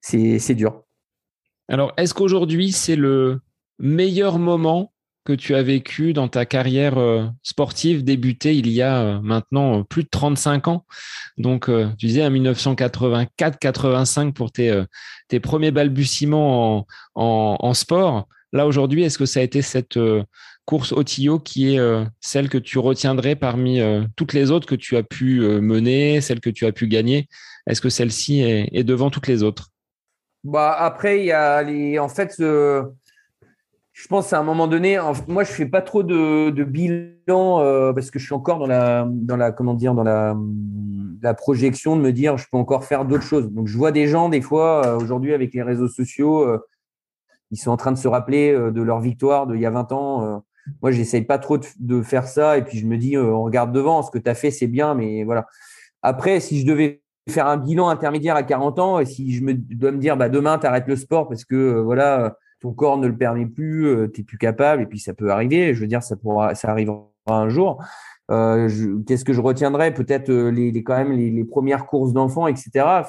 [0.00, 0.84] c'est, c'est dur.
[1.68, 3.40] Alors, est-ce qu'aujourd'hui c'est le
[3.78, 4.91] meilleur moment
[5.24, 9.80] que tu as vécu dans ta carrière euh, sportive débutée il y a euh, maintenant
[9.80, 10.84] euh, plus de 35 ans.
[11.38, 14.84] Donc, tu disais en 1984-85 pour tes,
[15.40, 18.28] premiers balbutiements en, sport.
[18.52, 19.98] Là, aujourd'hui, est-ce que ça a été cette
[20.66, 21.80] course au Tio qui est
[22.20, 23.80] celle que tu retiendrais parmi
[24.14, 27.28] toutes les autres que tu as pu mener, celle que tu as pu gagner?
[27.66, 29.70] Est-ce que celle-ci est, devant toutes les autres?
[30.44, 31.64] Bah Après, il y a
[31.98, 32.38] en fait,
[33.92, 34.98] je pense à un moment donné,
[35.28, 39.06] moi je fais pas trop de, bilan euh, parce que je suis encore dans la,
[39.06, 40.34] dans la, comment dire, dans la,
[41.20, 43.50] la projection de me dire je peux encore faire d'autres choses.
[43.52, 46.58] Donc je vois des gens des fois euh, aujourd'hui avec les réseaux sociaux, euh,
[47.50, 50.42] ils sont en train de se rappeler de leur victoire d'il y a 20 ans.
[50.80, 54.02] moi j'essaye pas trop de, faire ça et puis je me dis on regarde devant,
[54.02, 55.46] ce que tu as fait c'est bien, mais voilà.
[56.00, 59.52] Après si je devais faire un bilan intermédiaire à 40 ans et si je me
[59.52, 63.06] dois me dire bah demain tu arrêtes le sport parce que voilà ton corps ne
[63.06, 65.74] le permet plus, euh, tu n'es plus capable, et puis ça peut arriver.
[65.74, 67.82] Je veux dire, ça pourra, ça arrivera un jour.
[68.28, 69.92] Qu'est-ce que je retiendrai?
[69.92, 73.02] Peut-être les, quand même les, premières courses d'enfants, etc.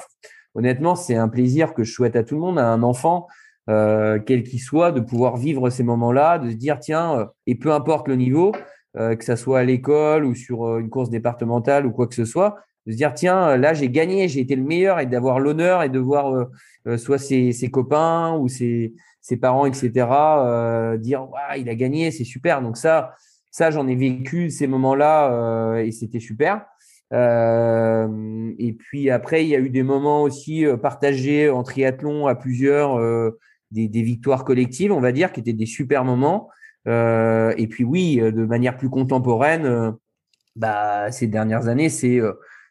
[0.54, 3.26] Honnêtement, c'est un plaisir que je souhaite à tout le monde, à un enfant,
[3.66, 8.06] quel qu'il soit, de pouvoir vivre ces moments-là, de se dire tiens, et peu importe
[8.06, 8.52] le niveau,
[8.94, 12.56] que ça soit à l'école ou sur une course départementale ou quoi que ce soit,
[12.86, 15.88] de se dire tiens là j'ai gagné j'ai été le meilleur et d'avoir l'honneur et
[15.88, 16.44] de voir euh,
[16.86, 18.94] euh, soit ses, ses, copains ou ses,
[19.24, 22.60] ses parents etc euh, dire ouais, il a gagné c'est super.
[22.60, 23.14] Donc ça
[23.50, 26.66] ça j'en ai vécu ces moments là et c'était super.
[27.10, 33.00] Et puis après il y a eu des moments aussi partagés en triathlon à plusieurs
[33.70, 36.50] des, des, victoires collectives on va dire qui étaient des super moments.
[36.86, 39.94] Et puis oui de manière plus contemporaine
[40.56, 42.20] bah ces dernières années c'est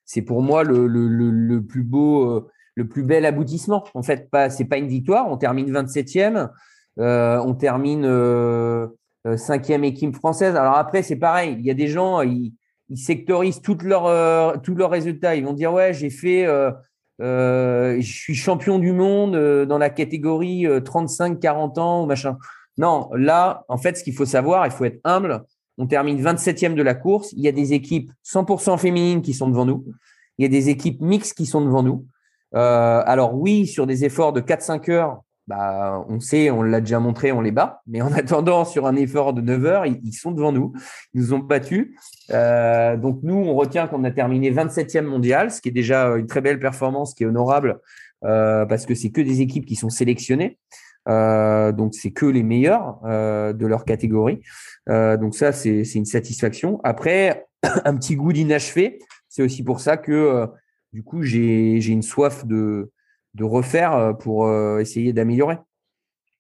[0.05, 3.83] c'est pour moi le, le, le, plus beau, euh, le plus bel aboutissement.
[3.93, 5.29] En fait, pas, c'est pas une victoire.
[5.29, 6.49] On termine 27e,
[6.99, 8.87] euh, on termine euh,
[9.27, 10.55] euh, cinquième équipe française.
[10.55, 11.55] Alors après, c'est pareil.
[11.59, 12.53] Il y a des gens, ils,
[12.95, 15.35] sectorisent leurs tous leurs résultats.
[15.35, 16.45] Ils vont dire ouais, j'ai fait,
[17.19, 22.37] je suis champion du monde dans la catégorie 35-40 ans machin.
[22.77, 25.43] Non, là, en fait, ce qu'il faut savoir, il faut être humble.
[25.79, 27.31] On termine 27e de la course.
[27.33, 29.85] Il y a des équipes 100% féminines qui sont devant nous.
[30.37, 32.05] Il y a des équipes mixtes qui sont devant nous.
[32.55, 36.99] Euh, alors oui, sur des efforts de 4-5 heures, bah, on sait, on l'a déjà
[36.99, 37.81] montré, on les bat.
[37.87, 40.73] Mais en attendant, sur un effort de 9 heures, ils, sont devant nous.
[41.13, 41.95] Ils nous ont battus.
[42.31, 46.27] Euh, donc nous, on retient qu'on a terminé 27e mondial, ce qui est déjà une
[46.27, 47.79] très belle performance, qui est honorable,
[48.23, 50.57] euh, parce que c'est que des équipes qui sont sélectionnées.
[51.05, 54.39] Donc c'est que les meilleurs de leur catégorie.
[54.87, 56.79] Donc ça c'est une satisfaction.
[56.85, 57.45] Après
[57.83, 60.47] un petit goût d'inachevé, c'est aussi pour ça que
[60.93, 62.91] du coup j'ai une soif de
[63.33, 64.47] de refaire pour
[64.79, 65.57] essayer d'améliorer.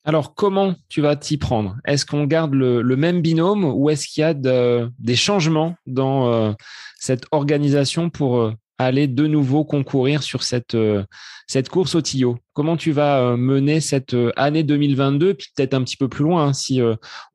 [0.05, 1.77] Alors, comment tu vas t'y prendre?
[1.85, 5.75] Est-ce qu'on garde le, le, même binôme ou est-ce qu'il y a de, des changements
[5.87, 6.51] dans euh,
[6.99, 11.03] cette organisation pour aller de nouveau concourir sur cette, euh,
[11.47, 12.37] cette course au Tillot.
[12.53, 16.23] Comment tu vas euh, mener cette euh, année 2022, puis peut-être un petit peu plus
[16.23, 16.81] loin hein, si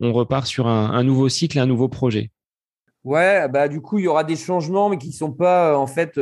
[0.00, 2.30] on repart sur un, nouveau cycle, un nouveau projet
[3.04, 5.86] Ouais, bah du coup, il y aura des changements, mais qui ne sont pas en
[5.86, 6.18] fait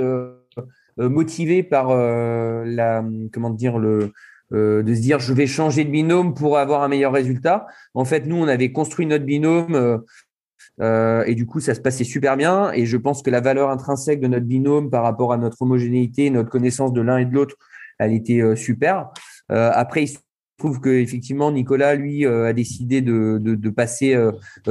[0.98, 4.12] motivés par la comment dire le
[4.52, 7.66] de se dire je vais changer de binôme pour avoir un meilleur résultat.
[7.94, 10.02] En fait, nous, on avait construit notre binôme
[10.80, 12.72] euh, et du coup, ça se passait super bien.
[12.72, 16.30] Et je pense que la valeur intrinsèque de notre binôme par rapport à notre homogénéité,
[16.30, 17.56] notre connaissance de l'un et de l'autre,
[17.98, 19.10] elle était euh, super.
[19.50, 20.04] Euh, après,
[20.58, 24.16] trouve que effectivement Nicolas, lui, a décidé de, de, de passer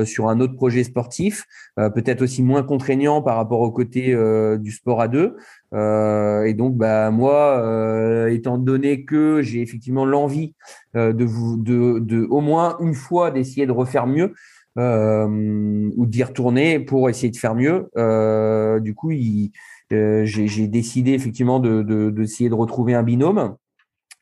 [0.04, 1.46] sur un autre projet sportif,
[1.76, 4.16] peut-être aussi moins contraignant par rapport au côté
[4.60, 5.36] du sport à deux.
[5.74, 10.56] et donc, bah moi, étant donné que j'ai effectivement l'envie
[10.96, 14.34] de vous, de, de, au moins une fois d'essayer de refaire mieux,
[14.78, 17.90] euh, ou d'y retourner pour essayer de faire mieux.
[17.98, 23.56] Euh, du coup, euh, j'ai décidé effectivement de d'essayer de, retrouver un binôme.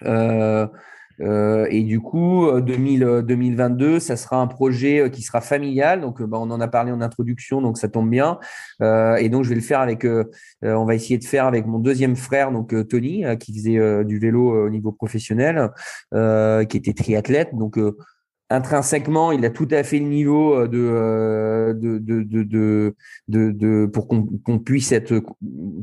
[0.03, 0.68] Euh,
[1.24, 6.02] euh, et du coup, 2000, 2022, ça sera un projet qui sera familial.
[6.02, 8.40] Donc, bah, on en a parlé en introduction, donc ça tombe bien.
[8.82, 10.06] Euh, et donc, je vais le faire avec.
[10.62, 14.66] on va essayer de faire avec mon deuxième frère, donc Tony, qui faisait du vélo
[14.66, 15.70] au niveau professionnel,
[16.12, 17.50] qui était triathlète.
[17.54, 17.78] Donc,
[18.54, 22.94] intrinsèquement, il a tout à fait le niveau euh, euh, de, de, de,
[23.28, 25.22] de, pour qu'on puisse être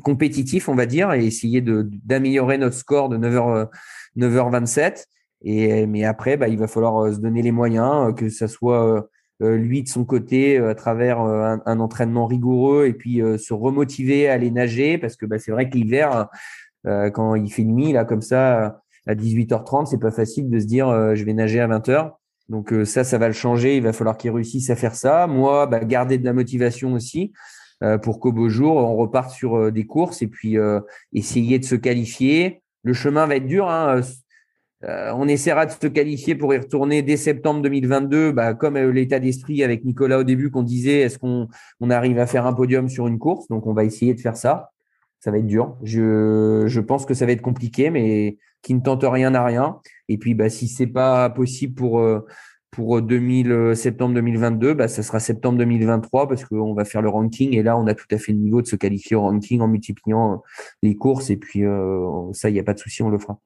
[0.03, 3.69] compétitif, on va dire, et essayer d'améliorer notre score de 9h,
[4.17, 5.07] 9h27.
[5.43, 9.09] Et, mais après, bah, il va falloir euh, se donner les moyens, que ça soit
[9.43, 14.51] lui de son côté à travers un, entraînement rigoureux et puis se remotiver à aller
[14.51, 16.29] nager parce que bah, c'est vrai que l'hiver,
[16.85, 20.91] quand il fait nuit, là, comme ça, à 18h30, c'est pas facile de se dire
[21.15, 22.11] je vais nager à 20h.
[22.51, 23.77] Donc euh, ça, ça va le changer.
[23.77, 25.27] Il va falloir qu'il réussisse à faire ça.
[25.27, 27.33] Moi, bah, garder de la motivation aussi
[27.83, 30.57] euh, pour qu'au beau jour, on reparte sur euh, des courses et puis
[31.15, 32.63] essayer de se qualifier.
[32.83, 33.71] Le chemin va être dur.
[33.71, 34.01] Hein.
[34.83, 39.63] On essaiera de se qualifier pour y retourner dès septembre 2022, bah, comme l'état d'esprit
[39.63, 41.49] avec Nicolas au début qu'on disait, est-ce qu'on
[41.81, 43.47] on arrive à faire un podium sur une course?
[43.49, 44.71] Donc on va essayer de faire ça.
[45.21, 45.77] Ça va être dur.
[45.83, 49.81] Je, pense que ça va être compliqué, mais qui ne tente rien à rien.
[50.09, 52.27] Et puis, bah, si c'est pas possible pour euh,
[52.71, 57.09] pour 2000, euh, septembre 2022, bah, ça sera septembre 2023 parce qu'on va faire le
[57.11, 59.61] ranking et là, on a tout à fait le niveau de se qualifier au ranking
[59.61, 60.37] en multipliant euh,
[60.83, 61.65] les courses et puis
[62.33, 63.39] ça, il n'y a pas de souci, on le fera.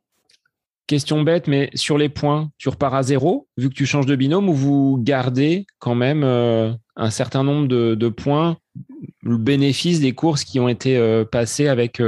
[0.86, 4.16] Question bête, mais sur les points, tu repars à zéro vu que tu changes de
[4.16, 8.58] binôme ou vous gardez quand même un certain nombre de, points,
[9.22, 12.02] le bénéfice des courses qui ont été passées avec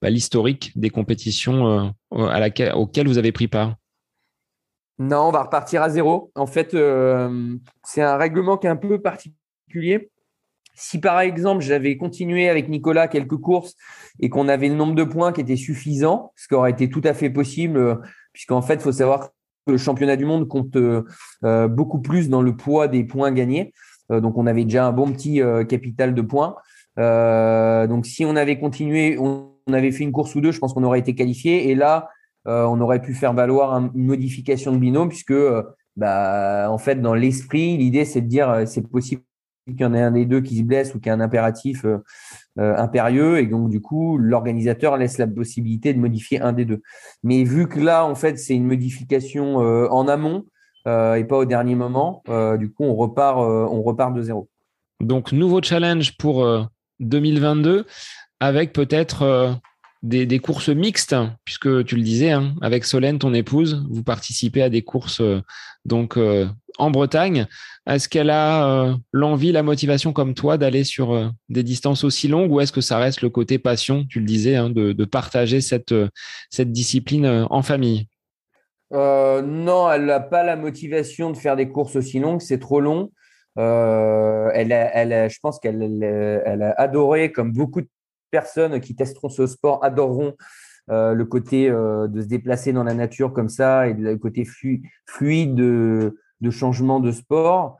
[0.00, 3.74] bah, l'historique des compétitions auxquelles vous avez pris part?
[4.98, 6.32] Non, on va repartir à zéro.
[6.34, 10.10] En fait, euh, c'est un règlement qui est un peu particulier.
[10.76, 13.74] Si par exemple j'avais continué avec Nicolas quelques courses
[14.20, 17.00] et qu'on avait le nombre de points qui était suffisant, ce qui aurait été tout
[17.04, 18.00] à fait possible,
[18.32, 19.30] puisqu'en fait, il faut savoir
[19.66, 20.76] que le championnat du monde compte
[21.42, 23.72] beaucoup plus dans le poids des points gagnés.
[24.10, 26.56] donc on avait déjà un bon petit capital de points.
[26.96, 30.84] donc si on avait continué, on, avait fait une course ou deux, je pense qu'on
[30.84, 31.70] aurait été qualifié.
[31.70, 32.08] Et là,
[32.44, 35.34] on aurait pu faire valoir une modification de binôme, puisque
[35.96, 39.22] bah, en fait, dans l'esprit, l'idée, c'est de dire c'est possible
[39.72, 41.20] qu'il y en ait un des deux qui se blesse ou qu'il y a un
[41.20, 41.98] impératif euh,
[42.58, 46.82] euh, impérieux et donc du coup l'organisateur laisse la possibilité de modifier un des deux.
[47.22, 50.44] Mais vu que là en fait c'est une modification euh, en amont
[50.88, 52.22] et pas au dernier moment,
[52.58, 54.48] du coup on repart on repart de zéro.
[55.00, 56.46] Donc nouveau challenge pour
[57.00, 57.86] 2022
[58.38, 59.58] avec peut-être
[60.04, 64.68] des, courses mixtes, puisque tu le disais, hein, avec Solène, ton épouse, vous participez à
[64.68, 65.22] des courses
[65.84, 66.16] donc
[66.78, 67.48] en Bretagne.
[67.86, 72.26] Est-ce qu'elle a euh, l'envie, la motivation comme toi d'aller sur euh, des distances aussi
[72.26, 75.60] longues ou est-ce que ça reste le côté passion, tu le disais, hein, de, partager
[75.60, 76.08] cette, euh,
[76.58, 78.08] discipline en famille?
[78.90, 83.12] Non, elle n'a pas la motivation de faire des courses aussi longues, c'est trop long.
[83.56, 84.68] elle
[85.30, 87.88] je pense qu'elle elle a adoré, comme beaucoup de
[88.30, 90.34] personnes qui testeront ce sport, adoreront
[90.88, 94.46] le côté de se déplacer dans la nature comme ça et le côté
[95.06, 97.78] fluide de, de changement de sport.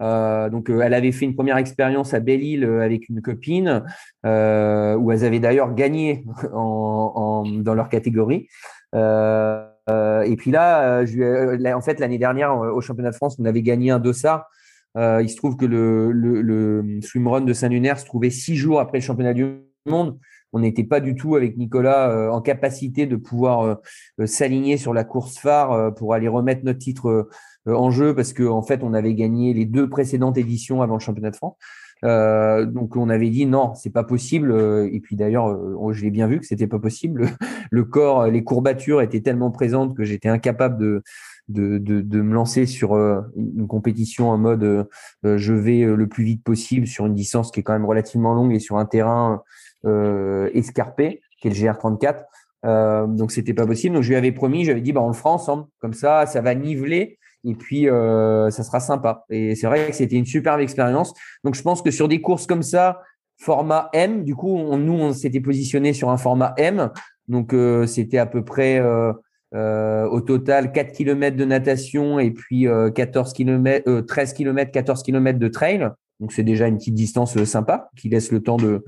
[0.00, 3.84] Euh, donc, euh, elle avait fait une première expérience à Belle-Île euh, avec une copine,
[4.24, 8.48] où elles avaient d'ailleurs gagné en, dans leur catégorie.
[8.94, 13.98] et puis là, en fait, l'année dernière, au championnat de France, on avait gagné un
[13.98, 14.46] dossard.
[14.96, 18.98] il se trouve que le, le, le swimrun de Saint-Lunaire se trouvait six jours après
[18.98, 19.46] le championnat du
[19.86, 20.18] monde.
[20.54, 23.78] On n'était pas du tout avec Nicolas en capacité de pouvoir
[24.26, 27.28] s'aligner sur la course phare pour aller remettre notre titre
[27.66, 31.00] en jeu parce qu'en en fait, on avait gagné les deux précédentes éditions avant le
[31.00, 31.56] championnat de France.
[32.04, 34.50] Euh, donc on avait dit non, c'est pas possible.
[34.52, 37.28] Euh, et puis d'ailleurs, euh, je l'ai bien vu que c'était pas possible.
[37.70, 41.02] Le corps, les courbatures étaient tellement présentes que j'étais incapable de,
[41.48, 44.88] de, de, de, me lancer sur une compétition en mode
[45.24, 48.52] je vais le plus vite possible sur une distance qui est quand même relativement longue
[48.52, 49.42] et sur un terrain
[50.52, 52.24] escarpé, qui est le GR34.
[52.64, 53.94] Euh, donc c'était pas possible.
[53.94, 55.66] Donc je lui avais promis, j'avais dit bah on le fera ensemble.
[55.80, 59.24] Comme ça, ça va niveler et puis euh, ça sera sympa.
[59.30, 61.12] Et c'est vrai que c'était une superbe expérience.
[61.44, 63.00] Donc je pense que sur des courses comme ça,
[63.38, 66.90] format M, du coup, nous on s'était positionné sur un format M.
[67.28, 69.12] Donc euh, c'était à peu près euh,
[69.54, 75.38] euh au total 4 km de natation et puis 14 km, 13 km, 14 km
[75.38, 75.90] de trail.
[76.20, 78.84] Donc c'est déjà une petite distance sympa qui laisse le temps de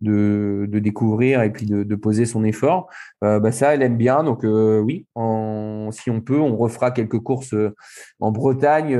[0.00, 2.88] de, découvrir et puis de, poser son effort.
[3.24, 4.24] Euh, bah ça, elle aime bien.
[4.24, 5.06] Donc euh, oui,
[5.92, 7.74] si on peut, on refera quelques courses euh,
[8.20, 8.98] en Bretagne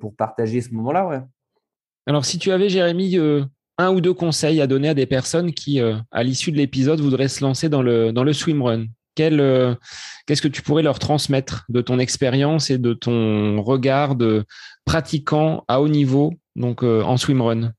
[0.00, 1.06] pour partager ce moment-là.
[1.06, 1.20] Ouais.
[2.06, 3.18] Alors si tu avais, Jérémy,
[3.78, 7.28] un ou deux conseils à donner à des personnes qui, à l'issue de l'épisode, voudraient
[7.28, 11.98] se lancer dans le, dans le swimrun, qu'est-ce que tu pourrais leur transmettre de ton
[11.98, 14.44] expérience et de ton regard de
[14.84, 17.72] pratiquant à haut niveau donc en swimrun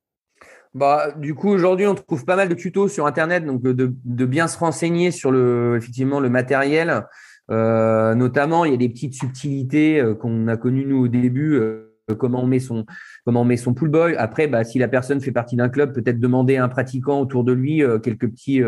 [0.76, 4.26] bah, du coup, aujourd'hui, on trouve pas mal de tutos sur Internet, donc de, de
[4.26, 7.06] bien se renseigner sur le, effectivement, le matériel.
[7.50, 11.56] Euh, notamment, il y a des petites subtilités euh, qu'on a connues nous au début.
[11.56, 11.86] Euh,
[12.18, 12.86] comment on met son
[13.26, 14.16] comment on met son pool boy.
[14.18, 17.44] Après, bah, si la personne fait partie d'un club, peut-être demander à un pratiquant autour
[17.44, 18.62] de lui euh, quelques petits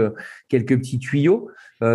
[0.49, 1.49] quelques petits tuyaux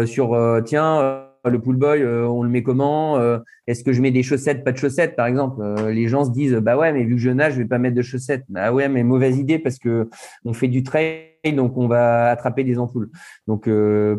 [0.04, 4.10] sur tiens le pool boy, euh, on le met comment euh, Est-ce que je mets
[4.10, 7.04] des chaussettes, pas de chaussettes, par exemple euh, Les gens se disent, bah ouais, mais
[7.04, 8.44] vu que je nage, je vais pas mettre de chaussettes.
[8.48, 10.08] Bah ouais, mais mauvaise idée parce que
[10.44, 11.24] on fait du trail,
[11.54, 13.10] donc on va attraper des ampoules.
[13.46, 13.68] Donc,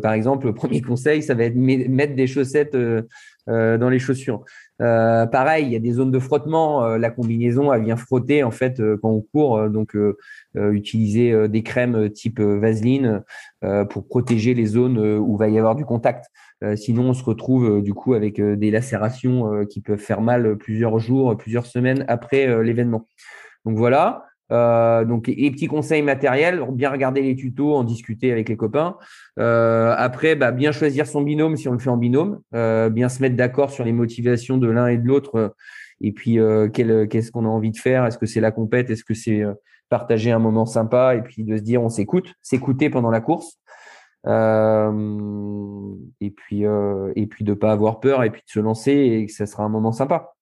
[0.02, 2.76] par exemple, le premier conseil, ça va être mettre des chaussettes
[3.48, 4.44] dans les chaussures.
[4.78, 6.96] pareil, il y a des zones de frottement.
[6.96, 9.68] la combinaison, elle vient frotter en fait quand on court.
[9.70, 9.96] donc,
[10.54, 13.22] utiliser des crèmes type Vaseline
[13.90, 16.26] pour protéger les zones où va y avoir du contact.
[16.64, 20.20] Euh, sinon, on se retrouve euh, du coup avec euh, des lacérations qui peuvent faire
[20.20, 23.06] mal plusieurs jours, plusieurs semaines après l'événement.
[23.64, 24.24] Donc voilà.
[24.50, 28.96] Euh, donc, et petits conseils matériels, bien regarder les tutos, en discuter avec les copains.
[29.38, 33.08] Euh, après, bah, bien choisir son binôme si on le fait en binôme, euh, bien
[33.08, 35.54] se mettre d'accord sur les motivations de l'un et de l'autre.
[36.00, 36.38] et puis,
[36.72, 38.06] qu'est-ce qu'on a envie de faire?
[38.06, 38.90] Est-ce que c'est la compète?
[38.90, 39.42] Est-ce que c'est
[39.88, 41.16] partager un moment sympa?
[41.16, 43.58] Et puis de se dire, on s'écoute, s'écouter pendant la course.
[44.26, 44.30] Et
[46.30, 49.46] puis et puis de pas avoir peur et puis de se lancer et que ça
[49.46, 50.34] sera un moment sympa.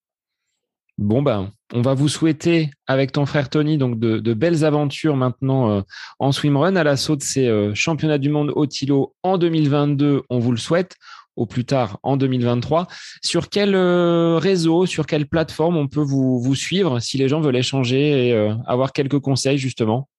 [0.97, 5.69] Bon ben, on va vous souhaiter avec ton frère Tony donc de, belles aventures maintenant
[5.69, 5.81] euh,
[6.17, 10.23] en swimrun à l'assaut de ces championnats du monde au Tilo en 2022.
[10.31, 10.95] On vous le souhaite.
[11.35, 12.87] au plus tard en 2023.
[13.23, 18.29] Sur quel réseau, sur quelle plateforme on peut vous, suivre si les gens veulent échanger
[18.29, 20.09] et avoir quelques conseils justement?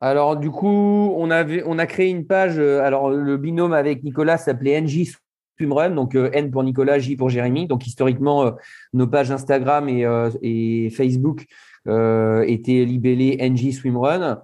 [0.00, 2.58] Alors du coup, on a créé une page.
[2.58, 5.12] alors le binôme avec Nicolas s'appelait NJ
[5.58, 7.66] Swimrun, donc N pour Nicolas, J pour Jérémy.
[7.66, 8.52] Donc historiquement,
[8.92, 10.06] nos pages Instagram et,
[10.42, 11.46] et Facebook
[11.86, 14.40] étaient libellées NJ Swimrun.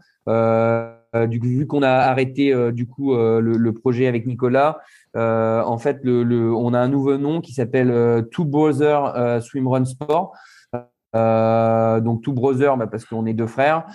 [1.15, 4.79] Euh, du coup, vu qu'on a arrêté euh, du coup euh, le, projet avec Nicolas,
[5.15, 10.33] en fait, le, on a un nouveau nom qui s'appelle Two Brother Swimrun Sport.
[11.15, 13.87] Donc Two Brother bah, parce qu'on est deux frères,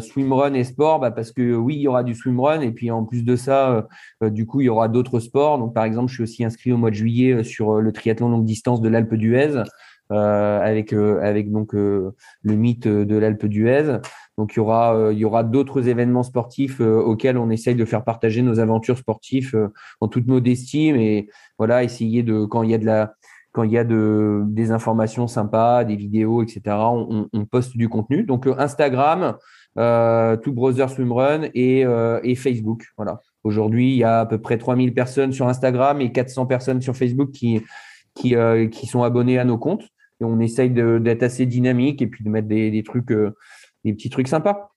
[0.00, 3.04] swimrun et sport bah, parce que oui il y aura du swimrun et puis en
[3.04, 3.86] plus de ça
[4.22, 5.58] du coup il y aura d'autres sports.
[5.58, 8.44] Donc par exemple je suis aussi inscrit au mois de juillet sur le triathlon longue
[8.44, 9.62] distance de l'Alpe d'Huez
[10.10, 14.00] avec avec donc le mythe de l'Alpe d'Huez.
[14.38, 17.74] Donc il y aura, euh, il y aura d'autres événements sportifs euh, auxquels on essaye
[17.74, 19.68] de faire partager nos aventures sportives euh,
[20.00, 21.28] en toute modestie, mais
[21.58, 23.14] voilà, essayer de quand il y a de la
[23.52, 28.24] quand il y a de, des informations sympas, des vidéos, etc., on, poste du contenu.
[28.24, 29.36] Donc Instagram,
[29.78, 31.84] euh, Two Brother Swimrun et,
[32.22, 32.86] et Facebook.
[32.96, 33.20] Voilà.
[33.44, 36.96] Aujourd'hui, il y a à peu près 3000 personnes sur Instagram et 400 personnes sur
[36.96, 37.60] Facebook qui,
[38.14, 38.34] qui,
[38.70, 39.84] qui sont abonnées à nos comptes.
[40.20, 43.12] Et on essaye d'être assez dynamique et puis de mettre des, des trucs
[43.84, 44.71] des petits trucs sympas.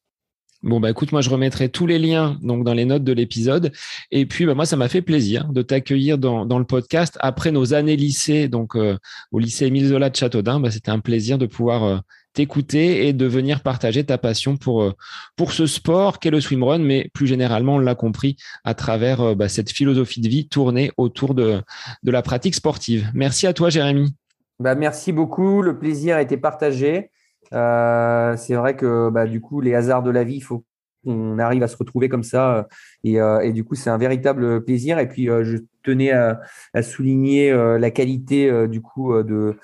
[0.65, 3.71] Bon bah écoute, moi je remettrai tous les liens donc dans les notes de l'épisode.
[4.09, 7.51] Et puis bah moi ça m'a fait plaisir de t'accueillir dans, dans, le podcast après
[7.51, 8.97] nos années lycée, donc euh,
[9.31, 10.59] au lycée Émile Zola de Châteaudun.
[10.59, 11.97] Bah, c'était un plaisir de pouvoir euh,
[12.33, 14.93] t'écouter et de venir partager ta passion pour euh,
[15.35, 19.49] pour ce sport qu'est le swimrun, mais plus généralement on l'a compris à travers bah,
[19.49, 21.61] cette philosophie de vie tournée autour de
[22.01, 23.11] de la pratique sportive.
[23.13, 24.15] Merci à toi Jérémy.
[24.57, 27.11] Bah merci beaucoup, le plaisir a été partagé.
[27.53, 30.63] Euh, c'est vrai que bah, du coup, les hasards de la vie, il faut
[31.03, 32.57] qu'on arrive à se retrouver comme ça.
[32.57, 32.63] Euh,
[33.03, 34.99] et, euh, et du coup, c'est un véritable plaisir.
[34.99, 36.39] Et puis, je tenais à,
[36.81, 39.57] souligner la qualité du coup de,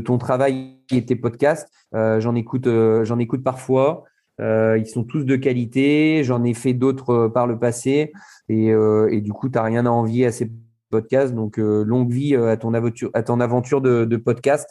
[0.00, 1.68] ton travail et tes podcasts.
[1.92, 2.68] j'en écoute,
[3.02, 4.04] j'en écoute parfois.
[4.38, 6.22] ils sont tous de qualité.
[6.24, 8.12] J'en ai fait d'autres par le passé.
[8.48, 8.72] Et,
[9.20, 10.50] du coup, tu n'as rien à envier à ces
[10.90, 11.34] podcasts.
[11.34, 14.68] Donc, longue vie à ton aventure, à ton aventure de podcast.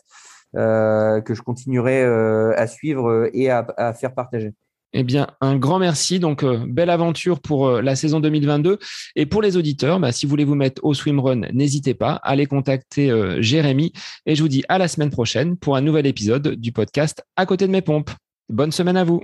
[0.55, 4.51] Euh, que je continuerai euh, à suivre euh, et à, faire partager.
[4.93, 6.19] Eh bien, un grand merci.
[6.19, 8.77] Donc, belle aventure pour la saison 2022.
[9.15, 12.19] Et pour les auditeurs, bah, si vous voulez vous mettre au swimrun, n'hésitez pas.
[12.21, 13.91] Allez contacter Jérémy.
[14.27, 17.47] Et je vous dis à la semaine prochaine pour un nouvel épisode du podcast À
[17.47, 18.11] côté de mes pompes.
[18.49, 19.23] Bonne semaine à vous.